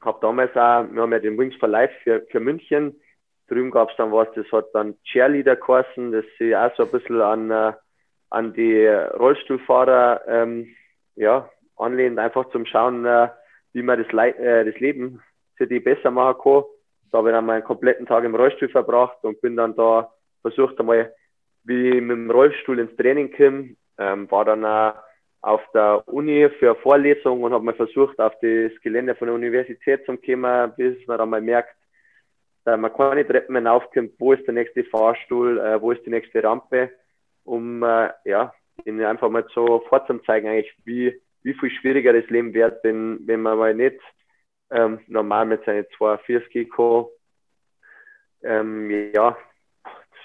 Hab 0.00 0.20
damals 0.20 0.50
auch, 0.52 0.84
wir 0.90 1.02
haben 1.02 1.12
ja 1.12 1.18
den 1.18 1.38
Wings 1.38 1.56
for 1.56 1.68
Life 1.68 1.94
für, 2.02 2.26
für 2.30 2.40
München. 2.40 3.00
Drüben 3.48 3.70
gab 3.70 3.90
es 3.90 3.96
dann 3.96 4.12
was, 4.12 4.28
das 4.34 4.50
hat 4.52 4.66
dann 4.74 4.96
Cheerleader 5.04 5.56
geheißen, 5.56 6.12
das 6.12 6.24
sich 6.38 6.54
auch 6.54 6.74
so 6.76 6.82
ein 6.82 6.90
bisschen 6.90 7.20
an, 7.20 7.50
äh, 7.50 7.72
an 8.30 8.52
die 8.52 8.86
Rollstuhlfahrer 8.86 10.22
ähm, 10.26 10.74
ja, 11.14 11.48
anlehnt, 11.76 12.18
einfach 12.18 12.50
zum 12.50 12.66
Schauen, 12.66 13.06
äh, 13.06 13.28
wie 13.72 13.82
man 13.82 14.02
das, 14.02 14.12
Le 14.12 14.36
äh, 14.36 14.70
das 14.70 14.78
Leben 14.80 15.22
für 15.54 15.66
die 15.66 15.80
besser 15.80 16.10
machen 16.10 16.40
kann. 16.42 16.64
Da 17.10 17.18
habe 17.18 17.30
ich 17.30 17.34
dann 17.34 17.46
meinen 17.46 17.64
kompletten 17.64 18.06
Tag 18.06 18.24
im 18.24 18.34
Rollstuhl 18.34 18.68
verbracht 18.68 19.18
und 19.22 19.40
bin 19.40 19.56
dann 19.56 19.74
da 19.74 20.10
versucht 20.42 20.78
einmal, 20.78 21.12
wie 21.64 22.00
mit 22.00 22.16
dem 22.16 22.30
Rollstuhl 22.30 22.78
ins 22.78 22.96
Training 22.96 23.32
komme. 23.36 23.76
Ähm, 23.98 24.30
war 24.30 24.44
dann 24.44 24.64
auch 24.64 24.94
auf 25.40 25.62
der 25.72 26.02
Uni 26.06 26.48
für 26.58 26.70
eine 26.70 26.80
Vorlesung 26.80 27.42
und 27.42 27.52
habe 27.52 27.64
mal 27.64 27.74
versucht, 27.74 28.18
auf 28.18 28.34
das 28.40 28.72
Gelände 28.82 29.14
von 29.14 29.28
der 29.28 29.34
Universität 29.34 30.04
zu 30.04 30.16
kommen, 30.16 30.72
bis 30.76 31.06
man 31.06 31.18
dann 31.18 31.30
mal 31.30 31.40
merkt, 31.40 31.74
dass 32.64 32.78
man 32.78 32.92
keine 32.92 33.26
Treppen 33.26 33.52
mehr 33.52 33.72
aufkommt, 33.72 34.12
wo 34.18 34.32
ist 34.32 34.44
der 34.46 34.54
nächste 34.54 34.84
Fahrstuhl, 34.84 35.58
äh, 35.58 35.80
wo 35.80 35.92
ist 35.92 36.04
die 36.04 36.10
nächste 36.10 36.42
Rampe. 36.42 36.90
um 37.44 37.82
äh, 37.82 38.10
ja, 38.24 38.52
ihnen 38.84 39.04
einfach 39.04 39.30
mal 39.30 39.46
so 39.54 39.84
vorzuzeigen, 39.88 40.50
eigentlich, 40.50 40.74
wie, 40.84 41.20
wie 41.42 41.54
viel 41.54 41.70
schwieriger 41.70 42.12
das 42.12 42.28
Leben 42.28 42.52
wird, 42.52 42.82
wenn, 42.84 43.20
wenn 43.26 43.42
man 43.42 43.58
mal 43.58 43.74
nicht 43.74 44.00
ähm, 44.70 45.00
normal 45.06 45.46
mit 45.46 45.64
seinen 45.64 45.86
240 45.96 46.70
kann. 46.70 47.06
Ähm, 48.42 49.12
ja, 49.14 49.36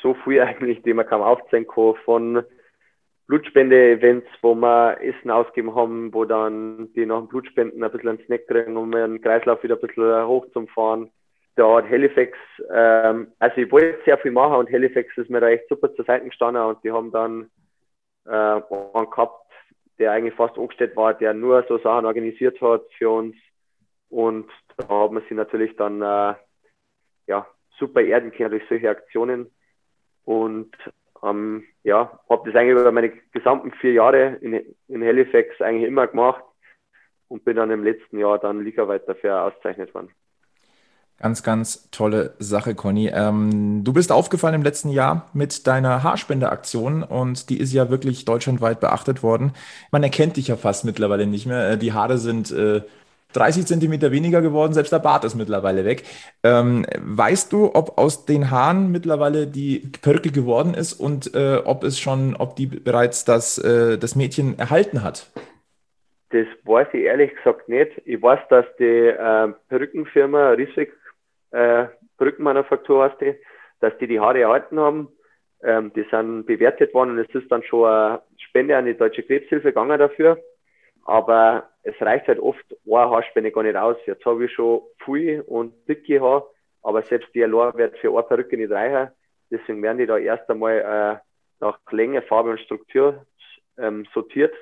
so 0.01 0.13
viel 0.23 0.41
eigentlich, 0.41 0.81
die 0.83 0.93
man 0.93 1.07
kaum 1.07 1.21
aufzeigen 1.21 1.67
kann, 1.67 1.95
von 2.05 2.43
Blutspende-Events, 3.27 4.27
wo 4.41 4.55
wir 4.55 4.99
Essen 5.01 5.31
ausgeben 5.31 5.73
haben, 5.73 6.13
wo 6.13 6.25
dann 6.25 6.91
die 6.93 7.05
nach 7.05 7.19
dem 7.19 7.27
Blutspenden 7.29 7.83
ein 7.83 7.91
bisschen 7.91 8.09
einen 8.09 8.25
Snack 8.25 8.47
kriegen, 8.47 8.75
um 8.75 8.91
den 8.91 9.21
Kreislauf 9.21 9.63
wieder 9.63 9.75
ein 9.75 9.87
bisschen 9.87 10.27
hoch 10.27 10.45
zu 10.51 10.67
fahren. 10.67 11.11
Da 11.55 11.77
hat 11.77 11.89
Halifax, 11.89 12.37
ähm, 12.73 13.31
also 13.39 13.57
ich 13.57 13.71
wollte 13.71 13.99
sehr 14.05 14.17
viel 14.17 14.31
machen 14.31 14.55
und 14.55 14.71
Halifax 14.71 15.17
ist 15.17 15.29
mir 15.29 15.39
da 15.41 15.49
echt 15.49 15.67
super 15.69 15.93
zur 15.93 16.05
Seite 16.05 16.25
gestanden 16.25 16.63
und 16.63 16.83
die 16.83 16.91
haben 16.91 17.11
dann 17.11 17.49
äh, 18.25 18.31
einen 18.31 19.09
gehabt, 19.09 19.45
der 19.99 20.11
eigentlich 20.11 20.35
fast 20.35 20.57
angestellt 20.57 20.95
war, 20.95 21.13
der 21.13 21.33
nur 21.33 21.63
so 21.67 21.77
Sachen 21.77 22.05
organisiert 22.05 22.59
hat 22.61 22.83
für 22.97 23.09
uns. 23.09 23.35
Und 24.11 24.49
da 24.77 24.87
haben 24.89 25.15
wir 25.15 25.23
sie 25.27 25.35
natürlich 25.35 25.75
dann 25.77 26.01
äh, 26.01 26.35
ja, 27.27 27.47
super 27.79 28.01
erden 28.01 28.31
können 28.31 28.51
durch 28.51 28.63
solche 28.69 28.89
Aktionen. 28.89 29.49
Und 30.25 30.75
ähm, 31.23 31.63
ja, 31.83 32.19
habe 32.29 32.51
das 32.51 32.59
eigentlich 32.59 32.79
über 32.79 32.91
meine 32.91 33.09
gesamten 33.31 33.71
vier 33.71 33.93
Jahre 33.93 34.37
in, 34.41 34.75
in 34.87 35.03
Halifax 35.03 35.61
eigentlich 35.61 35.87
immer 35.87 36.07
gemacht 36.07 36.43
und 37.29 37.45
bin 37.45 37.55
dann 37.55 37.71
im 37.71 37.83
letzten 37.83 38.19
Jahr 38.19 38.37
dann 38.37 38.63
ligaweit 38.63 39.07
dafür 39.07 39.43
ausgezeichnet 39.43 39.93
worden. 39.93 40.09
Ganz, 41.17 41.43
ganz 41.43 41.89
tolle 41.91 42.33
Sache, 42.39 42.73
Conny. 42.73 43.11
Ähm, 43.13 43.83
du 43.83 43.93
bist 43.93 44.11
aufgefallen 44.11 44.55
im 44.55 44.63
letzten 44.63 44.89
Jahr 44.89 45.29
mit 45.33 45.67
deiner 45.67 46.03
Haarspendeaktion 46.03 47.03
und 47.03 47.49
die 47.49 47.59
ist 47.59 47.71
ja 47.71 47.91
wirklich 47.91 48.25
deutschlandweit 48.25 48.79
beachtet 48.79 49.21
worden. 49.21 49.53
Man 49.91 50.01
erkennt 50.01 50.37
dich 50.37 50.47
ja 50.47 50.57
fast 50.57 50.83
mittlerweile 50.83 51.27
nicht 51.27 51.45
mehr. 51.45 51.71
Äh, 51.71 51.77
die 51.77 51.93
Haare 51.93 52.17
sind 52.17 52.51
äh, 52.51 52.81
30 53.33 53.65
Zentimeter 53.65 54.11
weniger 54.11 54.41
geworden, 54.41 54.73
selbst 54.73 54.91
der 54.91 54.99
Bart 54.99 55.23
ist 55.23 55.35
mittlerweile 55.35 55.85
weg. 55.85 56.03
Ähm, 56.43 56.85
weißt 56.99 57.51
du, 57.51 57.71
ob 57.73 57.97
aus 57.97 58.25
den 58.25 58.51
Haaren 58.51 58.91
mittlerweile 58.91 59.47
die 59.47 59.91
Perücke 60.01 60.31
geworden 60.31 60.73
ist 60.73 60.93
und 60.93 61.33
äh, 61.35 61.57
ob 61.63 61.83
es 61.83 61.99
schon, 61.99 62.35
ob 62.35 62.55
die 62.55 62.67
bereits 62.67 63.25
das, 63.25 63.57
äh, 63.57 63.97
das 63.97 64.15
Mädchen 64.15 64.57
erhalten 64.59 65.03
hat? 65.03 65.31
Das 66.31 66.47
weiß 66.63 66.87
ich 66.93 67.01
ehrlich 67.01 67.35
gesagt 67.35 67.67
nicht. 67.67 67.91
Ich 68.05 68.21
weiß, 68.21 68.39
dass 68.49 68.65
die 68.79 68.83
äh, 68.83 69.49
Perückenfirma 69.67 70.51
Rieswig 70.51 70.93
äh, 71.51 71.87
Brückenmanufaktur 72.17 73.03
heißt 73.03 73.19
die, 73.21 73.35
dass 73.81 73.97
die 73.97 74.07
die 74.07 74.19
Haare 74.19 74.41
erhalten 74.41 74.79
haben. 74.79 75.09
Ähm, 75.63 75.91
die 75.93 76.05
sind 76.09 76.45
bewertet 76.45 76.93
worden 76.93 77.11
und 77.11 77.19
es 77.19 77.35
ist 77.35 77.51
dann 77.51 77.63
schon 77.63 77.85
eine 77.85 78.21
Spende 78.37 78.77
an 78.77 78.85
die 78.85 78.97
Deutsche 78.97 79.23
Krebshilfe 79.23 79.69
gegangen 79.69 79.99
dafür. 79.99 80.37
Aber 81.05 81.69
es 81.83 81.99
reicht 82.01 82.27
halt 82.27 82.39
oft 82.39 82.63
eine 82.85 83.09
Haarspende 83.09 83.51
gar 83.51 83.63
nicht 83.63 83.75
aus. 83.75 83.97
Jetzt 84.05 84.25
habe 84.25 84.45
ich 84.45 84.51
schon 84.53 84.81
viel 85.03 85.41
und 85.41 85.73
dicke 85.87 86.21
Haar, 86.21 86.45
aber 86.83 87.01
selbst 87.03 87.33
die 87.33 87.43
allein 87.43 87.75
wird 87.75 87.97
für 87.97 88.11
eine 88.11 88.23
Perücke 88.23 88.57
nicht 88.57 88.71
reichen. 88.71 89.11
Deswegen 89.49 89.81
werden 89.81 89.97
die 89.97 90.05
da 90.05 90.17
erst 90.17 90.49
einmal 90.49 90.77
äh, 90.79 91.17
nach 91.59 91.79
Länge, 91.91 92.21
Farbe 92.21 92.51
und 92.51 92.59
Struktur 92.61 93.25
ähm, 93.77 94.05
sortiert, 94.13 94.53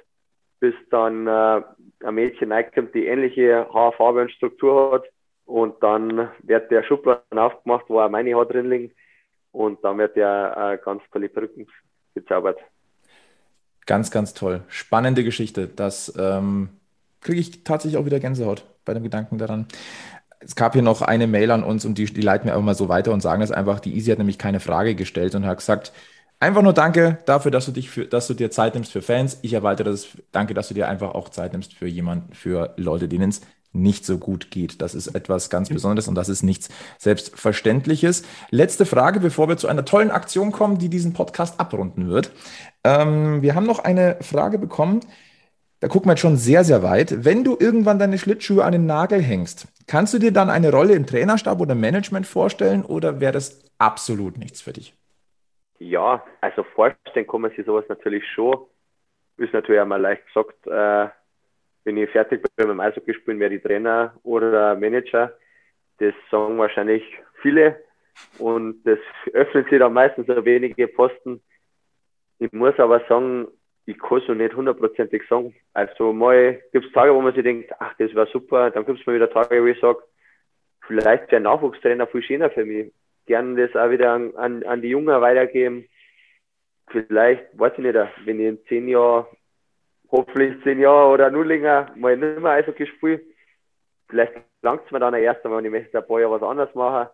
bis 0.59 0.73
dann 0.89 1.27
äh, 1.27 1.61
ein 2.03 2.15
Mädchen 2.15 2.51
reinkommt, 2.51 2.95
die 2.95 3.05
ähnliche 3.05 3.67
Haarfarbe 3.73 4.21
und 4.21 4.31
Struktur 4.31 4.93
hat 4.93 5.05
und 5.49 5.81
dann 5.81 6.29
wird 6.43 6.69
der 6.69 6.83
Schubladen 6.83 7.39
aufgemacht, 7.39 7.85
wo 7.87 7.99
auch 7.99 8.09
meine 8.09 8.35
Haare 8.35 8.47
drin 8.47 8.69
liegen. 8.69 8.93
Und 9.51 9.83
dann 9.83 9.97
wird 9.97 10.15
der 10.15 10.55
äh, 10.55 10.85
ganz 10.85 11.01
tolle 11.11 11.27
Perücken 11.27 11.65
gezaubert. 12.13 12.59
Ganz, 13.89 14.11
ganz 14.11 14.35
toll. 14.35 14.61
Spannende 14.67 15.23
Geschichte. 15.23 15.67
Das 15.67 16.13
ähm, 16.15 16.69
kriege 17.21 17.39
ich 17.39 17.63
tatsächlich 17.63 17.99
auch 17.99 18.05
wieder 18.05 18.19
Gänsehaut 18.19 18.63
bei 18.85 18.93
dem 18.93 19.01
Gedanken 19.01 19.39
daran. 19.39 19.65
Es 20.41 20.55
gab 20.55 20.73
hier 20.73 20.83
noch 20.83 21.01
eine 21.01 21.25
Mail 21.25 21.49
an 21.49 21.63
uns 21.63 21.85
und 21.85 21.97
die, 21.97 22.05
die 22.05 22.21
leiten 22.21 22.47
mir 22.47 22.55
auch 22.55 22.61
mal 22.61 22.75
so 22.75 22.87
weiter 22.87 23.11
und 23.11 23.21
sagen 23.21 23.41
das 23.41 23.49
einfach. 23.49 23.79
Die 23.79 23.95
Easy 23.95 24.11
hat 24.11 24.19
nämlich 24.19 24.37
keine 24.37 24.59
Frage 24.59 24.93
gestellt 24.93 25.33
und 25.33 25.43
hat 25.47 25.57
gesagt, 25.57 25.91
einfach 26.39 26.61
nur 26.61 26.73
danke 26.73 27.17
dafür, 27.25 27.49
dass 27.49 27.65
du 27.65 27.71
dich 27.71 27.89
für, 27.89 28.05
dass 28.05 28.27
du 28.27 28.35
dir 28.35 28.51
Zeit 28.51 28.75
nimmst 28.75 28.91
für 28.91 29.01
Fans. 29.01 29.39
Ich 29.41 29.53
erweitere 29.53 29.89
das. 29.89 30.09
Danke, 30.31 30.53
dass 30.53 30.67
du 30.67 30.75
dir 30.75 30.87
einfach 30.87 31.15
auch 31.15 31.29
Zeit 31.29 31.53
nimmst 31.53 31.73
für 31.73 31.87
jemanden, 31.87 32.35
für 32.35 32.75
Leute, 32.77 33.07
denen 33.07 33.31
es 33.31 33.41
nicht 33.71 34.05
so 34.05 34.17
gut 34.17 34.49
geht. 34.51 34.81
Das 34.81 34.95
ist 34.95 35.07
etwas 35.07 35.49
ganz 35.49 35.69
Besonderes 35.69 36.07
und 36.07 36.15
das 36.15 36.29
ist 36.29 36.41
nichts 36.41 36.69
Selbstverständliches. 36.97 38.23
Letzte 38.49 38.85
Frage, 38.85 39.19
bevor 39.19 39.47
wir 39.47 39.57
zu 39.57 39.67
einer 39.67 39.85
tollen 39.85 40.09
Aktion 40.09 40.51
kommen, 40.51 40.79
die 40.79 40.89
diesen 40.89 41.13
Podcast 41.13 41.59
abrunden 41.59 42.09
wird. 42.09 42.31
Ähm, 42.83 43.41
wir 43.41 43.55
haben 43.55 43.65
noch 43.65 43.79
eine 43.79 44.17
Frage 44.21 44.57
bekommen. 44.57 45.01
Da 45.81 45.87
gucken 45.87 46.07
wir 46.07 46.13
jetzt 46.13 46.21
schon 46.21 46.35
sehr, 46.35 46.63
sehr 46.63 46.83
weit. 46.83 47.23
Wenn 47.23 47.43
du 47.43 47.55
irgendwann 47.57 47.99
deine 47.99 48.17
Schlittschuhe 48.17 48.63
an 48.65 48.73
den 48.73 48.85
Nagel 48.85 49.21
hängst, 49.21 49.67
kannst 49.87 50.13
du 50.13 50.19
dir 50.19 50.33
dann 50.33 50.49
eine 50.49 50.71
Rolle 50.71 50.93
im 50.93 51.05
Trainerstab 51.05 51.61
oder 51.61 51.75
Management 51.75 52.27
vorstellen 52.27 52.83
oder 52.83 53.21
wäre 53.21 53.31
das 53.31 53.63
absolut 53.77 54.37
nichts 54.37 54.61
für 54.61 54.73
dich? 54.73 54.93
Ja, 55.79 56.21
also 56.41 56.63
vorstellen 56.63 57.25
kann 57.25 57.41
man 57.41 57.51
sich 57.51 57.65
sowas 57.65 57.85
natürlich 57.87 58.23
schon. 58.27 58.65
Ist 59.37 59.53
natürlich 59.53 59.79
einmal 59.79 60.01
leicht 60.01 60.25
gesagt, 60.27 60.67
äh, 60.67 61.07
wenn 61.85 61.95
ich 61.95 62.09
fertig 62.09 62.41
bin 62.41 62.67
mit 62.67 62.75
dem 62.75 62.79
Eishockey 62.81 63.13
spielen, 63.13 63.39
werde 63.39 63.55
ich 63.55 63.63
Trainer 63.63 64.13
oder 64.23 64.75
Manager. 64.75 65.33
Das 65.99 66.13
sagen 66.29 66.57
wahrscheinlich 66.57 67.03
viele 67.41 67.81
und 68.37 68.83
das 68.83 68.99
öffnet 69.33 69.69
sich 69.69 69.79
dann 69.79 69.93
meistens 69.93 70.27
so 70.27 70.43
wenige 70.43 70.89
Posten. 70.89 71.41
Ich 72.39 72.51
muss 72.53 72.79
aber 72.79 73.01
sagen, 73.07 73.47
ich 73.85 73.99
kann 73.99 74.21
so 74.25 74.33
nicht 74.33 74.55
hundertprozentig 74.55 75.23
sagen. 75.29 75.53
Also 75.73 76.13
mal 76.13 76.61
gibt 76.71 76.85
es 76.85 76.91
Tage, 76.93 77.13
wo 77.13 77.21
man 77.21 77.33
sich 77.33 77.43
denkt, 77.43 77.71
ach, 77.79 77.93
das 77.97 78.13
war 78.15 78.27
super, 78.27 78.71
dann 78.71 78.85
gibt 78.85 78.99
es 78.99 79.05
mal 79.05 79.15
wieder 79.15 79.29
Tage, 79.29 79.61
wo 79.61 79.65
ich 79.65 79.79
sage, 79.79 79.99
vielleicht 80.87 81.31
wäre 81.31 81.41
Nachwuchstrainer 81.41 82.07
viel 82.07 82.23
schöner 82.23 82.49
für 82.49 82.65
mich. 82.65 82.93
Gerne 83.25 83.67
das 83.67 83.75
auch 83.75 83.89
wieder 83.89 84.13
an, 84.13 84.35
an, 84.35 84.63
an 84.63 84.81
die 84.81 84.89
Jungen 84.89 85.21
weitergeben. 85.21 85.85
Vielleicht, 86.87 87.45
weiß 87.59 87.73
ich 87.73 87.83
nicht, 87.83 87.95
wenn 88.25 88.39
ich 88.39 88.47
in 88.47 88.65
zehn 88.67 88.87
Jahren 88.87 89.25
hoffentlich 90.11 90.63
zehn 90.63 90.79
Jahre 90.79 91.09
oder 91.09 91.29
nur 91.29 91.45
länger 91.45 91.91
mal 91.95 92.15
nicht 92.15 92.39
mehr 92.39 92.51
Eishockey 92.53 92.87
spiele. 92.87 93.21
Vielleicht 94.07 94.33
langt 94.61 94.85
es 94.85 94.91
mir 94.91 94.99
dann 94.99 95.13
erst 95.13 95.43
einmal, 95.43 95.59
wenn 95.59 95.65
ich 95.65 95.71
möchte 95.71 95.97
ein 95.97 96.07
paar 96.07 96.19
Jahre 96.19 96.39
was 96.39 96.49
anderes 96.49 96.73
machen. 96.73 97.09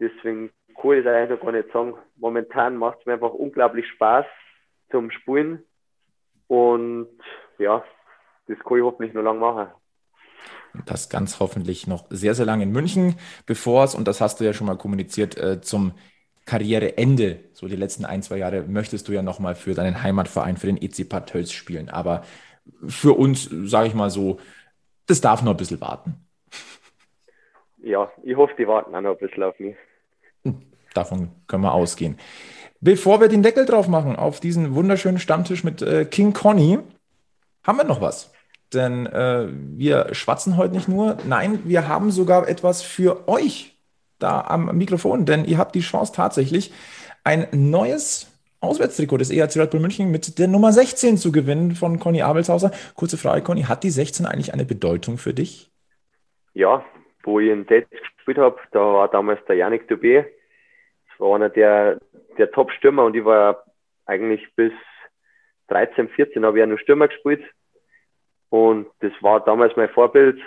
Deswegen 0.00 0.50
ich 0.68 1.04
das 1.04 1.14
eigentlich 1.14 1.38
noch 1.38 1.40
gar 1.40 1.52
nicht 1.52 1.72
sagen. 1.72 1.94
Momentan 2.16 2.76
macht 2.76 3.00
es 3.00 3.06
mir 3.06 3.14
einfach 3.14 3.32
unglaublich 3.32 3.86
Spaß 3.88 4.26
zum 4.90 5.10
Spielen. 5.10 5.62
Und 6.46 7.08
ja, 7.58 7.84
das 8.46 8.58
kann 8.60 8.78
ich 8.78 8.84
hoffentlich 8.84 9.14
noch 9.14 9.22
lange 9.22 9.40
machen. 9.40 9.68
Das 10.86 11.08
ganz 11.08 11.40
hoffentlich 11.40 11.86
noch 11.86 12.06
sehr, 12.10 12.34
sehr 12.34 12.46
lange 12.46 12.62
in 12.62 12.72
München, 12.72 13.16
bevor 13.46 13.84
es, 13.84 13.94
und 13.94 14.06
das 14.06 14.20
hast 14.20 14.40
du 14.40 14.44
ja 14.44 14.52
schon 14.52 14.66
mal 14.66 14.76
kommuniziert, 14.76 15.36
äh, 15.36 15.60
zum 15.60 15.92
Karriereende, 16.46 17.40
so 17.52 17.68
die 17.68 17.76
letzten 17.76 18.04
ein, 18.04 18.22
zwei 18.22 18.38
Jahre, 18.38 18.62
möchtest 18.62 19.08
du 19.08 19.12
ja 19.12 19.22
nochmal 19.22 19.54
für 19.54 19.74
deinen 19.74 20.02
Heimatverein, 20.02 20.56
für 20.56 20.66
den 20.66 20.80
EC 20.80 21.08
Bad 21.08 21.28
Tölz 21.28 21.52
spielen. 21.52 21.90
Aber 21.90 22.22
für 22.86 23.18
uns, 23.18 23.50
sage 23.50 23.88
ich 23.88 23.94
mal 23.94 24.10
so, 24.10 24.38
das 25.06 25.20
darf 25.20 25.42
noch 25.42 25.52
ein 25.52 25.56
bisschen 25.56 25.80
warten. 25.80 26.26
Ja, 27.78 28.10
ich 28.22 28.36
hoffe, 28.36 28.54
die 28.58 28.66
warten 28.66 28.94
auch 28.94 29.00
noch 29.00 29.12
ein 29.12 29.18
bisschen 29.18 29.42
auf 29.42 29.58
mich. 29.58 29.76
Hm, 30.44 30.62
davon 30.94 31.30
können 31.46 31.62
wir 31.62 31.72
ausgehen. 31.72 32.18
Bevor 32.80 33.20
wir 33.20 33.28
den 33.28 33.42
Deckel 33.42 33.66
drauf 33.66 33.88
machen 33.88 34.16
auf 34.16 34.40
diesen 34.40 34.74
wunderschönen 34.74 35.18
Stammtisch 35.18 35.64
mit 35.64 35.82
äh, 35.82 36.04
King 36.04 36.32
Conny, 36.32 36.78
haben 37.64 37.78
wir 37.78 37.84
noch 37.84 38.00
was. 38.00 38.32
Denn 38.72 39.06
äh, 39.06 39.48
wir 39.50 40.14
schwatzen 40.14 40.56
heute 40.56 40.74
nicht 40.74 40.88
nur, 40.88 41.16
nein, 41.26 41.60
wir 41.64 41.88
haben 41.88 42.10
sogar 42.10 42.48
etwas 42.48 42.82
für 42.82 43.28
euch 43.28 43.76
da 44.18 44.42
am 44.42 44.76
Mikrofon, 44.76 45.24
denn 45.26 45.44
ihr 45.44 45.58
habt 45.58 45.74
die 45.74 45.80
Chance 45.80 46.12
tatsächlich 46.12 46.72
ein 47.24 47.46
neues 47.52 48.26
Auswärtstrikot 48.60 49.18
des 49.18 49.30
EHC 49.30 49.60
Red 49.60 49.70
Bull 49.70 49.80
München 49.80 50.10
mit 50.10 50.38
der 50.38 50.48
Nummer 50.48 50.72
16 50.72 51.16
zu 51.16 51.30
gewinnen 51.30 51.72
von 51.76 51.98
Conny 51.98 52.22
Abelshauser. 52.22 52.72
Kurze 52.94 53.16
Frage, 53.16 53.42
Conny, 53.42 53.62
hat 53.62 53.84
die 53.84 53.90
16 53.90 54.26
eigentlich 54.26 54.52
eine 54.52 54.64
Bedeutung 54.64 55.18
für 55.18 55.32
dich? 55.32 55.70
Ja, 56.54 56.84
wo 57.22 57.38
ich 57.38 57.50
in 57.50 57.66
Date 57.66 57.88
gespielt 57.90 58.38
habe, 58.38 58.58
da 58.72 58.80
war 58.80 59.08
damals 59.08 59.40
der 59.46 59.56
Janik 59.56 59.88
Dubé. 59.88 60.24
Das 61.08 61.20
war 61.20 61.36
einer 61.36 61.50
der, 61.50 61.98
der 62.38 62.50
Top-Stürmer 62.50 63.04
und 63.04 63.16
ich 63.16 63.24
war 63.24 63.64
eigentlich 64.06 64.46
bis 64.54 64.72
13, 65.68 66.08
14 66.08 66.44
habe 66.44 66.58
ich 66.58 66.60
ja 66.60 66.66
nur 66.66 66.78
Stürmer 66.78 67.08
gespielt. 67.08 67.44
Und 68.50 68.88
das 69.00 69.12
war 69.20 69.44
damals 69.44 69.76
mein 69.76 69.90
Vorbild. 69.90 70.40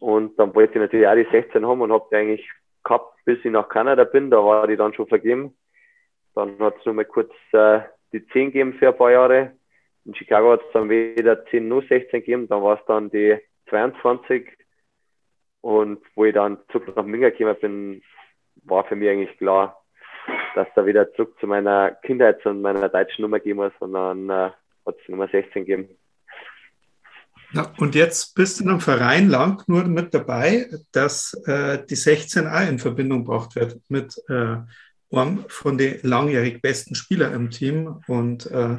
Und 0.00 0.36
dann 0.38 0.54
wollte 0.54 0.74
ich 0.74 0.80
natürlich 0.80 1.06
auch 1.06 1.14
die 1.14 1.28
16 1.30 1.64
haben 1.64 1.80
und 1.80 1.92
habe 1.92 2.06
die 2.10 2.16
eigentlich 2.16 2.50
gehabt, 2.82 3.16
bis 3.24 3.38
ich 3.44 3.52
nach 3.52 3.68
Kanada 3.68 4.04
bin. 4.04 4.30
Da 4.30 4.38
war 4.38 4.66
die 4.66 4.76
dann 4.76 4.94
schon 4.94 5.06
vergeben. 5.06 5.56
Dann 6.34 6.58
hat 6.58 6.76
es 6.78 6.86
nochmal 6.86 7.04
kurz 7.04 7.32
äh, 7.52 7.80
die 8.12 8.26
10 8.28 8.46
gegeben 8.46 8.74
für 8.74 8.88
ein 8.88 8.96
paar 8.96 9.12
Jahre. 9.12 9.52
In 10.04 10.14
Chicago 10.16 10.52
hat 10.52 10.62
es 10.62 10.72
dann 10.72 10.90
wieder 10.90 11.44
10 11.46 11.68
nur 11.68 11.82
16 11.82 12.20
gegeben. 12.20 12.48
Dann 12.48 12.62
war 12.62 12.80
es 12.80 12.84
dann 12.86 13.10
die 13.10 13.38
22. 13.70 14.48
Und 15.60 16.02
wo 16.16 16.24
ich 16.24 16.34
dann 16.34 16.58
zurück 16.72 16.96
nach 16.96 17.04
Minga 17.04 17.30
gekommen 17.30 17.56
bin, 17.60 18.02
war 18.64 18.84
für 18.84 18.96
mich 18.96 19.08
eigentlich 19.08 19.38
klar, 19.38 19.81
dass 20.54 20.68
da 20.74 20.84
wieder 20.86 21.12
zurück 21.14 21.34
zu 21.40 21.46
meiner 21.46 21.92
Kindheit 22.02 22.44
und 22.46 22.62
meiner 22.62 22.88
deutschen 22.88 23.22
Nummer 23.22 23.40
gehen 23.40 23.56
muss, 23.56 23.72
sondern 23.80 24.28
äh, 24.30 24.50
hat 24.86 24.96
es 25.02 25.08
Nummer 25.08 25.28
16 25.28 25.64
gegeben. 25.64 25.88
Ja, 27.54 27.70
und 27.78 27.94
jetzt 27.94 28.34
bist 28.34 28.58
du 28.58 28.64
in 28.64 28.70
einem 28.70 28.80
Verein 28.80 29.28
lang 29.28 29.62
nur 29.66 29.84
mit 29.84 30.14
dabei, 30.14 30.68
dass 30.92 31.34
äh, 31.46 31.84
die 31.84 31.96
16 31.96 32.46
auch 32.46 32.66
in 32.66 32.78
Verbindung 32.78 33.24
gebracht 33.24 33.54
wird 33.56 33.78
mit 33.88 34.16
äh, 34.28 34.56
einem 35.10 35.44
von 35.48 35.76
den 35.76 35.98
langjährig 36.02 36.62
besten 36.62 36.94
Spielern 36.94 37.34
im 37.34 37.50
Team. 37.50 38.00
Und 38.06 38.50
äh, 38.50 38.78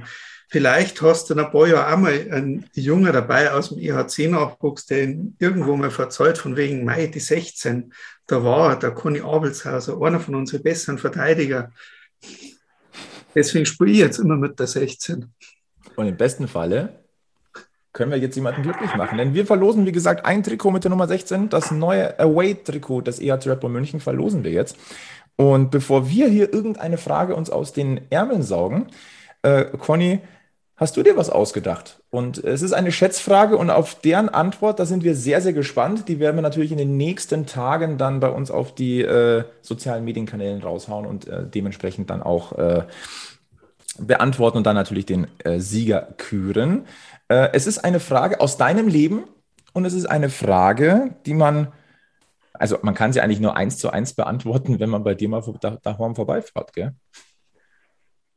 vielleicht 0.53 1.01
hast 1.01 1.29
du 1.29 1.33
in 1.33 1.39
ein 1.39 1.49
paar 1.49 1.67
Jahren 1.67 2.01
mal 2.03 2.11
einen 2.31 2.69
Junge 2.75 3.11
dabei 3.11 3.51
aus 3.51 3.69
dem 3.69 3.79
IHC-Nachwuchs, 3.79 4.85
der 4.85 5.15
irgendwo 5.39 5.75
mal 5.75 5.89
verzeiht, 5.89 6.37
von 6.37 6.55
wegen 6.55 6.85
Mai, 6.85 7.07
die 7.07 7.19
16, 7.19 7.91
da 8.27 8.43
war 8.43 8.77
der 8.77 8.91
Conny 8.91 9.21
Abelshauser, 9.21 9.99
einer 9.99 10.19
von 10.19 10.35
unseren 10.35 10.61
besseren 10.61 10.99
Verteidiger. 10.99 11.71
Deswegen 13.33 13.65
spiele 13.65 13.91
ich 13.93 13.97
jetzt 13.97 14.19
immer 14.19 14.35
mit 14.35 14.59
der 14.59 14.67
16. 14.67 15.25
Und 15.95 16.07
im 16.07 16.17
besten 16.17 16.47
Falle 16.47 16.99
können 17.91 18.11
wir 18.11 18.19
jetzt 18.19 18.35
jemanden 18.35 18.61
glücklich 18.61 18.93
machen. 18.95 19.17
Denn 19.17 19.33
wir 19.33 19.47
verlosen, 19.47 19.87
wie 19.87 19.91
gesagt, 19.91 20.23
ein 20.23 20.43
Trikot 20.43 20.69
mit 20.69 20.83
der 20.83 20.91
Nummer 20.91 21.07
16. 21.07 21.49
Das 21.49 21.71
neue 21.71 22.19
Away-Trikot 22.19 23.01
des 23.01 23.19
EHC 23.19 23.49
Red 23.49 23.59
Bull 23.59 23.71
München 23.71 23.99
verlosen 23.99 24.43
wir 24.43 24.51
jetzt. 24.51 24.77
Und 25.35 25.71
bevor 25.71 26.07
wir 26.09 26.27
hier 26.27 26.53
irgendeine 26.53 26.99
Frage 26.99 27.35
uns 27.35 27.49
aus 27.49 27.73
den 27.73 28.01
Ärmeln 28.11 28.43
saugen, 28.43 28.85
äh, 29.41 29.65
Conny, 29.79 30.21
hast 30.75 30.97
du 30.97 31.03
dir 31.03 31.15
was 31.15 31.29
ausgedacht? 31.29 32.01
Und 32.09 32.43
es 32.43 32.61
ist 32.61 32.73
eine 32.73 32.91
Schätzfrage 32.91 33.57
und 33.57 33.69
auf 33.69 33.95
deren 33.95 34.29
Antwort, 34.29 34.79
da 34.79 34.85
sind 34.85 35.03
wir 35.03 35.15
sehr, 35.15 35.41
sehr 35.41 35.53
gespannt. 35.53 36.07
Die 36.07 36.19
werden 36.19 36.35
wir 36.35 36.41
natürlich 36.41 36.71
in 36.71 36.77
den 36.77 36.97
nächsten 36.97 37.45
Tagen 37.45 37.97
dann 37.97 38.19
bei 38.19 38.29
uns 38.29 38.51
auf 38.51 38.73
die 38.73 39.01
äh, 39.01 39.43
sozialen 39.61 40.03
Medienkanälen 40.03 40.61
raushauen 40.61 41.05
und 41.05 41.27
äh, 41.27 41.45
dementsprechend 41.47 42.09
dann 42.09 42.23
auch 42.23 42.53
äh, 42.53 42.83
beantworten 43.99 44.57
und 44.57 44.65
dann 44.65 44.75
natürlich 44.75 45.05
den 45.05 45.27
äh, 45.43 45.59
Sieger 45.59 46.13
küren. 46.17 46.85
Äh, 47.27 47.49
es 47.53 47.67
ist 47.67 47.79
eine 47.79 47.99
Frage 47.99 48.39
aus 48.39 48.57
deinem 48.57 48.87
Leben 48.87 49.23
und 49.73 49.85
es 49.85 49.93
ist 49.93 50.05
eine 50.05 50.29
Frage, 50.29 51.15
die 51.25 51.33
man, 51.33 51.71
also 52.53 52.77
man 52.81 52.95
kann 52.95 53.13
sie 53.13 53.21
eigentlich 53.21 53.39
nur 53.39 53.55
eins 53.55 53.77
zu 53.77 53.91
eins 53.91 54.15
beantworten, 54.15 54.79
wenn 54.79 54.89
man 54.89 55.03
bei 55.03 55.13
dir 55.13 55.29
mal 55.29 55.43
da, 55.61 55.77
daheim 55.81 56.15
vorbeifährt, 56.15 56.73
gell? 56.73 56.93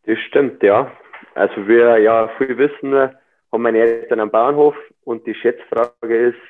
Das 0.04 0.18
stimmt, 0.28 0.62
ja. 0.62 0.92
Also 1.36 1.68
wir 1.68 1.98
ja 1.98 2.28
viel 2.38 2.56
wissen, 2.56 2.94
haben 2.94 3.62
meine 3.62 3.78
Eltern 3.78 4.20
am 4.20 4.30
Bauernhof 4.30 4.74
und 5.04 5.26
die 5.26 5.34
Schätzfrage 5.34 6.28
ist, 6.28 6.40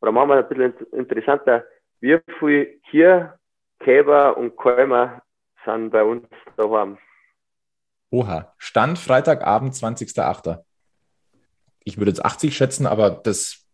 oder 0.00 0.12
machen 0.12 0.30
wir 0.30 0.36
ein 0.38 0.48
bisschen 0.48 0.74
interessanter, 0.92 1.64
wie 2.00 2.18
viel 2.38 2.80
Kier, 2.90 3.38
Käber 3.80 4.36
und 4.36 4.56
Kälmer 4.56 5.22
sind 5.64 5.90
bei 5.90 6.02
uns 6.02 6.26
daheim? 6.56 6.98
Oha, 8.10 8.54
Stand 8.58 8.98
Freitagabend, 8.98 9.74
20.08 9.74 10.64
ich 11.86 11.98
würde 11.98 12.10
jetzt 12.10 12.24
80 12.24 12.54
schätzen, 12.54 12.86
aber 12.86 13.10
das 13.10 13.64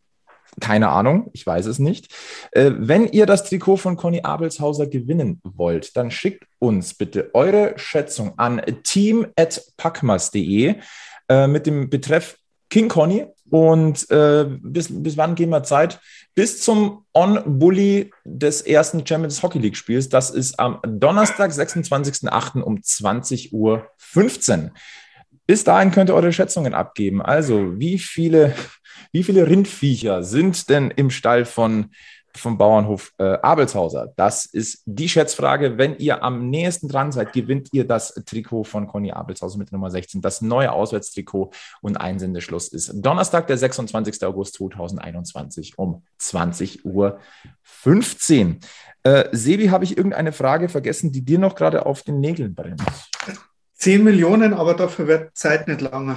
keine 0.61 0.91
Ahnung, 0.91 1.31
ich 1.33 1.47
weiß 1.47 1.67
es 1.67 1.79
nicht. 1.79 2.13
Äh, 2.53 2.73
wenn 2.77 3.07
ihr 3.09 3.27
das 3.27 3.45
Trikot 3.45 3.77
von 3.79 3.97
Conny 3.97 4.21
Abelshauser 4.23 4.87
gewinnen 4.87 5.41
wollt, 5.45 5.97
dann 5.97 6.11
schickt 6.11 6.45
uns 6.59 6.95
bitte 6.95 7.31
eure 7.35 7.75
Schätzung 7.77 8.39
an 8.39 8.61
team.packmas.de 8.83 10.75
äh, 11.29 11.47
mit 11.47 11.67
dem 11.67 11.89
Betreff 11.89 12.37
King 12.69 12.89
Conny. 12.89 13.27
Und 13.51 14.11
äh, 14.11 14.47
bis, 14.49 14.89
bis 14.91 15.19
wann 15.19 15.35
gehen 15.35 15.51
wir 15.51 15.63
Zeit? 15.63 16.01
Bis 16.35 16.63
zum 16.63 17.05
On-Bully 17.13 18.11
des 18.25 18.63
ersten 18.63 19.07
Champions 19.07 19.43
Hockey 19.43 19.59
League 19.59 19.77
Spiels. 19.77 20.09
Das 20.09 20.31
ist 20.31 20.59
am 20.59 20.81
Donnerstag, 20.83 21.51
26.08. 21.51 22.63
um 22.63 22.77
20.15 22.77 23.53
Uhr. 23.53 23.87
Bis 25.47 25.65
dahin 25.65 25.91
könnt 25.91 26.09
ihr 26.09 26.15
eure 26.15 26.33
Schätzungen 26.33 26.73
abgeben. 26.73 27.21
Also, 27.21 27.79
wie 27.79 27.99
viele, 27.99 28.55
wie 29.11 29.23
viele 29.23 29.49
Rindviecher 29.49 30.23
sind 30.23 30.69
denn 30.69 30.91
im 30.91 31.11
Stall 31.11 31.45
von, 31.45 31.91
vom 32.35 32.59
Bauernhof 32.59 33.13
äh, 33.19 33.39
Abelshauser? 33.43 34.13
Das 34.17 34.45
ist 34.47 34.83
die 34.87 35.09
Schätzfrage. 35.09 35.79
Wenn 35.79 35.97
ihr 35.99 36.23
am 36.23 36.49
nächsten 36.51 36.89
dran 36.89 37.13
seid, 37.13 37.33
gewinnt 37.33 37.69
ihr 37.73 37.87
das 37.87 38.15
Trikot 38.27 38.65
von 38.65 38.87
Conny 38.87 39.13
Abelshauser 39.13 39.59
mit 39.59 39.73
Nummer 39.73 39.91
16, 39.91 40.21
das 40.21 40.43
neue 40.43 40.73
Auswärtstrikot. 40.73 41.51
Und 41.81 41.97
Einsendeschluss 41.97 42.69
ist 42.69 42.93
Donnerstag, 42.95 43.47
der 43.47 43.59
26. 43.59 44.25
August 44.25 44.55
2021 44.55 45.79
um 45.79 46.05
20.15 46.21 46.85
Uhr. 46.85 47.19
Äh, 49.05 49.25
Sebi, 49.33 49.67
habe 49.67 49.85
ich 49.85 49.97
irgendeine 49.97 50.33
Frage 50.33 50.69
vergessen, 50.69 51.11
die 51.11 51.25
dir 51.25 51.39
noch 51.39 51.55
gerade 51.57 51.87
auf 51.87 52.03
den 52.03 52.21
Nägeln 52.21 52.55
brennt? 52.55 52.83
10 53.75 54.05
Millionen, 54.05 54.55
aber 54.55 54.75
dafür 54.75 55.09
wird 55.09 55.37
Zeit 55.37 55.67
nicht 55.67 55.81
lange. 55.81 56.17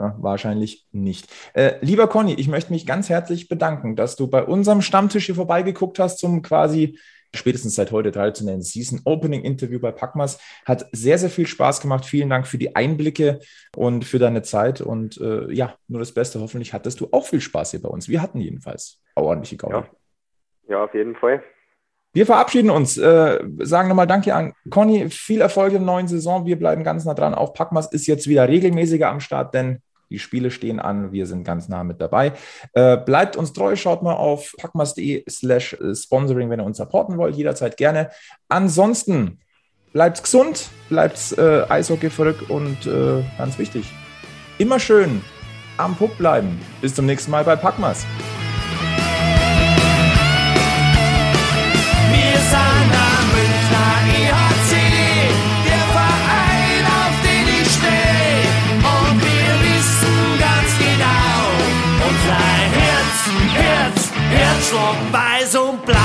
Ja, 0.00 0.16
wahrscheinlich 0.18 0.86
nicht. 0.92 1.28
Äh, 1.52 1.74
lieber 1.82 2.08
Conny, 2.08 2.32
ich 2.32 2.48
möchte 2.48 2.72
mich 2.72 2.86
ganz 2.86 3.10
herzlich 3.10 3.48
bedanken, 3.48 3.96
dass 3.96 4.16
du 4.16 4.28
bei 4.28 4.42
unserem 4.42 4.80
Stammtisch 4.80 5.26
hier 5.26 5.34
vorbeigeguckt 5.34 5.98
hast 5.98 6.18
zum 6.18 6.40
quasi 6.40 6.98
spätestens 7.34 7.74
seit 7.74 7.92
heute 7.92 8.10
traditionellen 8.10 8.62
Season 8.62 9.02
Opening 9.04 9.42
Interview 9.42 9.78
bei 9.78 9.92
Packmas. 9.92 10.40
Hat 10.64 10.86
sehr, 10.92 11.18
sehr 11.18 11.28
viel 11.28 11.46
Spaß 11.46 11.82
gemacht. 11.82 12.06
Vielen 12.06 12.30
Dank 12.30 12.46
für 12.46 12.56
die 12.56 12.74
Einblicke 12.74 13.40
und 13.76 14.06
für 14.06 14.18
deine 14.18 14.40
Zeit. 14.40 14.80
Und 14.80 15.20
äh, 15.20 15.52
ja, 15.52 15.74
nur 15.86 16.00
das 16.00 16.12
Beste. 16.12 16.40
Hoffentlich 16.40 16.72
hattest 16.72 17.00
du 17.00 17.08
auch 17.12 17.26
viel 17.26 17.42
Spaß 17.42 17.72
hier 17.72 17.82
bei 17.82 17.90
uns. 17.90 18.08
Wir 18.08 18.22
hatten 18.22 18.40
jedenfalls 18.40 19.02
ordentliche 19.16 19.58
Gaudi. 19.58 19.74
Ja. 19.74 19.88
ja, 20.68 20.84
auf 20.84 20.94
jeden 20.94 21.14
Fall. 21.14 21.42
Wir 22.12 22.24
verabschieden 22.24 22.70
uns, 22.70 22.96
äh, 22.96 23.38
sagen 23.58 23.88
nochmal 23.88 24.06
Danke 24.06 24.34
an 24.34 24.54
Conny, 24.70 25.10
viel 25.10 25.42
Erfolg 25.42 25.68
in 25.68 25.84
der 25.84 25.86
neuen 25.86 26.08
Saison. 26.08 26.46
Wir 26.46 26.58
bleiben 26.58 26.84
ganz 26.84 27.04
nah 27.04 27.14
dran. 27.14 27.34
Auch 27.34 27.54
Packmas 27.54 27.92
ist 27.92 28.06
jetzt 28.08 28.26
wieder 28.26 28.48
regelmäßiger 28.48 29.08
am 29.08 29.20
Start, 29.20 29.54
denn 29.54 29.80
die 30.10 30.18
Spiele 30.18 30.50
stehen 30.50 30.80
an. 30.80 31.12
Wir 31.12 31.26
sind 31.26 31.44
ganz 31.44 31.68
nah 31.68 31.84
mit 31.84 32.00
dabei. 32.00 32.32
Äh, 32.74 32.98
bleibt 32.98 33.36
uns 33.36 33.52
treu, 33.52 33.76
schaut 33.76 34.02
mal 34.02 34.14
auf 34.14 34.54
packmas.de 34.58 35.24
slash 35.30 35.76
sponsoring, 35.94 36.50
wenn 36.50 36.60
ihr 36.60 36.66
uns 36.66 36.78
supporten 36.78 37.16
wollt. 37.16 37.36
Jederzeit 37.36 37.76
gerne. 37.76 38.10
Ansonsten 38.48 39.38
bleibt 39.92 40.22
gesund, 40.22 40.68
bleibt 40.88 41.36
äh, 41.38 41.62
Eishockey 41.68 42.10
verrückt 42.10 42.50
und 42.50 42.86
äh, 42.86 43.22
ganz 43.38 43.58
wichtig, 43.58 43.86
immer 44.58 44.78
schön 44.78 45.22
am 45.76 45.96
Puck 45.96 46.16
bleiben. 46.18 46.60
Bis 46.80 46.94
zum 46.94 47.06
nächsten 47.06 47.30
Mal 47.30 47.44
bei 47.44 47.56
Packmas. 47.56 48.04
Schlag 64.70 64.96
weiß 65.10 65.56
und 65.56 65.84
blau. 65.84 65.99